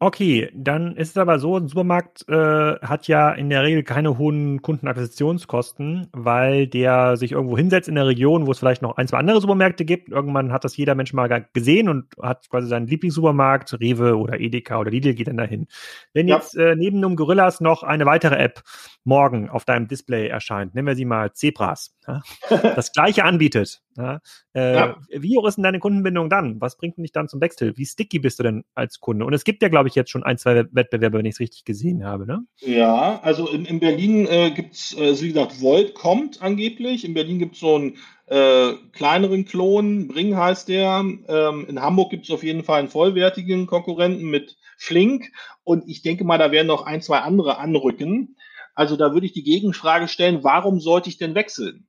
Okay, 0.00 0.48
dann 0.54 0.94
ist 0.94 1.10
es 1.10 1.16
aber 1.16 1.40
so, 1.40 1.56
ein 1.56 1.66
Supermarkt 1.66 2.24
äh, 2.28 2.34
hat 2.34 3.08
ja 3.08 3.32
in 3.32 3.50
der 3.50 3.64
Regel 3.64 3.82
keine 3.82 4.16
hohen 4.16 4.62
Kundenakquisitionskosten, 4.62 6.06
weil 6.12 6.68
der 6.68 7.16
sich 7.16 7.32
irgendwo 7.32 7.56
hinsetzt 7.56 7.88
in 7.88 7.96
der 7.96 8.06
Region, 8.06 8.46
wo 8.46 8.52
es 8.52 8.60
vielleicht 8.60 8.80
noch 8.80 8.96
ein, 8.96 9.08
zwei 9.08 9.18
andere 9.18 9.40
Supermärkte 9.40 9.84
gibt. 9.84 10.08
Irgendwann 10.08 10.52
hat 10.52 10.62
das 10.62 10.76
jeder 10.76 10.94
Mensch 10.94 11.12
mal 11.14 11.48
gesehen 11.52 11.88
und 11.88 12.14
hat 12.22 12.48
quasi 12.48 12.68
seinen 12.68 12.86
Lieblingssupermarkt, 12.86 13.80
Rewe 13.80 14.16
oder 14.16 14.38
Edeka 14.38 14.78
oder 14.78 14.92
Lidl 14.92 15.14
geht 15.14 15.26
dann 15.26 15.36
dahin. 15.36 15.66
Wenn 16.12 16.28
ja. 16.28 16.36
jetzt 16.36 16.56
äh, 16.56 16.76
neben 16.76 17.02
dem 17.02 17.16
Gorillas 17.16 17.60
noch 17.60 17.82
eine 17.82 18.06
weitere 18.06 18.36
App 18.36 18.62
morgen 19.08 19.48
auf 19.48 19.64
deinem 19.64 19.88
Display 19.88 20.28
erscheint, 20.28 20.74
nennen 20.74 20.86
wir 20.86 20.94
sie 20.94 21.06
mal 21.06 21.32
Zebras, 21.32 21.96
ja, 22.06 22.20
das 22.50 22.92
gleiche 22.92 23.24
anbietet, 23.24 23.80
ja, 23.96 24.20
äh, 24.54 24.74
ja. 24.74 24.96
wie 25.10 25.36
hoch 25.38 25.48
ist 25.48 25.56
denn 25.56 25.64
deine 25.64 25.78
Kundenbindung 25.80 26.28
dann? 26.28 26.60
Was 26.60 26.76
bringt 26.76 26.98
dich 26.98 27.10
dann 27.10 27.26
zum 27.26 27.40
Wechsel? 27.40 27.76
Wie 27.78 27.86
sticky 27.86 28.18
bist 28.18 28.38
du 28.38 28.42
denn 28.42 28.64
als 28.74 29.00
Kunde? 29.00 29.24
Und 29.24 29.32
es 29.32 29.44
gibt 29.44 29.62
ja, 29.62 29.68
glaube 29.68 29.88
ich, 29.88 29.94
jetzt 29.94 30.10
schon 30.10 30.24
ein, 30.24 30.36
zwei 30.36 30.66
Wettbewerbe, 30.70 31.18
wenn 31.18 31.24
ich 31.24 31.36
es 31.36 31.40
richtig 31.40 31.64
gesehen 31.64 32.04
habe, 32.04 32.26
ne? 32.26 32.44
Ja, 32.58 33.18
also 33.22 33.48
in, 33.48 33.64
in 33.64 33.80
Berlin 33.80 34.26
äh, 34.26 34.50
gibt 34.50 34.74
es, 34.74 34.94
äh, 34.96 35.20
wie 35.22 35.28
gesagt, 35.28 35.62
Volt 35.62 35.94
kommt 35.94 36.42
angeblich. 36.42 37.06
In 37.06 37.14
Berlin 37.14 37.38
gibt 37.38 37.54
es 37.54 37.60
so 37.60 37.76
einen 37.76 37.96
äh, 38.26 38.74
kleineren 38.92 39.46
Klon, 39.46 40.06
Bring 40.08 40.36
heißt 40.36 40.68
der. 40.68 41.02
Ähm, 41.28 41.66
in 41.66 41.80
Hamburg 41.80 42.10
gibt 42.10 42.26
es 42.26 42.30
auf 42.30 42.42
jeden 42.42 42.62
Fall 42.62 42.80
einen 42.80 42.90
vollwertigen 42.90 43.66
Konkurrenten 43.66 44.28
mit 44.28 44.58
Flink. 44.76 45.32
Und 45.64 45.88
ich 45.88 46.02
denke 46.02 46.24
mal, 46.24 46.38
da 46.38 46.52
werden 46.52 46.66
noch 46.66 46.84
ein, 46.84 47.00
zwei 47.00 47.20
andere 47.20 47.58
anrücken. 47.58 48.36
Also 48.78 48.94
da 48.94 49.12
würde 49.12 49.26
ich 49.26 49.32
die 49.32 49.42
Gegenfrage 49.42 50.06
stellen, 50.06 50.44
warum 50.44 50.78
sollte 50.78 51.08
ich 51.08 51.18
denn 51.18 51.34
wechseln? 51.34 51.88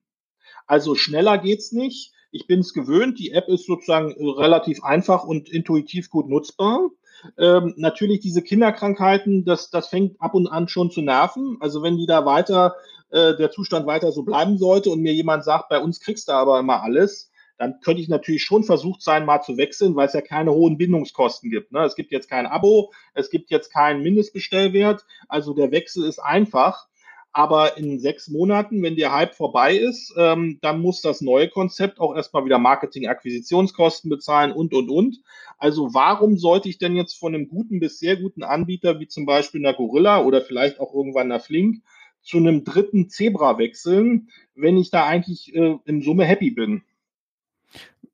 Also 0.66 0.96
schneller 0.96 1.38
geht's 1.38 1.72
nicht. 1.72 2.14
Ich 2.32 2.48
bin 2.48 2.62
es 2.62 2.74
gewöhnt. 2.74 3.20
Die 3.20 3.30
App 3.30 3.48
ist 3.48 3.68
sozusagen 3.68 4.16
relativ 4.20 4.84
einfach 4.84 5.24
und 5.24 5.50
intuitiv 5.50 6.10
gut 6.10 6.28
nutzbar. 6.28 6.90
Ähm, 7.38 7.76
natürlich 7.78 8.22
diese 8.22 8.42
Kinderkrankheiten, 8.42 9.46
das, 9.46 9.70
das 9.70 9.90
fängt 9.90 10.20
ab 10.20 10.34
und 10.34 10.48
an 10.48 10.68
schon 10.68 10.90
zu 10.90 11.04
nerven. 11.04 11.58
Also 11.60 11.84
wenn 11.84 11.96
die 11.96 12.08
da 12.08 12.26
weiter, 12.26 12.74
äh, 13.12 13.36
der 13.36 13.52
Zustand 13.52 13.86
weiter 13.86 14.12
so 14.12 14.24
bleiben 14.24 14.58
sollte 14.58 14.90
und 14.90 15.02
mir 15.02 15.14
jemand 15.14 15.44
sagt, 15.44 15.70
bei 15.70 15.78
uns 15.78 16.00
kriegst 16.00 16.28
du 16.28 16.32
aber 16.32 16.60
immer 16.60 16.82
alles, 16.82 17.29
dann 17.60 17.82
könnte 17.82 18.02
ich 18.02 18.08
natürlich 18.08 18.44
schon 18.44 18.64
versucht 18.64 19.02
sein, 19.02 19.26
mal 19.26 19.42
zu 19.42 19.58
wechseln, 19.58 19.96
weil 19.96 20.08
es 20.08 20.14
ja 20.14 20.22
keine 20.22 20.54
hohen 20.54 20.78
Bindungskosten 20.78 21.52
gibt. 21.52 21.74
Ne? 21.74 21.84
Es 21.84 21.96
gibt 21.96 22.12
jetzt 22.12 22.30
kein 22.30 22.48
Abo, 22.48 22.94
es 23.14 23.30
gibt 23.30 23.52
jetzt 23.52 23.72
keinen 23.72 24.02
Mindestbestellwert. 24.02 25.06
Also 25.28 25.54
der 25.54 25.72
Wechsel 25.72 26.06
ist 26.06 26.20
einfach. 26.20 26.88
Aber 27.32 27.78
in 27.78 28.00
sechs 28.00 28.30
Monaten, 28.30 28.82
wenn 28.82 28.96
der 28.96 29.14
Hype 29.14 29.36
vorbei 29.36 29.76
ist, 29.76 30.16
ähm, 30.18 30.58
dann 30.62 30.82
muss 30.82 31.02
das 31.02 31.22
neue 31.22 31.50
Konzept 31.50 32.00
auch 32.00 32.16
erstmal 32.16 32.46
wieder 32.46 32.58
Marketing-Akquisitionskosten 32.58 34.10
bezahlen 34.10 34.52
und, 34.52 34.74
und, 34.74 34.90
und. 34.90 35.22
Also 35.58 35.94
warum 35.94 36.38
sollte 36.38 36.70
ich 36.70 36.80
denn 36.80 36.96
jetzt 36.96 37.20
von 37.20 37.36
einem 37.36 37.50
guten 37.50 37.80
bis 37.80 38.00
sehr 38.00 38.16
guten 38.16 38.42
Anbieter, 38.42 39.00
wie 39.00 39.08
zum 39.08 39.26
Beispiel 39.26 39.62
einer 39.62 39.76
Gorilla 39.76 40.24
oder 40.24 40.42
vielleicht 40.42 40.80
auch 40.80 40.94
irgendwann 40.94 41.32
einer 41.32 41.42
Flink, 41.42 41.84
zu 42.22 42.38
einem 42.38 42.64
dritten 42.64 43.10
Zebra 43.10 43.58
wechseln, 43.58 44.30
wenn 44.56 44.78
ich 44.78 44.92
da 44.92 45.06
eigentlich 45.06 45.54
äh, 45.54 45.78
in 45.86 46.02
Summe 46.02 46.26
happy 46.26 46.52
bin? 46.52 46.84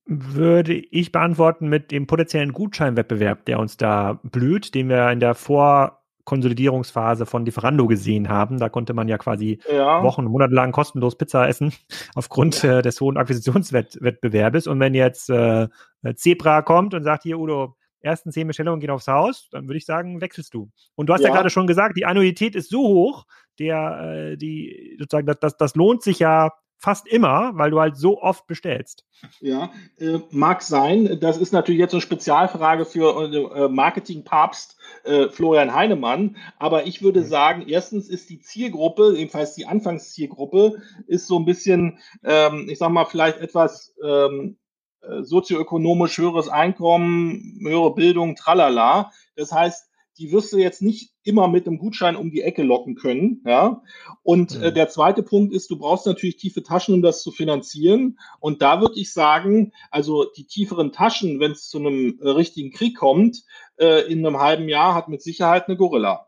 Würde 0.05 0.73
ich 0.73 1.11
beantworten 1.11 1.67
mit 1.67 1.91
dem 1.91 2.07
potenziellen 2.07 2.53
Gutscheinwettbewerb, 2.53 3.45
der 3.45 3.59
uns 3.59 3.77
da 3.77 4.19
blüht, 4.23 4.75
den 4.75 4.89
wir 4.89 5.09
in 5.09 5.19
der 5.19 5.33
Vorkonsolidierungsphase 5.33 7.25
von 7.25 7.45
Lieferando 7.45 7.87
gesehen 7.87 8.29
haben. 8.29 8.59
Da 8.59 8.69
konnte 8.69 8.93
man 8.93 9.07
ja 9.07 9.17
quasi 9.17 9.59
ja. 9.69 10.03
Wochen, 10.03 10.25
Monate 10.25 10.53
lang 10.53 10.71
kostenlos 10.71 11.17
Pizza 11.17 11.47
essen 11.47 11.73
aufgrund 12.15 12.61
ja. 12.61 12.79
äh, 12.79 12.81
des 12.83 13.01
hohen 13.01 13.17
Akquisitionswettbewerbes. 13.17 14.67
Und 14.67 14.79
wenn 14.79 14.93
jetzt 14.93 15.29
äh, 15.29 15.67
Zebra 16.15 16.61
kommt 16.61 16.93
und 16.93 17.03
sagt, 17.03 17.23
hier 17.23 17.39
Udo, 17.39 17.75
ersten 18.01 18.31
zehn 18.31 18.47
Bestellungen 18.47 18.79
gehen 18.79 18.91
aufs 18.91 19.07
Haus, 19.07 19.49
dann 19.51 19.67
würde 19.67 19.77
ich 19.77 19.85
sagen, 19.85 20.21
wechselst 20.21 20.53
du. 20.53 20.69
Und 20.93 21.07
du 21.09 21.13
hast 21.13 21.21
ja, 21.21 21.29
ja 21.29 21.33
gerade 21.33 21.49
schon 21.49 21.65
gesagt, 21.65 21.97
die 21.97 22.05
Annuität 22.05 22.55
ist 22.55 22.69
so 22.69 22.81
hoch, 22.81 23.25
der, 23.57 24.33
äh, 24.33 24.37
die, 24.37 24.95
sozusagen, 24.99 25.25
das, 25.25 25.39
das, 25.39 25.57
das 25.57 25.75
lohnt 25.75 26.03
sich 26.03 26.19
ja 26.19 26.51
fast 26.77 27.07
immer, 27.07 27.51
weil 27.55 27.71
du 27.71 27.79
halt 27.79 27.97
so 27.97 28.21
oft 28.21 28.47
bestellst. 28.47 29.05
Ja, 29.39 29.71
äh, 29.97 30.19
mag 30.31 30.61
sein. 30.61 31.19
Das 31.19 31.37
ist 31.37 31.51
natürlich 31.51 31.79
jetzt 31.79 31.93
eine 31.93 32.01
Spezialfrage 32.01 32.85
für 32.85 33.33
äh, 33.33 33.69
Marketing-Papst 33.69 34.77
äh, 35.03 35.29
Florian 35.29 35.73
Heinemann. 35.73 36.37
Aber 36.57 36.85
ich 36.85 37.01
würde 37.01 37.21
mhm. 37.21 37.25
sagen, 37.25 37.65
erstens 37.67 38.09
ist 38.09 38.29
die 38.29 38.39
Zielgruppe, 38.39 39.15
jedenfalls 39.15 39.55
die 39.55 39.65
Anfangszielgruppe, 39.65 40.81
ist 41.07 41.27
so 41.27 41.39
ein 41.39 41.45
bisschen, 41.45 41.99
ähm, 42.23 42.67
ich 42.69 42.77
sag 42.77 42.89
mal, 42.89 43.05
vielleicht 43.05 43.39
etwas 43.39 43.95
ähm, 44.03 44.57
äh, 45.01 45.23
sozioökonomisch 45.23 46.17
höheres 46.17 46.49
Einkommen, 46.49 47.59
höhere 47.65 47.93
Bildung, 47.93 48.35
tralala. 48.35 49.11
Das 49.35 49.51
heißt, 49.51 49.89
die 50.17 50.31
wirst 50.31 50.53
du 50.53 50.57
jetzt 50.57 50.81
nicht 50.81 51.11
immer 51.23 51.47
mit 51.47 51.67
einem 51.67 51.77
Gutschein 51.77 52.15
um 52.15 52.31
die 52.31 52.41
Ecke 52.41 52.63
locken 52.63 52.95
können. 52.95 53.41
Ja? 53.45 53.81
Und 54.23 54.55
äh, 54.55 54.69
mhm. 54.69 54.73
der 54.73 54.89
zweite 54.89 55.23
Punkt 55.23 55.53
ist, 55.53 55.69
du 55.69 55.77
brauchst 55.77 56.05
natürlich 56.05 56.37
tiefe 56.37 56.63
Taschen, 56.63 56.93
um 56.95 57.01
das 57.01 57.21
zu 57.21 57.31
finanzieren. 57.31 58.17
Und 58.39 58.61
da 58.61 58.81
würde 58.81 58.99
ich 58.99 59.11
sagen, 59.11 59.73
also 59.91 60.25
die 60.37 60.45
tieferen 60.45 60.91
Taschen, 60.91 61.39
wenn 61.39 61.51
es 61.51 61.67
zu 61.67 61.79
einem 61.79 62.19
äh, 62.21 62.29
richtigen 62.29 62.71
Krieg 62.71 62.95
kommt, 62.97 63.43
äh, 63.77 64.11
in 64.11 64.25
einem 64.25 64.39
halben 64.39 64.69
Jahr 64.69 64.95
hat 64.95 65.09
mit 65.09 65.21
Sicherheit 65.21 65.67
eine 65.67 65.77
Gorilla. 65.77 66.27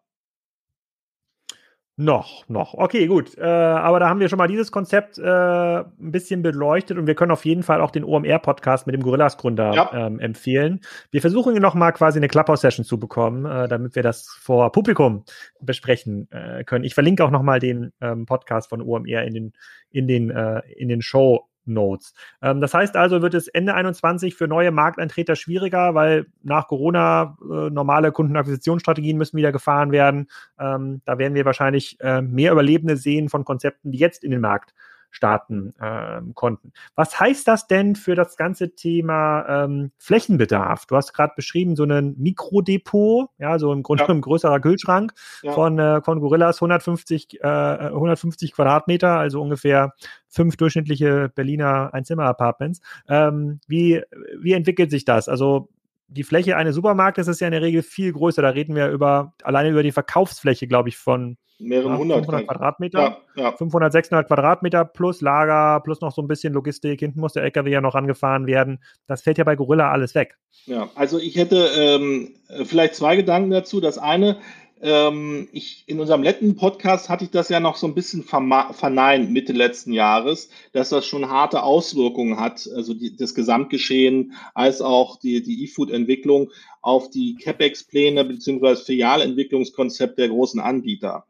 Noch, 1.99 2.47
noch. 2.47 2.75
Okay, 2.75 3.07
gut. 3.07 3.35
Äh, 3.39 3.43
aber 3.43 3.99
da 3.99 4.07
haben 4.07 4.19
wir 4.19 4.29
schon 4.29 4.37
mal 4.37 4.47
dieses 4.47 4.71
Konzept 4.71 5.17
äh, 5.17 5.79
ein 5.79 6.11
bisschen 6.11 6.43
beleuchtet 6.43 6.95
und 6.95 7.07
wir 7.07 7.15
können 7.15 7.31
auf 7.31 7.43
jeden 7.43 7.63
Fall 7.63 7.81
auch 7.81 7.89
den 7.89 8.03
OMR-Podcast 8.03 8.85
mit 8.85 8.93
dem 8.93 9.01
Gorillas-Gründer 9.01 9.73
ja. 9.73 9.91
ähm, 9.93 10.19
empfehlen. 10.19 10.81
Wir 11.09 11.21
versuchen 11.21 11.55
noch 11.55 11.73
mal 11.73 11.91
quasi 11.93 12.19
eine 12.19 12.27
Clubhouse-Session 12.27 12.85
zu 12.85 12.99
bekommen, 12.99 13.45
äh, 13.45 13.67
damit 13.67 13.95
wir 13.95 14.03
das 14.03 14.27
vor 14.39 14.71
Publikum 14.71 15.23
besprechen 15.59 16.29
äh, 16.31 16.63
können. 16.63 16.85
Ich 16.85 16.93
verlinke 16.93 17.25
auch 17.25 17.31
noch 17.31 17.41
mal 17.41 17.59
den 17.59 17.91
ähm, 17.99 18.27
Podcast 18.27 18.69
von 18.69 18.83
OMR 18.83 19.23
in 19.23 19.33
den 19.33 19.53
in 19.89 20.07
den 20.07 20.29
äh, 20.29 20.61
in 20.75 20.89
den 20.89 21.01
Show 21.01 21.47
Notes. 21.68 22.13
Ähm, 22.41 22.61
das 22.61 22.74
heißt 22.74 22.95
also, 22.95 23.22
wird 23.22 23.34
es 23.34 23.47
Ende 23.47 23.74
21 23.74 24.36
für 24.36 24.47
neue 24.47 24.72
Markteintreter 24.72 25.36
schwieriger, 25.36 25.95
weil 25.95 26.28
nach 26.43 26.68
Corona 26.68 27.38
äh, 27.41 27.70
normale 27.70 28.11
Kundenakquisitionsstrategien 28.11 29.18
müssen 29.18 29.38
wieder 29.38 29.51
gefahren 29.51 29.91
werden. 29.91 30.28
Ähm, 30.59 31.01
da 31.05 31.18
werden 31.18 31.34
wir 31.34 31.45
wahrscheinlich 31.45 31.99
äh, 32.01 32.22
mehr 32.22 32.51
Überlebende 32.51 32.97
sehen 32.97 33.30
von 33.30 33.45
Konzepten, 33.45 33.91
die 33.91 33.99
jetzt 33.99 34.24
in 34.24 34.32
den 34.32 34.41
Markt 34.41 34.74
starten 35.09 35.73
äh, 35.79 36.21
konnten. 36.33 36.73
Was 36.95 37.19
heißt 37.19 37.47
das 37.47 37.67
denn 37.67 37.95
für 37.95 38.15
das 38.15 38.37
ganze 38.37 38.75
Thema 38.75 39.63
ähm, 39.65 39.91
Flächenbedarf? 39.97 40.85
Du 40.85 40.95
hast 40.95 41.13
gerade 41.13 41.33
beschrieben, 41.35 41.75
so 41.75 41.83
ein 41.83 42.15
Mikrodepot, 42.17 43.29
ja, 43.37 43.59
so 43.59 43.73
im 43.73 43.83
Grunde 43.83 44.03
ja. 44.03 44.09
ein 44.09 44.21
größerer 44.21 44.59
Kühlschrank 44.59 45.13
ja. 45.41 45.53
von, 45.53 45.79
äh, 45.79 46.01
von 46.01 46.19
Gorillas 46.19 46.57
150, 46.57 47.41
äh, 47.41 47.47
150 47.47 48.53
Quadratmeter, 48.53 49.17
also 49.17 49.41
ungefähr 49.41 49.93
fünf 50.29 50.57
durchschnittliche 50.57 51.29
Berliner 51.33 51.93
Einzimmer-Apartments. 51.93 52.81
Ähm, 53.07 53.59
wie, 53.67 54.01
wie 54.39 54.53
entwickelt 54.53 54.91
sich 54.91 55.05
das? 55.05 55.29
Also 55.29 55.69
die 56.07 56.23
Fläche 56.23 56.55
eines 56.57 56.75
Supermarktes 56.75 57.27
ist 57.27 57.41
ja 57.41 57.47
in 57.47 57.51
der 57.51 57.61
Regel 57.61 57.83
viel 57.83 58.13
größer. 58.13 58.41
Da 58.41 58.49
reden 58.49 58.75
wir 58.75 58.89
über 58.89 59.33
alleine 59.43 59.69
über 59.69 59.83
die 59.83 59.91
Verkaufsfläche, 59.91 60.67
glaube 60.67 60.89
ich, 60.89 60.97
von 60.97 61.37
mehreren 61.59 61.97
hundert 61.97 62.19
500 62.19 62.47
Quadratmeter. 62.47 62.99
Ja, 63.35 63.43
ja. 63.43 63.51
500, 63.51 63.91
600 63.91 64.27
Quadratmeter 64.27 64.85
plus 64.85 65.21
Lager, 65.21 65.81
plus 65.81 66.01
noch 66.01 66.13
so 66.13 66.21
ein 66.21 66.27
bisschen 66.27 66.53
Logistik. 66.53 66.99
Hinten 66.99 67.19
muss 67.19 67.33
der 67.33 67.43
LKW 67.43 67.71
ja 67.71 67.81
noch 67.81 67.95
angefahren 67.95 68.47
werden. 68.47 68.79
Das 69.07 69.21
fällt 69.21 69.37
ja 69.37 69.43
bei 69.43 69.55
Gorilla 69.55 69.91
alles 69.91 70.15
weg. 70.15 70.37
Ja, 70.65 70.89
also 70.95 71.19
ich 71.19 71.35
hätte 71.35 71.69
ähm, 71.75 72.35
vielleicht 72.65 72.95
zwei 72.95 73.15
Gedanken 73.15 73.51
dazu. 73.51 73.81
Das 73.81 73.97
eine, 73.97 74.37
ähm, 74.82 75.47
ich, 75.51 75.84
in 75.88 75.99
unserem 75.99 76.23
letzten 76.23 76.55
Podcast 76.55 77.09
hatte 77.09 77.25
ich 77.25 77.32
das 77.32 77.49
ja 77.49 77.59
noch 77.59 77.78
so 77.78 77.88
ein 77.88 77.95
bisschen 77.95 78.23
verneint 78.23 79.32
Mitte 79.32 79.53
letzten 79.53 79.91
Jahres, 79.91 80.49
dass 80.71 80.89
das 80.89 81.05
schon 81.05 81.30
harte 81.30 81.63
Auswirkungen 81.63 82.39
hat, 82.39 82.69
also 82.75 82.93
die, 82.93 83.15
das 83.15 83.34
Gesamtgeschehen 83.34 84.34
als 84.53 84.82
auch 84.82 85.19
die, 85.19 85.63
E-Food-Entwicklung 85.63 86.51
auf 86.82 87.09
die 87.09 87.36
CapEx-Pläne 87.36 88.23
beziehungsweise 88.25 88.84
Filialentwicklungskonzept 88.86 90.19
der 90.19 90.30
großen 90.30 90.59
Anbieter. 90.59 91.25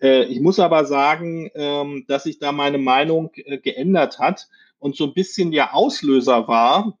Äh, 0.00 0.24
ich 0.24 0.40
muss 0.40 0.58
aber 0.58 0.84
sagen, 0.84 1.50
ähm, 1.54 2.04
dass 2.08 2.24
sich 2.24 2.38
da 2.38 2.52
meine 2.52 2.78
Meinung 2.78 3.30
äh, 3.34 3.58
geändert 3.58 4.18
hat 4.18 4.48
und 4.78 4.96
so 4.96 5.04
ein 5.04 5.14
bisschen 5.14 5.52
der 5.52 5.74
Auslöser 5.74 6.48
war, 6.48 6.98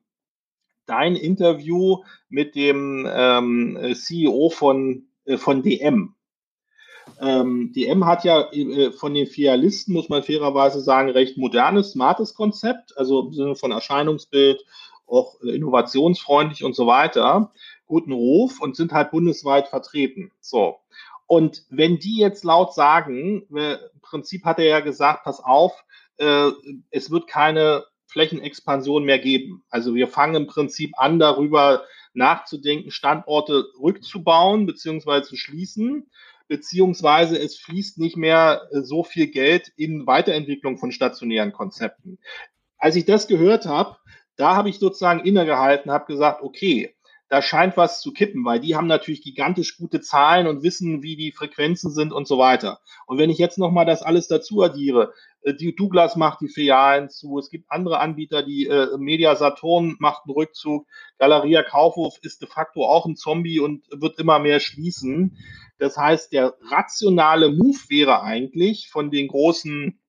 dein 0.86 1.16
Interview 1.16 1.98
mit 2.28 2.54
dem 2.54 3.06
ähm, 3.10 3.78
CEO 3.94 4.50
von 4.50 5.07
von 5.36 5.62
DM. 5.62 6.14
Ähm, 7.20 7.72
DM 7.74 8.06
hat 8.06 8.24
ja 8.24 8.50
äh, 8.52 8.92
von 8.92 9.14
den 9.14 9.26
Filialisten, 9.26 9.94
muss 9.94 10.08
man 10.08 10.22
fairerweise 10.22 10.80
sagen, 10.80 11.10
recht 11.10 11.36
modernes, 11.36 11.92
smartes 11.92 12.34
Konzept, 12.34 12.96
also 12.96 13.26
im 13.26 13.32
Sinne 13.32 13.56
von 13.56 13.72
Erscheinungsbild, 13.72 14.64
auch 15.06 15.40
äh, 15.42 15.50
innovationsfreundlich 15.50 16.64
und 16.64 16.76
so 16.76 16.86
weiter, 16.86 17.52
guten 17.86 18.12
Ruf 18.12 18.60
und 18.60 18.76
sind 18.76 18.92
halt 18.92 19.10
bundesweit 19.10 19.68
vertreten. 19.68 20.30
So. 20.40 20.76
Und 21.26 21.64
wenn 21.70 21.98
die 21.98 22.18
jetzt 22.18 22.44
laut 22.44 22.74
sagen, 22.74 23.46
äh, 23.54 23.74
im 23.74 24.00
Prinzip 24.00 24.44
hat 24.44 24.58
er 24.58 24.66
ja 24.66 24.80
gesagt, 24.80 25.24
pass 25.24 25.40
auf, 25.40 25.84
äh, 26.18 26.50
es 26.90 27.10
wird 27.10 27.26
keine 27.26 27.84
Flächenexpansion 28.08 29.04
mehr 29.04 29.18
geben. 29.18 29.62
Also 29.70 29.94
wir 29.94 30.08
fangen 30.08 30.34
im 30.34 30.46
Prinzip 30.46 30.92
an, 30.98 31.18
darüber 31.18 31.84
nachzudenken, 32.14 32.90
Standorte 32.90 33.66
rückzubauen 33.80 34.66
bzw. 34.66 35.22
zu 35.22 35.36
schließen, 35.36 36.10
beziehungsweise 36.48 37.38
es 37.38 37.58
fließt 37.58 37.98
nicht 37.98 38.16
mehr 38.16 38.68
äh, 38.72 38.80
so 38.82 39.04
viel 39.04 39.28
Geld 39.28 39.72
in 39.76 40.06
Weiterentwicklung 40.06 40.78
von 40.78 40.92
stationären 40.92 41.52
Konzepten. 41.52 42.18
Als 42.78 42.96
ich 42.96 43.04
das 43.04 43.28
gehört 43.28 43.66
habe, 43.66 43.96
da 44.36 44.54
habe 44.54 44.68
ich 44.68 44.78
sozusagen 44.78 45.20
innegehalten, 45.20 45.90
habe 45.90 46.06
gesagt, 46.06 46.42
okay, 46.42 46.94
da 47.28 47.42
scheint 47.42 47.76
was 47.76 48.00
zu 48.00 48.12
kippen, 48.12 48.44
weil 48.44 48.60
die 48.60 48.74
haben 48.74 48.86
natürlich 48.86 49.22
gigantisch 49.22 49.76
gute 49.76 50.00
Zahlen 50.00 50.46
und 50.46 50.62
wissen, 50.62 51.02
wie 51.02 51.16
die 51.16 51.32
Frequenzen 51.32 51.90
sind 51.90 52.12
und 52.12 52.26
so 52.26 52.38
weiter. 52.38 52.80
Und 53.06 53.18
wenn 53.18 53.30
ich 53.30 53.38
jetzt 53.38 53.58
nochmal 53.58 53.84
das 53.84 54.02
alles 54.02 54.28
dazu 54.28 54.62
addiere, 54.62 55.12
äh, 55.42 55.54
die 55.54 55.74
Douglas 55.74 56.16
macht 56.16 56.40
die 56.40 56.48
Filialen 56.48 57.10
zu, 57.10 57.38
es 57.38 57.50
gibt 57.50 57.70
andere 57.70 58.00
Anbieter, 58.00 58.42
die 58.42 58.66
äh, 58.66 58.96
Media 58.96 59.36
Saturn 59.36 59.96
macht 59.98 60.22
einen 60.26 60.34
Rückzug, 60.34 60.86
Galeria 61.18 61.62
Kaufhof 61.62 62.18
ist 62.22 62.40
de 62.40 62.48
facto 62.48 62.86
auch 62.86 63.06
ein 63.06 63.16
Zombie 63.16 63.60
und 63.60 63.84
wird 63.90 64.18
immer 64.18 64.38
mehr 64.38 64.60
schließen. 64.60 65.36
Das 65.78 65.96
heißt, 65.96 66.32
der 66.32 66.54
rationale 66.70 67.50
Move 67.50 67.78
wäre 67.88 68.22
eigentlich 68.22 68.88
von 68.90 69.10
den 69.10 69.28
großen 69.28 70.00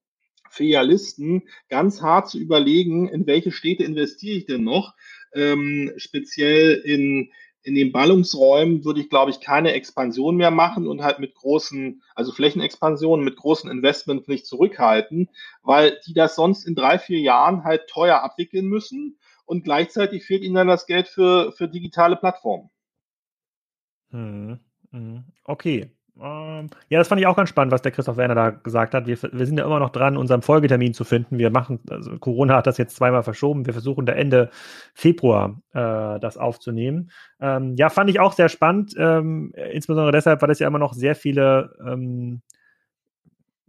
Filialisten 0.49 1.43
ganz 1.69 2.01
hart 2.01 2.29
zu 2.29 2.39
überlegen, 2.39 3.07
in 3.07 3.27
welche 3.27 3.51
Städte 3.51 3.83
investiere 3.83 4.37
ich 4.37 4.45
denn 4.45 4.63
noch, 4.63 4.95
ähm, 5.33 5.93
speziell 5.97 6.73
in 6.73 7.31
in 7.61 7.75
den 7.75 7.91
Ballungsräumen 7.91 8.85
würde 8.85 9.01
ich, 9.01 9.09
glaube 9.09 9.31
ich, 9.31 9.41
keine 9.41 9.73
Expansion 9.73 10.37
mehr 10.37 10.51
machen 10.51 10.87
und 10.87 11.03
halt 11.03 11.19
mit 11.19 11.35
großen, 11.35 12.01
also 12.15 12.31
Flächenexpansionen, 12.31 13.23
mit 13.23 13.35
großen 13.35 13.69
Investments 13.69 14.27
nicht 14.27 14.45
zurückhalten, 14.45 15.29
weil 15.61 15.99
die 16.07 16.13
das 16.13 16.35
sonst 16.35 16.65
in 16.65 16.75
drei, 16.75 16.97
vier 16.97 17.19
Jahren 17.19 17.65
halt 17.65 17.87
teuer 17.87 18.23
abwickeln 18.23 18.65
müssen 18.65 19.19
und 19.45 19.63
gleichzeitig 19.63 20.25
fehlt 20.25 20.43
ihnen 20.43 20.55
dann 20.55 20.67
das 20.67 20.85
Geld 20.85 21.07
für, 21.07 21.51
für 21.51 21.67
digitale 21.67 22.15
Plattformen. 22.15 22.69
Hm. 24.11 24.59
Okay, 25.43 25.91
ähm, 26.21 26.69
ja, 26.89 26.99
das 26.99 27.07
fand 27.07 27.21
ich 27.21 27.27
auch 27.27 27.35
ganz 27.35 27.49
spannend, 27.49 27.71
was 27.71 27.81
der 27.81 27.91
Christoph 27.91 28.17
Werner 28.17 28.35
da 28.35 28.49
gesagt 28.49 28.93
hat. 28.93 29.07
Wir, 29.07 29.17
wir 29.21 29.45
sind 29.45 29.57
ja 29.57 29.65
immer 29.65 29.79
noch 29.79 29.89
dran, 29.89 30.17
unseren 30.17 30.41
Folgetermin 30.41 30.93
zu 30.93 31.03
finden. 31.03 31.37
Wir 31.37 31.49
machen, 31.49 31.79
also 31.89 32.17
Corona 32.19 32.57
hat 32.57 32.67
das 32.67 32.77
jetzt 32.77 32.95
zweimal 32.95 33.23
verschoben. 33.23 33.65
Wir 33.65 33.73
versuchen 33.73 34.05
da 34.05 34.13
Ende 34.13 34.49
Februar 34.93 35.61
äh, 35.73 36.19
das 36.19 36.37
aufzunehmen. 36.37 37.11
Ähm, 37.39 37.75
ja, 37.77 37.89
fand 37.89 38.09
ich 38.09 38.19
auch 38.19 38.33
sehr 38.33 38.49
spannend. 38.49 38.93
Ähm, 38.97 39.53
insbesondere 39.71 40.11
deshalb, 40.11 40.41
weil 40.41 40.51
es 40.51 40.59
ja 40.59 40.67
immer 40.67 40.79
noch 40.79 40.93
sehr 40.93 41.15
viele 41.15 41.75
ähm, 41.85 42.41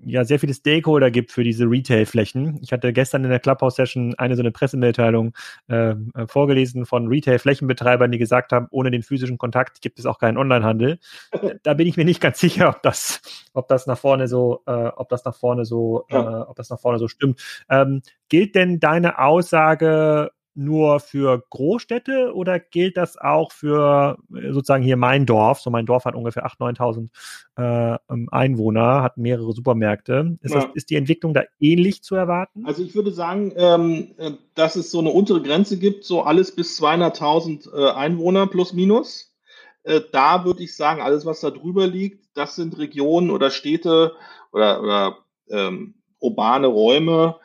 ja 0.05 0.25
sehr 0.25 0.39
viele 0.39 0.55
Stakeholder 0.55 1.11
gibt 1.11 1.31
für 1.33 1.45
diese 1.45 1.65
Retail-Flächen. 1.65 2.59
Ich 2.63 2.73
hatte 2.73 2.93
gestern 2.93 3.25
in 3.25 3.31
der 3.31 3.41
Clubhouse-Session 3.41 4.15
eine 4.19 4.37
so 4.37 4.43
eine 4.43 4.51
Pressemitteilung 4.51 5.35
ähm, 5.69 6.11
äh, 6.15 6.27
vorgelesen 6.27 6.87
von 6.87 7.09
Retail-Flächenbetreibern, 7.09 8.11
die 8.11 8.19
gesagt 8.19 8.53
haben, 8.53 8.67
ohne 8.71 8.91
den 8.91 9.03
physischen 9.03 9.39
Kontakt 9.39 9.83
gibt 9.83 9.99
es 9.99 10.07
auch 10.07 10.19
keinen 10.19 10.39
Onlinehandel. 10.39 10.99
Da 11.63 11.75
bin 11.75 11.87
ich 11.87 11.97
mir 11.97 12.05
nicht 12.05 12.21
ganz 12.21 12.39
sicher, 12.39 12.69
ob 12.69 12.83
das, 12.83 13.21
ob 13.53 13.69
das 13.69 13.87
nach 13.87 13.99
vorne 13.99 14.29
so, 14.29 14.63
äh, 14.67 14.71
ob 14.71 15.09
das 15.09 15.25
nach 15.25 15.35
vorne 15.35 15.65
so, 15.65 16.05
äh, 16.09 16.17
ob 16.17 16.57
das 16.57 16.71
nach 16.71 16.81
vorne 16.81 16.99
so 16.99 17.09
stimmt. 17.09 17.41
Ähm, 17.69 18.03
gilt 18.29 18.55
denn 18.55 18.81
deine 18.81 19.19
Aussage 19.19 20.31
nur 20.55 21.01
für 21.01 21.43
Großstädte 21.51 22.33
oder 22.35 22.59
gilt 22.59 22.97
das 22.97 23.17
auch 23.17 23.53
für 23.53 24.19
äh, 24.35 24.53
sozusagen 24.53 24.83
hier 24.83 24.97
mein 24.97 25.27
Dorf? 25.27 25.61
So 25.61 25.71
mein 25.71 25.87
Dorf 25.87 26.05
hat 26.05 26.15
ungefähr 26.15 26.47
8.000, 26.47 26.79
9.000 26.79 27.09
äh, 27.57 27.99
ähm, 28.11 28.29
Einwohner, 28.31 29.03
hat 29.03 29.17
mehrere 29.17 29.53
Supermärkte. 29.53 30.39
Ist, 30.43 30.55
ja. 30.55 30.63
das, 30.63 30.71
ist 30.75 30.91
die 30.91 30.97
Entwicklung 30.97 31.35
da 31.35 31.43
ähnlich 31.59 32.03
zu 32.03 32.15
erwarten? 32.15 32.67
Also 32.67 32.83
ich 32.83 32.95
würde 32.95 33.13
sagen, 33.13 33.53
ähm, 33.57 34.15
äh, 34.19 34.33
dass 34.55 34.77
es 34.77 34.91
so 34.91 34.99
eine 34.99 35.11
untere 35.11 35.43
Grenze 35.43 35.79
gibt, 35.79 36.05
so 36.05 36.23
alles 36.23 36.55
bis 36.55 36.81
200.000 36.81 37.73
äh, 37.73 37.91
Einwohner 37.93 38.47
plus 38.47 38.73
minus. 38.73 39.35
Äh, 39.83 40.01
da 40.13 40.45
würde 40.45 40.63
ich 40.63 40.77
sagen, 40.77 41.01
alles, 41.01 41.25
was 41.25 41.41
da 41.41 41.51
drüber 41.51 41.87
liegt, 41.87 42.29
das 42.35 42.57
sind 42.57 42.79
Regionen 42.79 43.31
oder 43.31 43.51
Städte 43.51 44.13
oder, 44.53 44.83
oder 44.83 45.19
ähm, 45.49 45.95
urbane 46.19 46.67
Räume, 46.67 47.37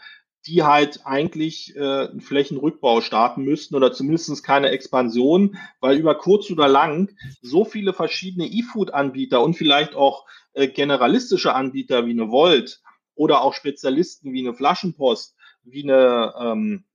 die 0.48 0.64
halt 0.64 1.02
eigentlich 1.06 1.76
äh, 1.76 2.08
einen 2.08 2.22
Flächenrückbau 2.22 3.02
starten 3.02 3.44
müssten 3.44 3.76
oder 3.76 3.92
zumindest 3.92 4.44
keine 4.44 4.70
Expansion, 4.70 5.58
weil 5.80 5.98
über 5.98 6.16
kurz 6.16 6.50
oder 6.52 6.68
lang 6.68 7.16
so 7.42 7.66
viele 7.66 7.94
verschiedene 7.94 8.48
E-Food-Anbieter 8.48 9.42
und 9.42 9.56
vielleicht 9.56 9.96
auch 9.96 10.26
äh, 10.54 10.68
generalistische 10.68 11.54
Anbieter 11.54 12.06
wie 12.06 12.12
eine 12.12 12.30
Volt 12.32 12.82
oder 13.16 13.42
auch 13.42 13.54
Spezialisten 13.54 14.34
wie 14.34 14.42
eine 14.42 14.54
Flaschenpost, 14.54 15.36
wie 15.64 15.84
eine, 15.84 16.34
ähm, 16.40 16.86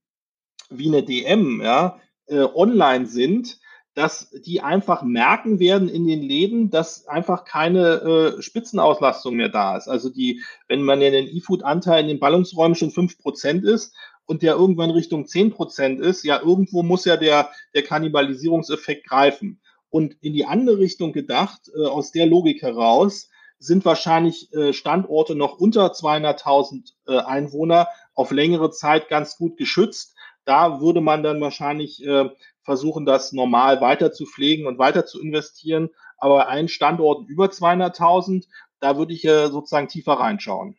wie 0.69 0.87
eine 0.87 1.03
DM, 1.03 1.61
ja, 1.61 1.99
äh, 2.27 2.39
online 2.41 3.05
sind, 3.07 3.59
dass 3.93 4.29
die 4.29 4.61
einfach 4.61 5.03
merken 5.03 5.59
werden 5.59 5.89
in 5.89 6.07
den 6.07 6.21
Läden, 6.21 6.69
dass 6.69 7.07
einfach 7.07 7.43
keine 7.43 8.35
äh, 8.37 8.41
Spitzenauslastung 8.41 9.35
mehr 9.35 9.49
da 9.49 9.75
ist. 9.75 9.87
Also 9.87 10.09
die, 10.09 10.41
wenn 10.67 10.81
man 10.83 11.01
ja 11.01 11.09
den 11.09 11.27
E-Food-Anteil 11.27 12.01
in 12.01 12.07
den 12.07 12.19
Ballungsräumen 12.19 12.75
schon 12.75 12.91
fünf 12.91 13.17
Prozent 13.17 13.65
ist 13.65 13.93
und 14.25 14.43
der 14.43 14.53
irgendwann 14.55 14.91
Richtung 14.91 15.27
zehn 15.27 15.51
Prozent 15.51 15.99
ist, 15.99 16.23
ja, 16.23 16.39
irgendwo 16.39 16.83
muss 16.83 17.03
ja 17.03 17.17
der, 17.17 17.49
der 17.73 17.83
Kannibalisierungseffekt 17.83 19.07
greifen. 19.07 19.59
Und 19.89 20.15
in 20.21 20.31
die 20.31 20.45
andere 20.45 20.79
Richtung 20.79 21.11
gedacht, 21.11 21.69
äh, 21.75 21.85
aus 21.85 22.11
der 22.11 22.25
Logik 22.27 22.61
heraus, 22.61 23.29
sind 23.59 23.85
wahrscheinlich 23.85 24.51
äh, 24.53 24.73
Standorte 24.73 25.35
noch 25.35 25.59
unter 25.59 25.91
200.000 25.91 26.93
äh, 27.07 27.17
Einwohner 27.19 27.87
auf 28.15 28.31
längere 28.31 28.71
Zeit 28.71 29.07
ganz 29.09 29.37
gut 29.37 29.57
geschützt. 29.57 30.15
Da 30.45 30.81
würde 30.81 31.01
man 31.01 31.21
dann 31.21 31.39
wahrscheinlich 31.41 32.03
äh, 32.03 32.29
versuchen, 32.63 33.05
das 33.05 33.31
normal 33.31 33.81
weiter 33.81 34.11
zu 34.11 34.25
pflegen 34.25 34.67
und 34.67 34.77
weiter 34.77 35.05
zu 35.05 35.21
investieren. 35.21 35.89
Aber 36.17 36.47
ein 36.47 36.67
Standort 36.67 37.27
über 37.27 37.45
200.000, 37.45 38.45
da 38.79 38.97
würde 38.97 39.13
ich 39.13 39.25
äh, 39.25 39.47
sozusagen 39.47 39.87
tiefer 39.87 40.13
reinschauen. 40.13 40.75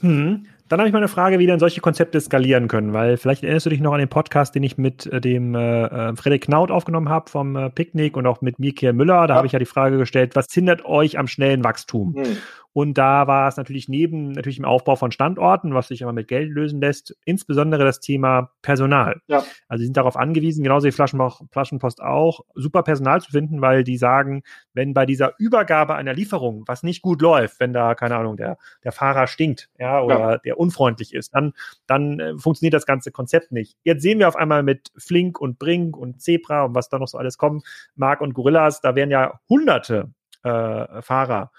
Hm. 0.00 0.46
Dann 0.70 0.78
habe 0.78 0.88
ich 0.88 0.92
mal 0.92 1.00
eine 1.00 1.08
Frage, 1.08 1.40
wie 1.40 1.48
dann 1.48 1.58
solche 1.58 1.80
Konzepte 1.80 2.20
skalieren 2.20 2.68
können, 2.68 2.92
weil 2.92 3.16
vielleicht 3.16 3.42
erinnerst 3.42 3.66
du 3.66 3.70
dich 3.70 3.80
noch 3.80 3.92
an 3.92 3.98
den 3.98 4.08
Podcast, 4.08 4.54
den 4.54 4.62
ich 4.62 4.78
mit 4.78 5.04
äh, 5.06 5.20
dem 5.20 5.56
äh, 5.56 5.86
äh 5.86 6.14
Frederik 6.14 6.44
Knaut 6.44 6.70
aufgenommen 6.70 7.08
habe 7.08 7.28
vom 7.28 7.56
äh, 7.56 7.70
Picknick 7.70 8.16
und 8.16 8.24
auch 8.28 8.40
mit 8.40 8.60
Michael 8.60 8.92
Müller. 8.92 9.26
Da 9.26 9.34
ja. 9.34 9.38
habe 9.38 9.48
ich 9.48 9.52
ja 9.52 9.58
die 9.58 9.64
Frage 9.64 9.98
gestellt, 9.98 10.36
was 10.36 10.46
hindert 10.52 10.84
euch 10.84 11.18
am 11.18 11.26
schnellen 11.26 11.64
Wachstum? 11.64 12.14
Hm. 12.14 12.36
Und 12.72 12.98
da 12.98 13.26
war 13.26 13.48
es 13.48 13.56
natürlich 13.56 13.88
neben 13.88 14.32
natürlich 14.32 14.58
im 14.58 14.64
Aufbau 14.64 14.94
von 14.94 15.10
Standorten, 15.10 15.74
was 15.74 15.88
sich 15.88 16.02
aber 16.04 16.12
mit 16.12 16.28
Geld 16.28 16.50
lösen 16.50 16.80
lässt, 16.80 17.16
insbesondere 17.24 17.84
das 17.84 18.00
Thema 18.00 18.52
Personal. 18.62 19.20
Ja. 19.26 19.42
Also 19.68 19.80
sie 19.80 19.86
sind 19.86 19.96
darauf 19.96 20.16
angewiesen, 20.16 20.62
genauso 20.62 20.86
wie 20.86 20.92
Flaschenpost 20.92 22.00
auch, 22.00 22.40
super 22.54 22.82
Personal 22.82 23.20
zu 23.20 23.32
finden, 23.32 23.60
weil 23.60 23.82
die 23.82 23.96
sagen, 23.96 24.42
wenn 24.72 24.94
bei 24.94 25.04
dieser 25.04 25.34
Übergabe 25.38 25.96
einer 25.96 26.14
Lieferung 26.14 26.62
was 26.66 26.82
nicht 26.84 27.02
gut 27.02 27.22
läuft, 27.22 27.58
wenn 27.58 27.72
da, 27.72 27.94
keine 27.94 28.16
Ahnung, 28.16 28.36
der, 28.36 28.56
der 28.84 28.92
Fahrer 28.92 29.26
stinkt, 29.26 29.68
ja, 29.78 30.00
oder 30.00 30.18
ja. 30.18 30.38
der 30.38 30.58
unfreundlich 30.58 31.12
ist, 31.12 31.34
dann, 31.34 31.52
dann 31.86 32.20
äh, 32.20 32.38
funktioniert 32.38 32.74
das 32.74 32.86
ganze 32.86 33.10
Konzept 33.10 33.50
nicht. 33.50 33.76
Jetzt 33.82 34.02
sehen 34.02 34.20
wir 34.20 34.28
auf 34.28 34.36
einmal 34.36 34.62
mit 34.62 34.92
Flink 34.96 35.40
und 35.40 35.58
Brink 35.58 35.96
und 35.96 36.22
Zebra 36.22 36.64
und 36.64 36.74
was 36.74 36.88
da 36.88 36.98
noch 36.98 37.08
so 37.08 37.18
alles 37.18 37.36
kommt, 37.36 37.64
Mark 37.96 38.20
und 38.20 38.34
Gorillas, 38.34 38.80
da 38.80 38.94
werden 38.94 39.10
ja 39.10 39.40
hunderte 39.48 40.12
äh, 40.44 41.02
Fahrer 41.02 41.50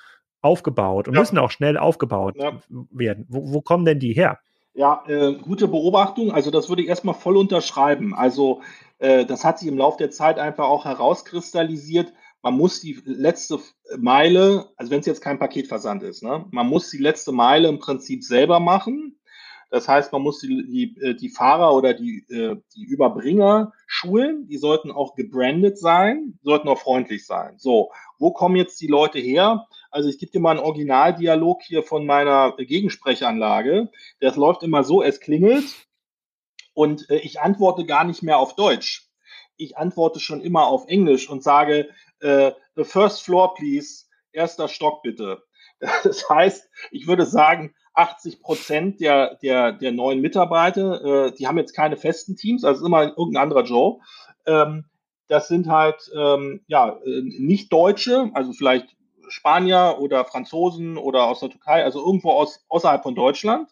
aufgebaut 0.42 1.08
und 1.08 1.14
ja. 1.14 1.20
müssen 1.20 1.38
auch 1.38 1.52
schnell 1.52 1.78
aufgebaut 1.78 2.36
ja. 2.38 2.60
werden. 2.92 3.26
Wo, 3.30 3.54
wo, 3.54 3.62
kommen 3.62 3.86
denn 3.86 4.00
die 4.00 4.14
her? 4.14 4.39
Ja, 4.74 5.04
äh, 5.08 5.34
gute 5.36 5.68
Beobachtung. 5.68 6.32
Also 6.32 6.50
das 6.50 6.70
würde 6.70 6.82
ich 6.82 6.88
erstmal 6.88 7.16
voll 7.16 7.38
unterschreiben. 7.38 8.16
Also 8.16 8.62
äh, 9.00 9.26
das 9.26 9.44
hat 9.44 9.60
sich 9.60 9.68
im 9.68 9.78
Laufe 9.78 9.98
der 9.98 10.12
Zeit 10.12 10.39
einfach 10.39 10.66
auch 10.66 10.86
herauskristallisiert. 10.86 12.14
Man 12.42 12.56
muss 12.56 12.82
die 12.82 13.00
letzte 13.06 13.60
Meile, 13.98 14.70
also 14.78 14.92
wenn 14.92 15.02
es 15.02 15.06
jetzt 15.06 15.22
kein 15.22 15.39
Paketversand 15.39 16.04
ist, 16.04 16.24
ne, 16.24 16.46
man 16.52 16.68
muss 16.68 16.89
die 16.89 16.98
letzte 16.98 17.32
Meile 17.32 17.68
im 17.68 17.80
Prinzip 17.80 18.24
selber 18.24 18.60
machen. 18.60 19.18
Das 19.72 19.88
heißt, 19.88 20.12
man 20.12 20.22
muss 20.22 20.39
die, 20.39 20.66
die, 20.68 21.02
äh, 21.02 21.16
die 21.16 21.30
Fahrer 21.30 21.74
oder 21.74 21.94
die, 21.94 22.26
äh, 22.30 22.58
die 22.76 22.84
Überbringer 22.84 23.72
schulen. 23.88 24.48
Die 24.48 24.58
sollten 24.58 24.92
auch 24.92 25.16
gebrandet 25.16 25.78
sein, 25.78 26.38
sollten 26.44 26.68
auch 26.68 26.80
freundlich 26.80 27.26
sein. 27.26 27.56
So, 27.58 27.92
wo 28.20 28.32
kommen 28.32 28.58
jetzt 28.58 28.82
die 28.82 28.88
Leute 28.88 29.20
her? 29.20 29.68
Also 29.92 30.10
ich 30.10 30.18
gebe 30.18 30.32
dir 30.32 30.39
mal 30.39 30.52
einen 30.52 30.66
Originaldialog 30.66 31.62
hier 31.64 31.84
von 31.84 32.06
meiner 32.06 32.56
Gegensprechanlage. 32.58 33.92
Das 34.20 34.38
läuft 34.38 34.64
immer 34.64 34.84
so, 34.84 35.04
es 35.04 35.20
klingelt 35.20 35.88
und 36.74 37.10
äh, 37.10 37.18
ich 37.18 37.42
antworte 37.42 37.86
gar 37.86 38.06
nicht 38.06 38.24
mehr 38.24 38.38
auf 38.38 38.56
Deutsch. 38.56 39.10
Ich 39.58 39.78
antworte 39.78 40.20
schon 40.20 40.42
immer 40.42 40.66
auf 40.68 40.88
Englisch 40.88 41.30
und 41.30 41.44
sage, 41.44 41.89
äh, 42.22 42.52
the 42.76 42.86
first 42.86 43.24
floor 43.24 43.54
please, 43.54 44.06
erster 44.32 44.68
Stock 44.68 45.04
bitte. 45.04 45.44
Das 46.04 46.30
heißt, 46.30 46.70
ich 46.92 47.08
würde 47.08 47.26
sagen, 47.26 47.74
80 47.96 48.42
Prozent 48.42 49.02
der, 49.02 49.36
der, 49.42 49.74
der 49.74 49.92
neuen 49.92 50.22
Mitarbeiter, 50.22 51.28
äh, 51.28 51.32
die 51.34 51.48
haben 51.48 51.58
jetzt 51.58 51.76
keine 51.76 51.98
festen 51.98 52.36
Teams, 52.36 52.64
also 52.64 52.86
immer 52.86 53.18
irgendein 53.18 53.44
anderer 53.44 53.64
Joe. 53.64 54.00
Ähm, 54.46 54.86
das 55.28 55.48
sind 55.48 55.68
halt 55.68 56.12
ähm, 56.16 56.62
ja 56.68 57.00
äh, 57.04 57.22
nicht 57.24 57.74
Deutsche, 57.74 58.30
also 58.34 58.54
vielleicht 58.54 58.96
Spanier 59.32 59.97
oder 59.99 60.25
Franzosen 60.25 60.97
oder 60.97 61.23
aus 61.23 61.39
der 61.39 61.49
Türkei, 61.49 61.84
also 61.84 62.05
irgendwo 62.05 62.32
aus, 62.32 62.63
außerhalb 62.69 63.03
von 63.03 63.15
Deutschland, 63.15 63.69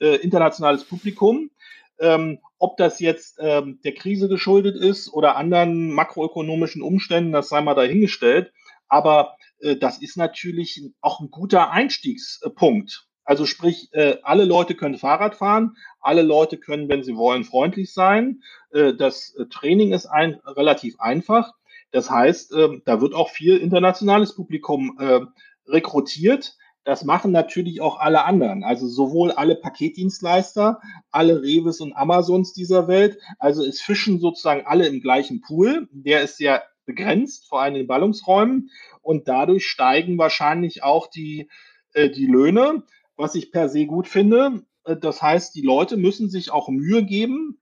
äh, 0.00 0.16
internationales 0.16 0.84
Publikum. 0.84 1.50
Ähm, 1.98 2.40
ob 2.58 2.76
das 2.76 3.00
jetzt 3.00 3.38
ähm, 3.40 3.80
der 3.82 3.94
Krise 3.94 4.28
geschuldet 4.28 4.76
ist 4.76 5.12
oder 5.12 5.36
anderen 5.36 5.92
makroökonomischen 5.92 6.82
Umständen, 6.82 7.32
das 7.32 7.48
sei 7.48 7.60
mal 7.62 7.74
dahingestellt. 7.74 8.52
Aber 8.88 9.36
äh, 9.60 9.76
das 9.76 9.98
ist 9.98 10.16
natürlich 10.16 10.82
auch 11.00 11.20
ein 11.20 11.30
guter 11.30 11.70
Einstiegspunkt. 11.70 13.06
Also 13.24 13.44
sprich, 13.44 13.88
äh, 13.92 14.18
alle 14.22 14.44
Leute 14.44 14.76
können 14.76 14.96
Fahrrad 14.98 15.34
fahren, 15.34 15.76
alle 16.00 16.22
Leute 16.22 16.58
können, 16.58 16.88
wenn 16.88 17.02
sie 17.02 17.16
wollen, 17.16 17.42
freundlich 17.42 17.92
sein. 17.92 18.42
Äh, 18.70 18.94
das 18.94 19.34
äh, 19.34 19.46
Training 19.46 19.92
ist 19.92 20.06
ein, 20.06 20.40
relativ 20.46 21.00
einfach. 21.00 21.52
Das 21.90 22.10
heißt, 22.10 22.52
äh, 22.52 22.80
da 22.84 23.00
wird 23.00 23.14
auch 23.14 23.30
viel 23.30 23.56
internationales 23.56 24.34
Publikum 24.34 24.96
äh, 24.98 25.20
rekrutiert. 25.66 26.56
Das 26.84 27.04
machen 27.04 27.32
natürlich 27.32 27.80
auch 27.80 27.98
alle 27.98 28.24
anderen, 28.24 28.62
also 28.62 28.86
sowohl 28.86 29.32
alle 29.32 29.56
Paketdienstleister, 29.56 30.80
alle 31.10 31.42
Reves 31.42 31.80
und 31.80 31.92
Amazons 31.94 32.52
dieser 32.52 32.86
Welt. 32.86 33.18
Also 33.40 33.64
es 33.64 33.80
fischen 33.80 34.20
sozusagen 34.20 34.66
alle 34.66 34.86
im 34.86 35.00
gleichen 35.00 35.40
Pool. 35.40 35.88
Der 35.90 36.22
ist 36.22 36.36
sehr 36.36 36.62
begrenzt, 36.84 37.48
vor 37.48 37.60
allem 37.60 37.74
in 37.74 37.86
Ballungsräumen. 37.86 38.70
Und 39.02 39.28
dadurch 39.28 39.66
steigen 39.66 40.16
wahrscheinlich 40.16 40.82
auch 40.84 41.08
die, 41.08 41.50
äh, 41.92 42.08
die 42.08 42.26
Löhne, 42.26 42.84
was 43.16 43.34
ich 43.34 43.50
per 43.50 43.68
se 43.68 43.86
gut 43.86 44.08
finde. 44.08 44.64
Äh, 44.84 44.96
das 44.96 45.20
heißt, 45.20 45.54
die 45.54 45.62
Leute 45.62 45.96
müssen 45.96 46.30
sich 46.30 46.50
auch 46.50 46.68
Mühe 46.68 47.04
geben, 47.04 47.58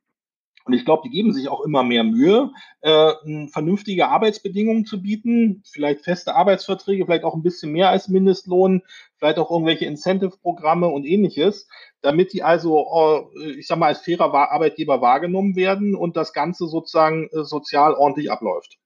und 0.65 0.73
ich 0.73 0.85
glaube, 0.85 1.03
die 1.05 1.11
geben 1.11 1.33
sich 1.33 1.49
auch 1.49 1.61
immer 1.61 1.83
mehr 1.83 2.05
Mühe, 2.05 2.51
äh, 2.81 3.12
vernünftige 3.49 4.09
Arbeitsbedingungen 4.09 4.87
zu 4.87 5.03
bieten, 5.03 5.62
vielleicht 5.67 6.01
feste 6.05 6.35
Arbeitsverträge, 6.35 7.05
vielleicht 7.05 7.25
auch 7.25 7.35
ein 7.35 7.43
bisschen 7.43 7.71
mehr 7.71 7.91
als 7.91 8.09
Mindestlohn, 8.09 8.83
vielleicht 9.17 9.39
auch 9.39 9.51
irgendwelche 9.51 9.85
Incentive-Programme 9.85 10.89
und 10.89 11.05
ähnliches, 11.05 11.69
damit 12.01 12.33
die 12.33 12.43
also, 12.43 13.31
äh, 13.37 13.51
ich 13.53 13.67
sag 13.67 13.79
mal, 13.79 13.89
als 13.89 14.01
fairer 14.01 14.33
Arbeitgeber 14.51 15.03
wahrgenommen 15.03 15.55
werden 15.55 15.95
und 15.95 16.17
das 16.17 16.33
Ganze 16.33 16.67
sozusagen 16.67 17.29
äh, 17.33 17.45
sozial 17.45 17.95
ordentlich 17.95 18.31
abläuft. 18.31 18.79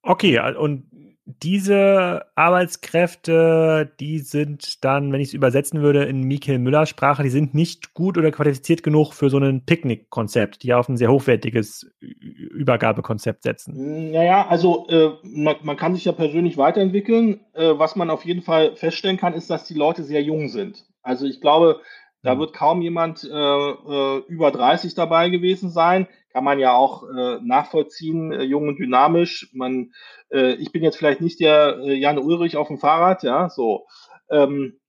Okay, 0.00 0.38
und 0.58 0.86
diese 1.26 2.26
Arbeitskräfte, 2.34 3.90
die 3.98 4.18
sind 4.18 4.84
dann, 4.84 5.10
wenn 5.10 5.20
ich 5.20 5.28
es 5.28 5.34
übersetzen 5.34 5.80
würde 5.80 6.04
in 6.04 6.22
Michael 6.22 6.58
Müller 6.58 6.84
Sprache, 6.84 7.22
die 7.22 7.30
sind 7.30 7.54
nicht 7.54 7.94
gut 7.94 8.18
oder 8.18 8.30
qualifiziert 8.30 8.82
genug 8.82 9.14
für 9.14 9.30
so 9.30 9.38
ein 9.38 9.64
Picknick-Konzept, 9.64 10.62
die 10.62 10.74
auf 10.74 10.88
ein 10.88 10.98
sehr 10.98 11.10
hochwertiges 11.10 11.90
Übergabekonzept 12.00 13.42
setzen. 13.42 14.12
Naja, 14.12 14.46
also 14.48 14.86
äh, 14.88 15.12
man, 15.22 15.56
man, 15.62 15.76
kann 15.78 15.94
sich 15.94 16.04
ja 16.04 16.12
persönlich 16.12 16.58
weiterentwickeln. 16.58 17.40
Äh, 17.54 17.78
was 17.78 17.96
man 17.96 18.10
auf 18.10 18.24
jeden 18.26 18.42
Fall 18.42 18.76
feststellen 18.76 19.16
kann, 19.16 19.32
ist, 19.32 19.48
dass 19.48 19.64
die 19.64 19.74
Leute 19.74 20.04
sehr 20.04 20.22
jung 20.22 20.48
sind. 20.48 20.84
Also 21.02 21.24
ich 21.26 21.40
glaube, 21.40 21.80
da 22.24 22.34
mhm. 22.34 22.40
wird 22.40 22.52
kaum 22.52 22.82
jemand 22.82 23.22
äh, 23.22 23.28
äh 23.28 24.22
über 24.26 24.50
30 24.50 24.96
dabei 24.96 25.28
gewesen 25.28 25.70
sein 25.70 26.08
kann 26.34 26.44
man 26.44 26.58
ja 26.58 26.74
auch 26.74 27.04
äh, 27.08 27.38
nachvollziehen, 27.42 28.32
äh, 28.32 28.42
jung 28.42 28.66
und 28.66 28.80
dynamisch. 28.80 29.50
Man, 29.52 29.92
äh, 30.32 30.54
ich 30.54 30.72
bin 30.72 30.82
jetzt 30.82 30.96
vielleicht 30.96 31.20
nicht 31.20 31.38
der 31.38 31.78
äh, 31.78 31.94
Jan 31.94 32.18
Ulrich 32.18 32.56
auf 32.56 32.66
dem 32.66 32.78
Fahrrad, 32.78 33.22
ja, 33.22 33.48
so. 33.48 33.86
Ähm, 34.28 34.80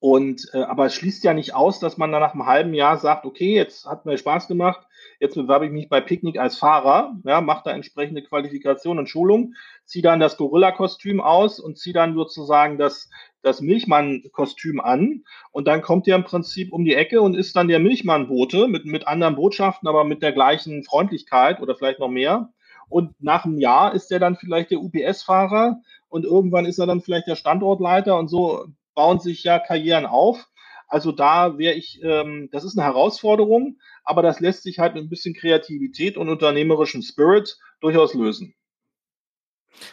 Und 0.00 0.48
äh, 0.52 0.58
aber 0.58 0.86
es 0.86 0.94
schließt 0.94 1.24
ja 1.24 1.34
nicht 1.34 1.54
aus, 1.54 1.80
dass 1.80 1.96
man 1.96 2.12
dann 2.12 2.20
nach 2.20 2.32
einem 2.32 2.46
halben 2.46 2.72
Jahr 2.72 2.98
sagt, 2.98 3.26
okay, 3.26 3.54
jetzt 3.54 3.84
hat 3.84 4.06
mir 4.06 4.16
Spaß 4.16 4.46
gemacht, 4.46 4.86
jetzt 5.18 5.34
bewerbe 5.34 5.66
ich 5.66 5.72
mich 5.72 5.88
bei 5.88 6.00
Picknick 6.00 6.38
als 6.38 6.56
Fahrer, 6.56 7.16
ja, 7.24 7.40
mache 7.40 7.62
da 7.64 7.70
entsprechende 7.72 8.22
Qualifikation 8.22 9.00
und 9.00 9.08
Schulung, 9.08 9.54
ziehe 9.84 10.02
dann 10.04 10.20
das 10.20 10.36
Gorilla-Kostüm 10.36 11.20
aus 11.20 11.58
und 11.58 11.78
ziehe 11.78 11.94
dann 11.94 12.14
sozusagen 12.14 12.78
das, 12.78 13.10
das 13.42 13.60
Milchmann-Kostüm 13.60 14.80
an. 14.80 15.24
Und 15.50 15.66
dann 15.66 15.82
kommt 15.82 16.06
der 16.06 16.14
im 16.14 16.24
Prinzip 16.24 16.72
um 16.72 16.84
die 16.84 16.94
Ecke 16.94 17.20
und 17.20 17.34
ist 17.34 17.56
dann 17.56 17.66
der 17.66 17.80
Milchmann-Bote 17.80 18.68
mit, 18.68 18.84
mit 18.84 19.08
anderen 19.08 19.34
Botschaften, 19.34 19.88
aber 19.88 20.04
mit 20.04 20.22
der 20.22 20.32
gleichen 20.32 20.84
Freundlichkeit 20.84 21.60
oder 21.60 21.74
vielleicht 21.74 21.98
noch 21.98 22.08
mehr. 22.08 22.52
Und 22.88 23.20
nach 23.20 23.44
einem 23.44 23.58
Jahr 23.58 23.94
ist 23.94 24.12
er 24.12 24.20
dann 24.20 24.36
vielleicht 24.36 24.70
der 24.70 24.80
UPS-Fahrer 24.80 25.80
und 26.08 26.24
irgendwann 26.24 26.66
ist 26.66 26.78
er 26.78 26.86
dann 26.86 27.02
vielleicht 27.02 27.26
der 27.26 27.36
Standortleiter 27.36 28.16
und 28.16 28.28
so 28.28 28.66
bauen 28.98 29.20
sich 29.20 29.44
ja 29.44 29.60
Karrieren 29.60 30.06
auf. 30.06 30.48
Also 30.88 31.12
da 31.12 31.56
wäre 31.56 31.74
ich, 31.74 32.00
ähm, 32.02 32.48
das 32.50 32.64
ist 32.64 32.76
eine 32.76 32.84
Herausforderung, 32.84 33.76
aber 34.02 34.22
das 34.22 34.40
lässt 34.40 34.64
sich 34.64 34.80
halt 34.80 34.94
mit 34.94 35.04
ein 35.04 35.08
bisschen 35.08 35.34
Kreativität 35.34 36.16
und 36.16 36.28
unternehmerischem 36.28 37.02
Spirit 37.02 37.56
durchaus 37.80 38.14
lösen. 38.14 38.54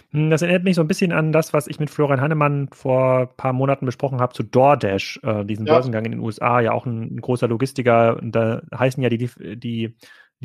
Hm, 0.10 0.32
das 0.32 0.41
erinnert 0.41 0.64
mich 0.64 0.74
so 0.74 0.82
ein 0.82 0.88
bisschen 0.88 1.12
an 1.12 1.32
das, 1.32 1.53
was 1.53 1.68
ich 1.68 1.80
mit 1.80 1.91
Florian 1.91 2.20
Hannemann 2.20 2.68
vor 2.72 3.20
ein 3.20 3.38
paar 3.38 3.53
Monaten 3.53 3.86
besprochen 3.86 4.22
habe 4.22 4.34
zu 4.34 4.41
DoorDash, 4.41 5.20
äh, 5.22 5.45
diesen 5.45 5.68
ja. 5.68 5.74
Börsengang 5.74 6.06
in 6.06 6.14
den 6.14 6.22
USA, 6.22 6.60
ja 6.60 6.72
auch 6.72 6.88
ein, 6.88 7.16
ein 7.16 7.22
großer 7.22 7.47
Logistiker. 7.47 8.18
Und 8.20 8.32
da 8.32 8.64
heißen 8.76 9.03
ja 9.03 9.10
die, 9.10 9.30
die 9.56 9.95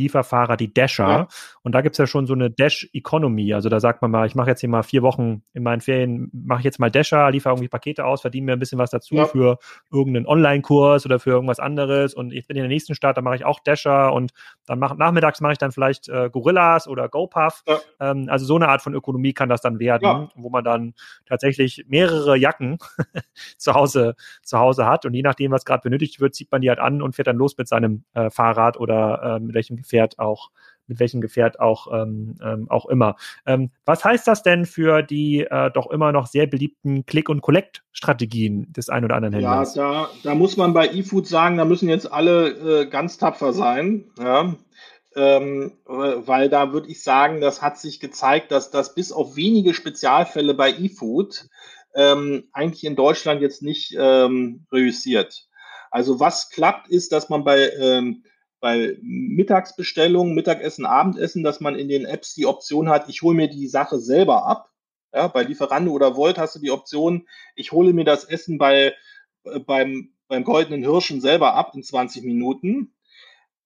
Lieferfahrer, 0.01 0.57
die 0.57 0.73
Dasher. 0.73 1.09
Ja. 1.09 1.29
Und 1.63 1.75
da 1.75 1.81
gibt 1.83 1.95
es 1.95 1.99
ja 1.99 2.07
schon 2.07 2.27
so 2.27 2.35
eine 2.35 2.51
Dash-Economy. 2.51 3.55
Also 3.55 3.69
da 3.69 3.81
sagt 3.81 4.03
man 4.03 4.11
mal, 4.11 4.27
ich 4.27 4.35
mache 4.35 4.51
jetzt 4.51 4.61
hier 4.61 4.69
mal 4.69 4.83
vier 4.83 5.03
Wochen 5.03 5.43
in 5.53 5.63
meinen 5.63 5.81
Ferien, 5.81 6.31
mache 6.33 6.61
ich 6.61 6.65
jetzt 6.65 6.79
mal 6.79 6.91
Dasher, 6.91 7.31
liefere 7.31 7.53
irgendwie 7.53 7.69
Pakete 7.69 8.05
aus, 8.05 8.23
verdiene 8.23 8.47
mir 8.47 8.53
ein 8.53 8.59
bisschen 8.59 8.79
was 8.79 8.91
dazu 8.91 9.15
ja. 9.15 9.27
für 9.27 9.59
irgendeinen 9.93 10.27
Online-Kurs 10.27 11.05
oder 11.07 11.19
für 11.19 11.31
irgendwas 11.31 11.61
anderes. 11.61 12.15
Und 12.15 12.33
ich 12.33 12.47
bin 12.47 12.57
in 12.57 12.63
der 12.63 12.69
nächsten 12.69 12.95
Stadt, 12.95 13.17
da 13.17 13.23
mache 13.23 13.37
ich 13.37 13.45
auch 13.45 13.61
Dasher 13.61 14.13
und 14.13 14.33
dann 14.67 14.79
mach, 14.79 14.97
nachmittags 14.97 15.41
mache 15.41 15.53
ich 15.53 15.59
dann 15.59 15.73
vielleicht 15.73 16.09
äh, 16.09 16.31
Gorillas 16.31 16.89
oder 16.89 17.09
GoPuff. 17.09 17.63
Ja. 17.67 17.79
Ähm, 18.01 18.27
also 18.29 18.47
so 18.47 18.57
eine 18.57 18.69
Art 18.69 18.83
von 18.83 18.95
Ökonomie 18.95 19.33
kann 19.33 19.49
das 19.49 19.61
dann 19.61 19.79
werden, 19.79 20.29
wo 20.35 20.51
man 20.51 20.65
dann 20.65 20.95
tatsächlich 21.27 21.85
mehrere 21.89 22.37
Jacken 22.37 22.79
zu 23.59 23.75
Hause 23.75 24.15
zu 24.43 24.59
Hause 24.59 24.87
hat. 24.87 25.05
Und 25.05 25.15
je 25.15 25.23
nachdem, 25.23 25.53
was 25.53 25.65
gerade 25.65 25.83
benötigt 25.83 26.21
wird, 26.21 26.35
zieht 26.35 26.51
man 26.51 26.61
die 26.61 26.69
halt 26.69 26.79
an 26.79 27.03
und 27.03 27.15
fährt 27.15 27.29
dann 27.29 27.37
los 27.37 27.57
mit 27.57 27.69
seinem 27.69 28.05
äh, 28.15 28.31
Fahrrad 28.31 28.79
oder 28.79 29.37
äh, 29.37 29.41
mit 29.41 29.55
welchem 29.55 29.83
Gefährt 29.91 30.21
auch, 30.21 30.51
mit 30.87 31.01
welchem 31.01 31.21
Gefährt 31.21 31.59
auch, 31.59 31.89
ähm, 31.93 32.37
ähm, 32.45 32.67
auch 32.71 32.87
immer. 32.87 33.17
Ähm, 33.45 33.71
was 33.85 34.05
heißt 34.05 34.27
das 34.29 34.45
denn 34.45 34.67
für 34.67 35.03
die 35.03 35.41
äh, 35.41 35.71
doch 35.73 35.91
immer 35.91 36.13
noch 36.13 36.29
sehr 36.29 36.47
beliebten 36.47 37.05
Click- 37.07 37.29
und 37.29 37.41
Collect-Strategien 37.41 38.73
des 38.73 38.89
ein 38.89 39.05
oder 39.05 39.17
anderen 39.17 39.35
Händlers? 39.35 39.75
Ja, 39.75 40.03
da, 40.03 40.11
da 40.23 40.35
muss 40.37 40.57
man 40.57 40.73
bei 40.73 40.89
eFood 40.89 41.27
sagen, 41.27 41.57
da 41.57 41.65
müssen 41.65 41.89
jetzt 41.89 42.13
alle 42.13 42.83
äh, 42.83 42.87
ganz 42.87 43.19
tapfer 43.19 43.53
sein. 43.53 44.05
Ja. 44.19 44.55
Ähm, 45.17 45.73
weil 45.87 46.49
da 46.49 46.73
würde 46.73 46.89
ich 46.89 47.03
sagen, 47.03 47.41
das 47.41 47.63
hat 47.63 47.79
sich 47.79 47.99
gezeigt, 47.99 48.53
dass 48.53 48.71
das 48.71 48.95
bis 48.95 49.11
auf 49.11 49.35
wenige 49.35 49.75
Spezialfälle 49.75 50.55
bei 50.55 50.71
eFood 50.71 51.49
ähm, 51.97 52.45
eigentlich 52.53 52.85
in 52.85 52.95
Deutschland 52.95 53.43
jetzt 53.43 53.61
nicht 53.61 53.93
ähm, 53.99 54.67
reüssiert. 54.71 55.49
Also 55.91 56.21
was 56.21 56.51
klappt, 56.51 56.89
ist, 56.89 57.11
dass 57.11 57.29
man 57.29 57.43
bei 57.43 57.71
ähm, 57.81 58.23
bei 58.61 58.99
Mittagsbestellungen, 59.03 60.35
Mittagessen, 60.35 60.87
Abendessen, 60.87 61.43
dass 61.43 61.61
man 61.61 61.77
in 61.77 61.89
den 61.89 62.05
Apps 62.05 62.35
die 62.35 62.47
Option 62.47 62.89
hat, 62.89 63.09
ich 63.09 63.23
hole 63.23 63.35
mir 63.35 63.49
die 63.49 63.69
Sache 63.69 63.99
selber 63.99 64.47
ab. 64.47 64.71
Ja, 65.13 65.27
bei 65.27 65.43
Lieferando 65.43 65.91
oder 65.91 66.17
Volt 66.17 66.39
hast 66.39 66.55
du 66.55 66.61
die 66.61 66.71
Option, 66.71 67.27
ich 67.57 67.73
hole 67.73 67.93
mir 67.93 68.05
das 68.05 68.25
Essen 68.25 68.59
bei, 68.59 68.95
äh, 69.45 69.59
beim, 69.59 70.13
beim 70.29 70.45
goldenen 70.45 70.83
Hirschen 70.83 71.21
selber 71.21 71.55
ab 71.55 71.73
in 71.75 71.83
20 71.83 72.23
Minuten. 72.23 72.95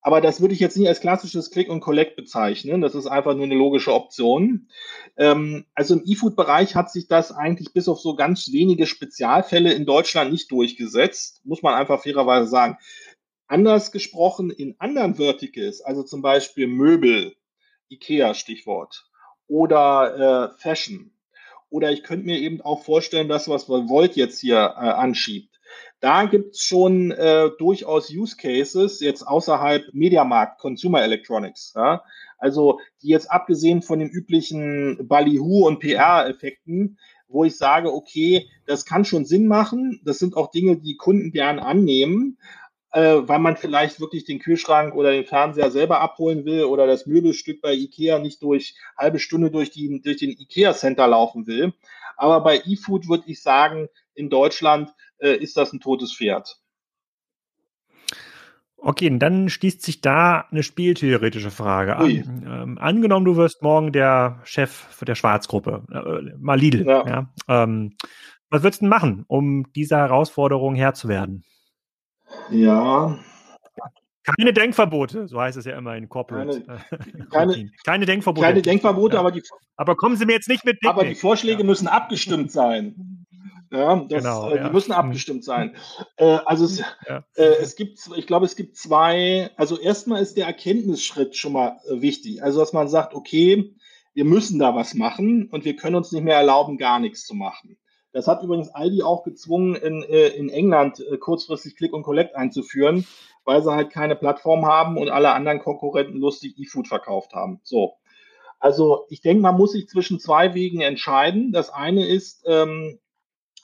Aber 0.07 0.21
das 0.21 0.43
würde 0.43 0.53
ich 0.53 0.61
jetzt 0.61 0.77
nicht 0.77 0.87
als 0.87 1.01
klassisches 1.01 1.51
Click 1.51 1.71
und 1.71 1.81
Collect 1.81 2.15
bezeichnen. 2.15 2.83
Das 2.83 2.95
ist 2.95 3.07
einfach 3.07 3.35
nur 3.35 3.45
eine 3.45 3.55
logische 3.55 3.95
Option. 3.95 4.69
Ähm, 5.17 5.65
also 5.75 5.95
im 5.95 6.03
E-Food-Bereich 6.05 6.75
hat 6.75 6.93
sich 6.93 7.09
das 7.09 7.33
eigentlich 7.33 7.73
bis 7.73 7.89
auf 7.89 7.99
so 8.01 8.15
ganz 8.15 8.53
wenige 8.53 8.87
Spezialfälle 8.87 9.73
in 9.73 9.87
Deutschland 9.87 10.31
nicht 10.31 10.51
durchgesetzt. 10.51 11.41
Muss 11.45 11.63
man 11.63 11.73
einfach 11.73 12.03
fairerweise 12.03 12.49
sagen. 12.49 12.77
Anders 13.55 13.93
gesprochen 13.93 14.51
in 14.51 14.75
anderen 14.81 15.15
Verticals, 15.15 15.81
also 15.81 16.03
zum 16.03 16.23
Beispiel 16.23 16.67
Möbel, 16.67 17.37
IKEA 17.89 18.35
Stichwort, 18.35 19.07
oder 19.47 20.51
äh, 20.57 20.59
Fashion. 20.59 21.13
Oder 21.71 21.93
ich 21.93 22.03
könnte 22.03 22.27
mir 22.27 22.41
eben 22.41 22.61
auch 22.63 22.83
vorstellen, 22.83 23.29
das, 23.29 23.47
was 23.47 23.69
Volt 23.69 24.17
jetzt 24.17 24.41
hier 24.41 24.57
äh, 24.57 24.81
anschiebt. 24.81 25.61
Da 26.01 26.25
gibt 26.25 26.57
es 26.57 26.63
schon 26.63 27.13
äh, 27.13 27.51
durchaus 27.57 28.11
Use 28.11 28.37
Cases, 28.37 28.99
jetzt 28.99 29.23
außerhalb 29.23 29.85
Mediamarkt, 29.93 30.61
Consumer 30.61 31.05
Electronics. 31.05 31.75
Ja? 31.77 32.03
Also 32.39 32.81
die 33.03 33.09
jetzt 33.11 33.31
abgesehen 33.31 33.83
von 33.83 34.01
den 34.01 34.11
üblichen 34.11 35.07
Ballyhoo 35.07 35.69
und 35.69 35.79
PR-Effekten, 35.79 36.99
wo 37.29 37.45
ich 37.45 37.57
sage, 37.57 37.93
okay, 37.93 38.49
das 38.67 38.85
kann 38.85 39.05
schon 39.05 39.25
Sinn 39.25 39.47
machen. 39.47 40.01
Das 40.05 40.19
sind 40.19 40.37
auch 40.37 40.51
Dinge, 40.51 40.77
die 40.77 40.97
Kunden 40.97 41.31
gern 41.31 41.61
annehmen 41.61 42.37
äh, 42.95 43.29
weil 43.29 43.41
man 43.41 43.57
vielleicht 43.57 44.01
wirklich 44.01 44.25
den 44.25 44.39
Kühlschrank 44.39 44.95
oder 44.95 45.11
den 45.11 45.25
Fernseher 45.25 45.73
selber 45.73 46.01
abholen 46.01 46.45
will 46.45 46.65
oder 46.65 46.87
das 46.87 47.07
Möbelstück 47.07 47.61
bei 47.61 47.75
Ikea 47.75 48.21
nicht 48.21 48.41
durch 48.41 48.77
halbe 48.97 49.19
Stunde 49.19 49.51
durch, 49.51 49.71
die, 49.71 50.01
durch 50.01 50.19
den 50.19 50.31
Ikea-Center 50.31 51.09
laufen 51.09 51.49
will. 51.49 51.75
Aber 52.17 52.41
bei 52.43 52.63
eFood 52.65 53.09
würde 53.09 53.25
ich 53.27 53.43
sagen, 53.43 53.89
in 54.15 54.31
Deutschland 54.31 54.95
äh, 55.19 55.35
ist 55.35 55.57
das 55.57 55.73
ein 55.73 55.81
totes 55.81 56.15
Pferd. 56.15 56.61
Okay, 58.77 59.11
dann 59.19 59.49
schließt 59.49 59.83
sich 59.83 60.01
da 60.01 60.47
eine 60.53 60.63
spieltheoretische 60.63 61.51
Frage 61.51 61.97
an. 61.97 62.11
Ähm, 62.47 62.79
angenommen, 62.79 63.25
du 63.25 63.37
wirst 63.37 63.63
morgen 63.63 63.91
der 63.91 64.41
Chef 64.45 65.03
der 65.03 65.17
Schwarzgruppe, 65.17 65.83
äh, 65.91 66.37
mal 66.39 66.61
Lidl. 66.61 66.87
Ja. 66.87 67.05
ja 67.07 67.33
ähm, 67.49 67.97
was 68.51 68.63
würdest 68.63 68.83
du 68.83 68.85
denn 68.85 68.91
machen, 68.91 69.25
um 69.27 69.73
dieser 69.73 69.99
Herausforderung 69.99 70.77
Herr 70.77 70.95
zu 70.95 71.09
werden? 71.09 71.45
Ja. 72.51 73.19
Keine 74.39 74.55
Denkverbote, 74.55 75.29
so 75.29 75.39
heißt 75.39 75.59
es 75.59 75.67
ja 75.67 75.77
immer 75.77 75.97
in 75.97 76.09
Corporate. 76.09 76.63
Keine, 77.31 77.53
keine, 77.53 77.71
keine 77.85 78.07
Denkverbote. 78.07 78.47
Keine 78.47 78.63
Denkverbote, 78.63 79.15
ja. 79.15 79.21
aber 79.21 79.31
die. 79.31 79.43
Aber 79.77 79.97
kommen 79.97 80.17
Sie 80.17 80.25
mir 80.25 80.33
jetzt 80.33 80.49
nicht 80.49 80.65
mit. 80.65 80.81
Picknick. 80.81 80.91
Aber 80.91 81.05
die 81.05 81.15
Vorschläge 81.15 81.61
ja. 81.61 81.67
müssen 81.67 81.89
abgestimmt 81.89 82.51
sein. 82.51 83.27
Ja, 83.71 83.97
das, 83.97 84.23
genau, 84.23 84.51
äh, 84.51 84.63
die 84.63 84.71
müssen 84.71 84.93
abgestimmt 84.93 85.45
sein. 85.45 85.77
Äh, 86.17 86.39
also 86.47 86.65
es, 86.65 86.81
äh, 87.09 87.23
es 87.61 87.77
gibt, 87.77 87.99
ich 88.17 88.27
glaube, 88.27 88.47
es 88.47 88.57
gibt 88.57 88.77
zwei. 88.77 89.51
Also 89.57 89.79
erstmal 89.79 90.23
ist 90.23 90.37
der 90.37 90.47
Erkenntnisschritt 90.47 91.37
schon 91.37 91.53
mal 91.53 91.77
äh, 91.89 92.01
wichtig. 92.01 92.43
Also 92.43 92.61
dass 92.61 92.73
man 92.73 92.89
sagt, 92.89 93.15
okay, 93.15 93.75
wir 94.15 94.25
müssen 94.25 94.59
da 94.59 94.75
was 94.75 94.95
machen 94.95 95.49
und 95.51 95.65
wir 95.65 95.77
können 95.77 95.97
uns 95.97 96.13
nicht 96.13 96.25
mehr 96.25 96.37
erlauben, 96.37 96.79
gar 96.79 97.01
nichts 97.01 97.27
zu 97.27 97.35
machen. 97.35 97.77
Das 98.15 98.29
hat 98.29 98.45
übrigens 98.45 98.69
Aldi 98.69 99.03
auch 99.03 99.25
gezwungen, 99.25 99.75
in, 99.75 100.05
äh, 100.05 100.29
in 100.29 100.49
England 100.49 101.01
äh, 101.01 101.19
kurzfristig 101.19 101.77
Click 101.77 101.93
und 101.93 102.05
Collect 102.05 102.37
einzuführen, 102.37 103.07
weil 103.45 103.61
sie 103.61 103.75
halt 103.75 103.91
keine 103.91 104.15
Plattform 104.15 104.65
haben 104.65 104.97
und 104.97 105.11
alle 105.11 105.33
anderen 105.33 105.59
Konkurrenten 105.59 106.19
lustig 106.19 106.55
E-Food 106.57 106.87
verkauft 106.87 107.35
haben. 107.35 107.61
So. 107.65 107.95
Also 108.61 109.05
ich 109.11 109.21
denke, 109.21 109.43
man 109.43 109.57
muss 109.57 109.73
sich 109.73 109.89
zwischen 109.89 110.21
zwei 110.21 110.55
Wegen 110.55 110.81
entscheiden. 110.81 111.51
Das 111.51 111.71
eine 111.71 112.07
ist 112.07 112.45
ähm, 112.47 113.01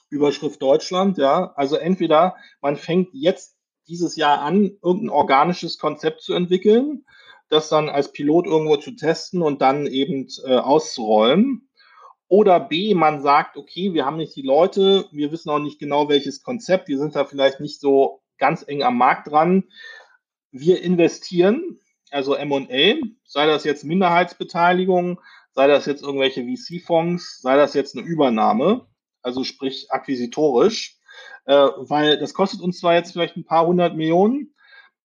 Überschrift 0.09 0.61
Deutschland, 0.61 1.17
ja. 1.17 1.53
Also 1.55 1.77
entweder 1.77 2.35
man 2.59 2.75
fängt 2.75 3.13
jetzt 3.13 3.55
dieses 3.87 4.17
Jahr 4.17 4.41
an, 4.41 4.77
irgendein 4.83 5.09
organisches 5.11 5.77
Konzept 5.77 6.21
zu 6.23 6.33
entwickeln, 6.33 7.05
das 7.47 7.69
dann 7.69 7.87
als 7.87 8.11
Pilot 8.11 8.47
irgendwo 8.47 8.75
zu 8.75 8.91
testen 8.91 9.41
und 9.41 9.61
dann 9.61 9.87
eben 9.87 10.27
äh, 10.45 10.57
auszurollen. 10.57 11.69
Oder 12.31 12.61
B, 12.61 12.93
man 12.93 13.21
sagt, 13.21 13.57
okay, 13.57 13.93
wir 13.93 14.05
haben 14.05 14.15
nicht 14.15 14.37
die 14.37 14.41
Leute, 14.41 15.05
wir 15.11 15.33
wissen 15.33 15.49
auch 15.49 15.59
nicht 15.59 15.79
genau 15.79 16.07
welches 16.07 16.41
Konzept, 16.43 16.87
wir 16.87 16.97
sind 16.97 17.13
da 17.13 17.25
vielleicht 17.25 17.59
nicht 17.59 17.81
so 17.81 18.21
ganz 18.37 18.63
eng 18.65 18.83
am 18.83 18.97
Markt 18.97 19.29
dran. 19.29 19.65
Wir 20.49 20.81
investieren, 20.81 21.77
also 22.09 22.35
M&A, 22.35 23.05
sei 23.25 23.45
das 23.47 23.65
jetzt 23.65 23.83
Minderheitsbeteiligung, 23.83 25.19
sei 25.51 25.67
das 25.67 25.85
jetzt 25.85 26.03
irgendwelche 26.03 26.45
VC-Fonds, 26.45 27.41
sei 27.41 27.57
das 27.57 27.73
jetzt 27.73 27.97
eine 27.97 28.07
Übernahme, 28.07 28.87
also 29.21 29.43
sprich 29.43 29.91
akquisitorisch, 29.91 30.99
äh, 31.47 31.67
weil 31.79 32.17
das 32.17 32.33
kostet 32.33 32.61
uns 32.61 32.79
zwar 32.79 32.93
jetzt 32.93 33.11
vielleicht 33.11 33.35
ein 33.35 33.43
paar 33.43 33.67
hundert 33.67 33.97
Millionen, 33.97 34.55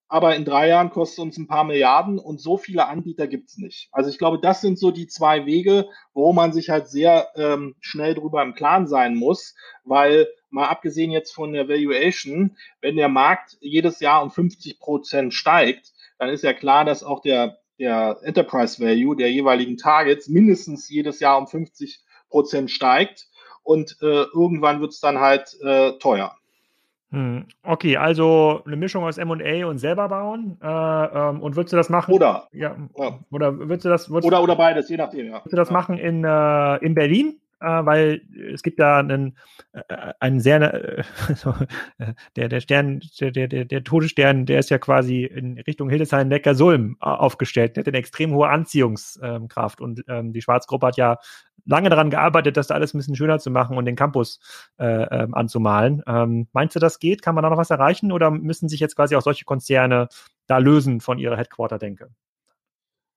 aber 0.09 0.37
in 0.37 0.45
drei 0.45 0.69
Jahren 0.69 0.91
kostet 0.91 1.19
uns 1.21 1.37
ein 1.37 1.49
paar 1.49 1.65
Milliarden 1.65 2.19
und 2.19 2.41
so 2.41 2.57
viele 2.57 2.87
Anbieter 2.87 3.27
gibt's 3.27 3.59
nicht. 3.59 3.89
Also 3.93 4.09
ich 4.09 4.19
glaube, 4.19 4.39
das 4.41 4.61
sind 4.61 4.79
so 4.79 4.91
die 4.91 5.09
zwei 5.09 5.47
Wege, 5.47 5.89
wo 6.15 6.33
man 6.33 6.53
sich 6.53 6.71
halt 6.71 6.89
sehr 6.89 7.29
ähm, 7.35 7.75
schnell 7.81 8.15
drüber 8.15 8.43
im 8.43 8.55
Klaren 8.55 8.87
sein 8.87 9.17
muss, 9.17 9.55
weil 9.85 10.29
mal 10.51 10.67
abgesehen 10.67 11.11
jetzt 11.11 11.35
von 11.35 11.53
der 11.53 11.69
Valuation, 11.69 12.57
wenn 12.81 12.97
der 12.97 13.09
Markt 13.09 13.57
jedes 13.61 14.01
Jahr 14.01 14.23
um 14.23 14.31
50 14.31 14.79
Prozent 14.79 15.35
steigt, 15.35 15.93
dann 16.19 16.31
ist 16.31 16.45
ja 16.45 16.53
klar, 16.53 16.85
dass 16.85 17.03
auch 17.03 17.21
der, 17.21 17.59
der 17.79 18.19
Enterprise 18.23 18.81
Value 18.81 19.17
der 19.17 19.31
jeweiligen 19.33 19.77
Targets 19.77 20.29
mindestens 20.29 20.89
jedes 20.89 21.19
Jahr 21.21 21.39
um 21.39 21.49
50 21.49 22.01
Prozent 22.31 22.71
steigt 22.71 23.27
und 23.65 23.97
äh, 24.01 24.25
irgendwann 24.33 24.81
wird's 24.81 25.01
dann 25.01 25.19
halt 25.19 25.57
äh, 25.61 25.99
teuer. 25.99 26.37
Hm, 27.17 27.47
okay, 27.63 27.97
also 27.97 28.61
eine 28.67 28.77
Mischung 28.77 29.05
aus 29.05 29.17
M&A 29.17 29.67
und 29.67 29.79
selber 29.79 30.07
bauen. 30.11 30.59
Äh, 30.63 30.67
ähm, 30.67 31.41
und 31.41 31.57
würdest 31.57 31.73
du 31.73 31.79
das 31.79 31.89
machen? 31.89 32.13
Oder. 32.13 32.47
Ja. 32.53 32.77
ja. 32.95 33.19
Oder 33.31 33.59
würdest 33.59 33.87
du 33.87 33.89
das? 33.89 34.11
Würdest, 34.11 34.27
oder 34.27 34.43
oder 34.43 34.55
beides, 34.55 34.91
je 34.91 34.99
nachdem. 34.99 35.29
Ja. 35.29 35.33
Würdest 35.37 35.53
du 35.55 35.57
das 35.57 35.71
ja. 35.71 35.73
machen 35.73 35.97
in, 35.97 36.25
äh, 36.25 36.77
in 36.85 36.95
Berlin? 36.95 37.41
Äh, 37.61 37.85
weil 37.87 38.23
es 38.53 38.63
gibt 38.63 38.79
ja 38.79 38.99
einen, 38.99 39.37
äh, 39.73 40.13
einen 40.21 40.41
sehr, 40.41 40.99
äh, 41.99 42.13
der, 42.37 42.49
der 42.49 42.61
Stern, 42.61 43.01
der, 43.21 43.49
der, 43.49 43.65
der 43.65 43.85
Todesstern, 43.85 44.47
der 44.47 44.59
ist 44.59 44.71
ja 44.71 44.79
quasi 44.79 45.25
in 45.25 45.59
Richtung 45.61 45.89
Hildesheim 45.89 46.29
Neckarsulm 46.29 46.97
aufgestellt, 47.01 47.77
der 47.77 47.83
hat 47.83 47.89
eine 47.89 47.99
extrem 47.99 48.35
hohe 48.35 48.49
Anziehungskraft 48.49 49.81
und 49.81 50.05
ähm, 50.09 50.33
die 50.33 50.43
Schwarzgruppe 50.43 50.89
hat 50.89 50.97
ja 50.97 51.19
lange 51.65 51.91
daran 51.91 52.11
gearbeitet, 52.11 52.57
das 52.57 52.69
da 52.69 52.75
alles 52.75 52.95
ein 52.95 52.99
bisschen 52.99 53.17
schöner 53.17 53.39
zu 53.39 53.51
machen 53.51 53.77
und 53.77 53.85
den 53.87 53.97
Campus 53.97 54.41
äh, 54.79 54.85
ähm, 54.87 55.35
anzumalen. 55.35 56.03
Ähm, 56.07 56.49
meinst 56.53 56.77
du, 56.77 56.81
das 56.81 56.99
geht? 56.99 57.23
Kann 57.23 57.35
man 57.35 57.43
da 57.43 57.51
noch 57.51 57.57
was 57.59 57.71
erreichen 57.71 58.13
oder 58.13 58.31
müssen 58.31 58.69
sich 58.69 58.81
jetzt 58.81 58.97
quasi 58.97 59.17
auch 59.17 59.23
solche 59.23 59.45
Konzerne 59.45 60.09
da 60.47 60.59
lösen 60.59 61.01
von 61.01 61.19
ihrer 61.19 61.37
Headquarter-Denke? 61.37 62.11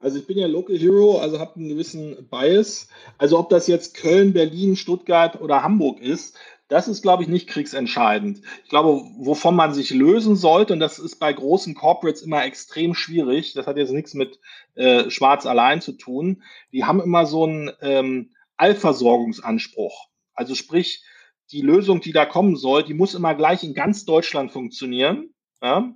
Also 0.01 0.17
ich 0.17 0.27
bin 0.27 0.37
ja 0.37 0.47
Local 0.47 0.77
Hero, 0.77 1.19
also 1.19 1.39
habe 1.39 1.57
einen 1.57 1.69
gewissen 1.69 2.27
Bias. 2.29 2.87
Also 3.17 3.37
ob 3.37 3.49
das 3.49 3.67
jetzt 3.67 3.95
Köln, 3.95 4.31
Berlin, 4.31 4.77
Stuttgart 4.77 5.41
oder 5.41 5.61
Hamburg 5.61 5.99
ist, 5.99 6.37
das 6.69 6.87
ist, 6.87 7.01
glaube 7.01 7.23
ich, 7.23 7.29
nicht 7.29 7.49
kriegsentscheidend. 7.49 8.41
Ich 8.63 8.69
glaube, 8.69 9.01
wovon 9.17 9.55
man 9.55 9.73
sich 9.73 9.89
lösen 9.89 10.35
sollte, 10.35 10.73
und 10.73 10.79
das 10.79 10.99
ist 10.99 11.15
bei 11.15 11.33
großen 11.33 11.73
Corporates 11.73 12.21
immer 12.21 12.45
extrem 12.45 12.93
schwierig, 12.93 13.53
das 13.53 13.67
hat 13.67 13.75
jetzt 13.75 13.91
nichts 13.91 14.13
mit 14.13 14.39
äh, 14.75 15.09
Schwarz 15.09 15.45
allein 15.45 15.81
zu 15.81 15.93
tun, 15.93 16.43
die 16.71 16.85
haben 16.85 17.01
immer 17.01 17.25
so 17.25 17.43
einen 17.43 17.71
ähm, 17.81 18.35
Allversorgungsanspruch. 18.55 20.07
Also 20.33 20.53
sprich, 20.53 21.03
die 21.51 21.61
Lösung, 21.61 22.01
die 22.01 22.11
da 22.11 22.25
kommen 22.25 22.55
soll, 22.55 22.83
die 22.83 22.93
muss 22.93 23.15
immer 23.15 23.33
gleich 23.33 23.63
in 23.63 23.73
ganz 23.73 24.05
Deutschland 24.05 24.51
funktionieren. 24.51 25.33
Ja? 25.61 25.91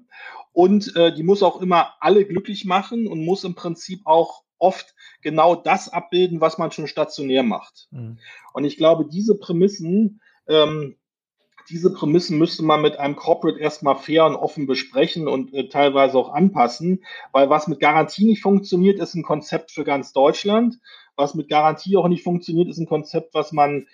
Und 0.54 0.96
äh, 0.96 1.14
die 1.14 1.24
muss 1.24 1.44
auch 1.44 1.60
immer 1.62 1.96
alle 2.00 2.26
glücklich 2.26 2.66
machen 2.66 3.08
und 3.08 3.26
muss 3.26 3.44
im 3.44 3.56
Prinzip 3.56 4.02
auch 4.06 4.44
oft 4.60 4.96
genau 5.22 5.56
das 5.56 5.90
abbilden, 5.90 6.40
was 6.40 6.58
man 6.58 6.72
schon 6.72 6.88
stationär 6.88 7.44
macht. 7.44 7.88
Mhm. 7.92 8.20
Und 8.54 8.64
ich 8.64 8.78
glaube, 8.78 9.06
diese 9.06 9.36
Prämissen, 9.36 10.22
ähm, 10.48 10.96
diese 11.70 11.94
Prämissen 11.94 12.38
müsste 12.38 12.64
man 12.64 12.82
mit 12.82 12.98
einem 12.98 13.16
Corporate 13.16 13.60
erstmal 13.60 13.96
fair 13.96 14.26
und 14.26 14.36
offen 14.36 14.68
besprechen 14.68 15.28
und 15.28 15.54
äh, 15.54 15.70
teilweise 15.70 16.18
auch 16.18 16.34
anpassen, 16.34 17.04
weil 17.32 17.50
was 17.50 17.68
mit 17.68 17.80
Garantie 17.80 18.26
nicht 18.26 18.42
funktioniert, 18.42 19.00
ist 19.00 19.16
ein 19.16 19.24
Konzept 19.24 19.72
für 19.72 19.84
ganz 19.84 20.14
Deutschland. 20.14 20.80
Was 21.16 21.36
mit 21.36 21.50
Garantie 21.50 21.98
auch 21.98 22.08
nicht 22.08 22.24
funktioniert, 22.24 22.70
ist 22.70 22.78
ein 22.78 22.88
Konzept, 22.88 23.34
was 23.34 23.52
man 23.52 23.88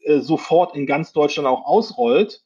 äh, 0.00 0.20
sofort 0.20 0.76
in 0.76 0.86
ganz 0.86 1.12
Deutschland 1.12 1.48
auch 1.48 1.64
ausrollt. 1.66 2.43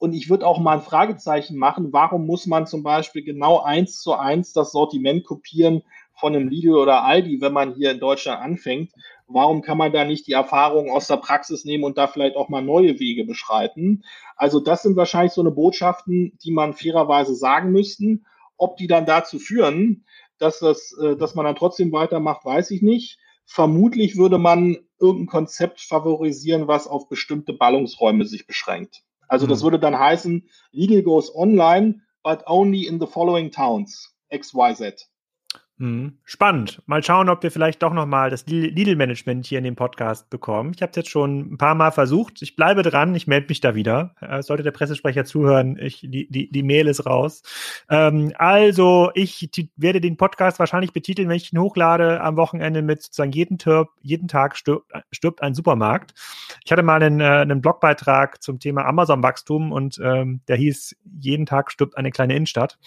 Und 0.00 0.14
ich 0.14 0.30
würde 0.30 0.46
auch 0.46 0.58
mal 0.58 0.78
ein 0.78 0.82
Fragezeichen 0.82 1.58
machen, 1.58 1.92
warum 1.92 2.24
muss 2.24 2.46
man 2.46 2.66
zum 2.66 2.82
Beispiel 2.82 3.22
genau 3.22 3.60
eins 3.60 4.00
zu 4.00 4.14
eins 4.14 4.54
das 4.54 4.72
Sortiment 4.72 5.24
kopieren 5.24 5.82
von 6.14 6.34
einem 6.34 6.48
Lidl 6.48 6.74
oder 6.74 7.04
Aldi, 7.04 7.42
wenn 7.42 7.52
man 7.52 7.74
hier 7.74 7.90
in 7.90 8.00
Deutschland 8.00 8.40
anfängt? 8.40 8.92
Warum 9.26 9.60
kann 9.60 9.76
man 9.76 9.92
da 9.92 10.06
nicht 10.06 10.26
die 10.26 10.32
Erfahrungen 10.32 10.90
aus 10.90 11.06
der 11.06 11.18
Praxis 11.18 11.66
nehmen 11.66 11.84
und 11.84 11.98
da 11.98 12.08
vielleicht 12.08 12.36
auch 12.36 12.48
mal 12.48 12.62
neue 12.62 12.98
Wege 12.98 13.26
beschreiten? 13.26 14.02
Also 14.36 14.58
das 14.58 14.82
sind 14.82 14.96
wahrscheinlich 14.96 15.34
so 15.34 15.42
eine 15.42 15.50
Botschaften, 15.50 16.32
die 16.42 16.50
man 16.50 16.72
fairerweise 16.72 17.34
sagen 17.34 17.70
müssten. 17.70 18.24
Ob 18.56 18.78
die 18.78 18.86
dann 18.86 19.04
dazu 19.04 19.38
führen, 19.38 20.06
dass, 20.38 20.60
das, 20.60 20.96
äh, 20.98 21.14
dass 21.14 21.34
man 21.34 21.44
dann 21.44 21.56
trotzdem 21.56 21.92
weitermacht, 21.92 22.46
weiß 22.46 22.70
ich 22.70 22.80
nicht. 22.80 23.18
Vermutlich 23.44 24.16
würde 24.16 24.38
man 24.38 24.78
irgendein 24.98 25.26
Konzept 25.26 25.82
favorisieren, 25.82 26.68
was 26.68 26.86
auf 26.86 27.10
bestimmte 27.10 27.52
Ballungsräume 27.52 28.24
sich 28.24 28.46
beschränkt. 28.46 29.02
Also 29.30 29.46
das 29.46 29.60
mhm. 29.60 29.64
würde 29.64 29.78
dann 29.78 29.98
heißen, 29.98 30.48
Legal 30.72 31.02
goes 31.02 31.34
online, 31.34 32.02
but 32.22 32.42
only 32.46 32.86
in 32.86 32.98
the 33.00 33.06
following 33.06 33.50
towns. 33.50 34.12
XYZ. 34.32 35.09
Mhm. 35.80 36.18
Spannend. 36.24 36.82
Mal 36.84 37.02
schauen, 37.02 37.30
ob 37.30 37.42
wir 37.42 37.50
vielleicht 37.50 37.82
doch 37.82 37.94
nochmal 37.94 38.28
das 38.28 38.44
Lidl-Management 38.46 39.46
hier 39.46 39.56
in 39.56 39.64
dem 39.64 39.76
Podcast 39.76 40.28
bekommen. 40.28 40.72
Ich 40.74 40.82
habe 40.82 40.90
es 40.90 40.96
jetzt 40.96 41.08
schon 41.08 41.54
ein 41.54 41.56
paar 41.56 41.74
Mal 41.74 41.90
versucht. 41.90 42.42
Ich 42.42 42.54
bleibe 42.54 42.82
dran. 42.82 43.14
Ich 43.14 43.26
melde 43.26 43.46
mich 43.48 43.62
da 43.62 43.74
wieder. 43.74 44.14
Äh, 44.20 44.42
sollte 44.42 44.62
der 44.62 44.72
Pressesprecher 44.72 45.24
zuhören, 45.24 45.78
ich, 45.80 46.00
die, 46.02 46.28
die, 46.28 46.50
die 46.50 46.62
Mail 46.62 46.86
ist 46.86 47.06
raus. 47.06 47.42
Ähm, 47.88 48.34
also, 48.36 49.10
ich 49.14 49.48
werde 49.76 50.02
den 50.02 50.18
Podcast 50.18 50.58
wahrscheinlich 50.58 50.92
betiteln, 50.92 51.30
wenn 51.30 51.36
ich 51.36 51.50
ihn 51.50 51.58
hochlade 51.58 52.20
am 52.20 52.36
Wochenende 52.36 52.82
mit 52.82 53.02
sozusagen 53.02 53.32
jeden, 53.32 53.56
Tür, 53.56 53.88
jeden 54.02 54.28
Tag 54.28 54.58
stirbt, 54.58 54.92
stirbt 55.12 55.40
ein 55.40 55.54
Supermarkt. 55.54 56.12
Ich 56.62 56.72
hatte 56.72 56.82
mal 56.82 57.02
einen, 57.02 57.22
äh, 57.22 57.24
einen 57.24 57.62
Blogbeitrag 57.62 58.42
zum 58.42 58.58
Thema 58.58 58.84
Amazon-Wachstum 58.84 59.72
und 59.72 59.98
ähm, 60.04 60.42
der 60.46 60.56
hieß, 60.56 60.96
jeden 61.20 61.46
Tag 61.46 61.72
stirbt 61.72 61.96
eine 61.96 62.10
kleine 62.10 62.36
Innenstadt. 62.36 62.78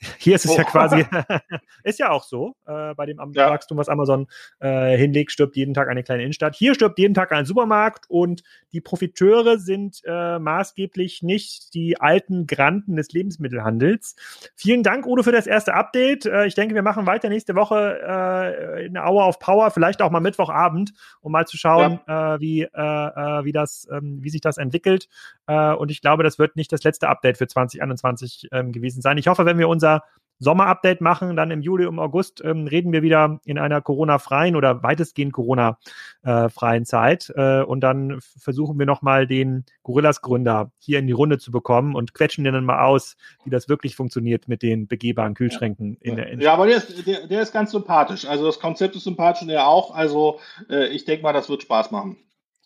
Hier 0.18 0.34
ist 0.34 0.44
es 0.44 0.50
oh. 0.50 0.58
ja 0.58 0.64
quasi, 0.64 1.06
ist 1.82 1.98
ja 1.98 2.10
auch 2.10 2.24
so 2.24 2.41
äh, 2.66 2.94
bei 2.94 3.06
dem 3.06 3.18
ja. 3.34 3.50
Wachstum, 3.50 3.78
was 3.78 3.88
Amazon 3.88 4.26
äh, 4.60 4.96
hinlegt, 4.96 5.32
stirbt 5.32 5.56
jeden 5.56 5.74
Tag 5.74 5.88
eine 5.88 6.02
kleine 6.02 6.22
Innenstadt. 6.22 6.54
Hier 6.54 6.74
stirbt 6.74 6.98
jeden 6.98 7.14
Tag 7.14 7.32
ein 7.32 7.46
Supermarkt 7.46 8.06
und 8.08 8.42
die 8.72 8.80
Profiteure 8.80 9.58
sind 9.58 10.00
äh, 10.04 10.38
maßgeblich 10.38 11.22
nicht 11.22 11.74
die 11.74 12.00
alten 12.00 12.46
Granten 12.46 12.96
des 12.96 13.12
Lebensmittelhandels. 13.12 14.16
Vielen 14.54 14.82
Dank, 14.82 15.06
Udo, 15.06 15.22
für 15.22 15.32
das 15.32 15.46
erste 15.46 15.74
Update. 15.74 16.26
Äh, 16.26 16.46
ich 16.46 16.54
denke, 16.54 16.74
wir 16.74 16.82
machen 16.82 17.06
weiter 17.06 17.28
nächste 17.28 17.54
Woche 17.54 18.00
äh, 18.02 18.86
in 18.86 18.96
Hour 18.96 19.28
of 19.28 19.38
Power, 19.38 19.70
vielleicht 19.70 20.02
auch 20.02 20.10
mal 20.10 20.20
Mittwochabend, 20.20 20.92
um 21.20 21.32
mal 21.32 21.46
zu 21.46 21.56
schauen, 21.56 22.00
ja. 22.06 22.34
äh, 22.34 22.40
wie, 22.40 22.62
äh, 22.62 22.68
äh, 22.74 23.44
wie, 23.44 23.52
das, 23.52 23.86
ähm, 23.90 24.18
wie 24.22 24.30
sich 24.30 24.40
das 24.40 24.56
entwickelt. 24.56 25.08
Äh, 25.46 25.72
und 25.74 25.90
ich 25.90 26.00
glaube, 26.00 26.22
das 26.22 26.38
wird 26.38 26.56
nicht 26.56 26.72
das 26.72 26.82
letzte 26.84 27.08
Update 27.08 27.38
für 27.38 27.46
2021 27.46 28.48
ähm, 28.52 28.72
gewesen 28.72 29.02
sein. 29.02 29.18
Ich 29.18 29.28
hoffe, 29.28 29.44
wenn 29.44 29.58
wir 29.58 29.68
unser 29.68 30.02
Sommer-Update 30.42 31.00
machen, 31.00 31.36
dann 31.36 31.50
im 31.50 31.62
Juli, 31.62 31.86
im 31.86 31.98
August 31.98 32.42
ähm, 32.44 32.66
reden 32.66 32.92
wir 32.92 33.02
wieder 33.02 33.40
in 33.44 33.58
einer 33.58 33.80
Corona-freien 33.80 34.56
oder 34.56 34.82
weitestgehend 34.82 35.32
Corona-freien 35.32 36.84
Zeit. 36.84 37.32
Äh, 37.36 37.62
und 37.62 37.80
dann 37.80 38.18
versuchen 38.20 38.78
wir 38.78 38.86
nochmal 38.86 39.26
den 39.26 39.64
Gorillas-Gründer 39.84 40.72
hier 40.78 40.98
in 40.98 41.06
die 41.06 41.12
Runde 41.12 41.38
zu 41.38 41.52
bekommen 41.52 41.94
und 41.94 42.12
quetschen 42.14 42.44
den 42.44 42.54
dann 42.54 42.64
mal 42.64 42.84
aus, 42.84 43.16
wie 43.44 43.50
das 43.50 43.68
wirklich 43.68 43.94
funktioniert 43.94 44.48
mit 44.48 44.62
den 44.62 44.88
begehbaren 44.88 45.34
Kühlschränken 45.34 45.96
in 46.00 46.16
der 46.16 46.26
Innenstadt. 46.26 46.44
Ja, 46.44 46.54
aber 46.54 46.66
der 46.66 46.76
ist, 46.78 47.06
der, 47.06 47.26
der 47.26 47.42
ist 47.42 47.52
ganz 47.52 47.70
sympathisch. 47.70 48.26
Also 48.26 48.46
das 48.46 48.58
Konzept 48.58 48.96
ist 48.96 49.04
sympathisch 49.04 49.42
und 49.42 49.50
er 49.50 49.68
auch. 49.68 49.94
Also 49.94 50.40
äh, 50.68 50.88
ich 50.88 51.04
denke 51.04 51.22
mal, 51.22 51.32
das 51.32 51.48
wird 51.48 51.62
Spaß 51.62 51.90
machen. 51.92 52.16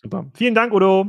Super. 0.07 0.27
Vielen 0.35 0.55
Dank, 0.55 0.73
Udo. 0.73 1.09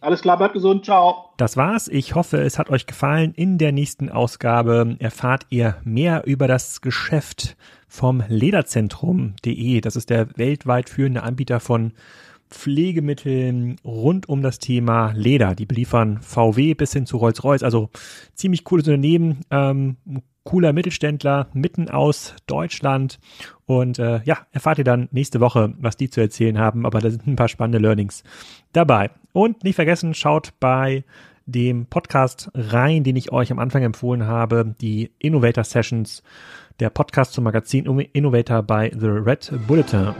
Alles 0.00 0.22
klar, 0.22 0.38
bleibt 0.38 0.54
gesund. 0.54 0.86
Ciao. 0.86 1.26
Das 1.36 1.58
war's. 1.58 1.86
Ich 1.88 2.14
hoffe, 2.14 2.38
es 2.38 2.58
hat 2.58 2.70
euch 2.70 2.86
gefallen. 2.86 3.34
In 3.34 3.58
der 3.58 3.70
nächsten 3.70 4.08
Ausgabe 4.08 4.96
erfahrt 4.98 5.44
ihr 5.50 5.76
mehr 5.84 6.26
über 6.26 6.48
das 6.48 6.80
Geschäft 6.80 7.54
vom 7.86 8.22
Lederzentrum.de. 8.26 9.82
Das 9.82 9.96
ist 9.96 10.08
der 10.08 10.38
weltweit 10.38 10.88
führende 10.88 11.22
Anbieter 11.22 11.60
von 11.60 11.92
Pflegemitteln 12.48 13.76
rund 13.84 14.26
um 14.26 14.40
das 14.40 14.58
Thema 14.58 15.12
Leder. 15.12 15.54
Die 15.54 15.66
beliefern 15.66 16.18
VW 16.22 16.72
bis 16.72 16.94
hin 16.94 17.04
zu 17.04 17.18
Rolls-Royce. 17.18 17.62
Also 17.62 17.90
ziemlich 18.34 18.64
cooles 18.64 18.88
Unternehmen. 18.88 19.40
Ähm, 19.50 19.98
cooler 20.44 20.72
Mittelständler 20.72 21.48
mitten 21.52 21.88
aus 21.88 22.34
Deutschland. 22.46 23.18
Und 23.66 23.98
äh, 23.98 24.20
ja, 24.24 24.38
erfahrt 24.52 24.78
ihr 24.78 24.84
dann 24.84 25.08
nächste 25.12 25.40
Woche, 25.40 25.74
was 25.78 25.96
die 25.96 26.10
zu 26.10 26.20
erzählen 26.20 26.58
haben. 26.58 26.86
Aber 26.86 27.00
da 27.00 27.10
sind 27.10 27.26
ein 27.26 27.36
paar 27.36 27.48
spannende 27.48 27.78
Learnings 27.78 28.24
dabei. 28.72 29.10
Und 29.32 29.64
nicht 29.64 29.76
vergessen, 29.76 30.14
schaut 30.14 30.52
bei 30.60 31.04
dem 31.46 31.86
Podcast 31.86 32.50
rein, 32.54 33.04
den 33.04 33.16
ich 33.16 33.32
euch 33.32 33.50
am 33.50 33.58
Anfang 33.58 33.82
empfohlen 33.82 34.26
habe, 34.26 34.74
die 34.80 35.10
Innovator 35.18 35.64
Sessions, 35.64 36.22
der 36.78 36.90
Podcast 36.90 37.32
zum 37.32 37.44
Magazin 37.44 37.86
Innovator 38.12 38.62
bei 38.62 38.90
The 38.96 39.06
Red 39.06 39.52
Bulletin. 39.66 40.14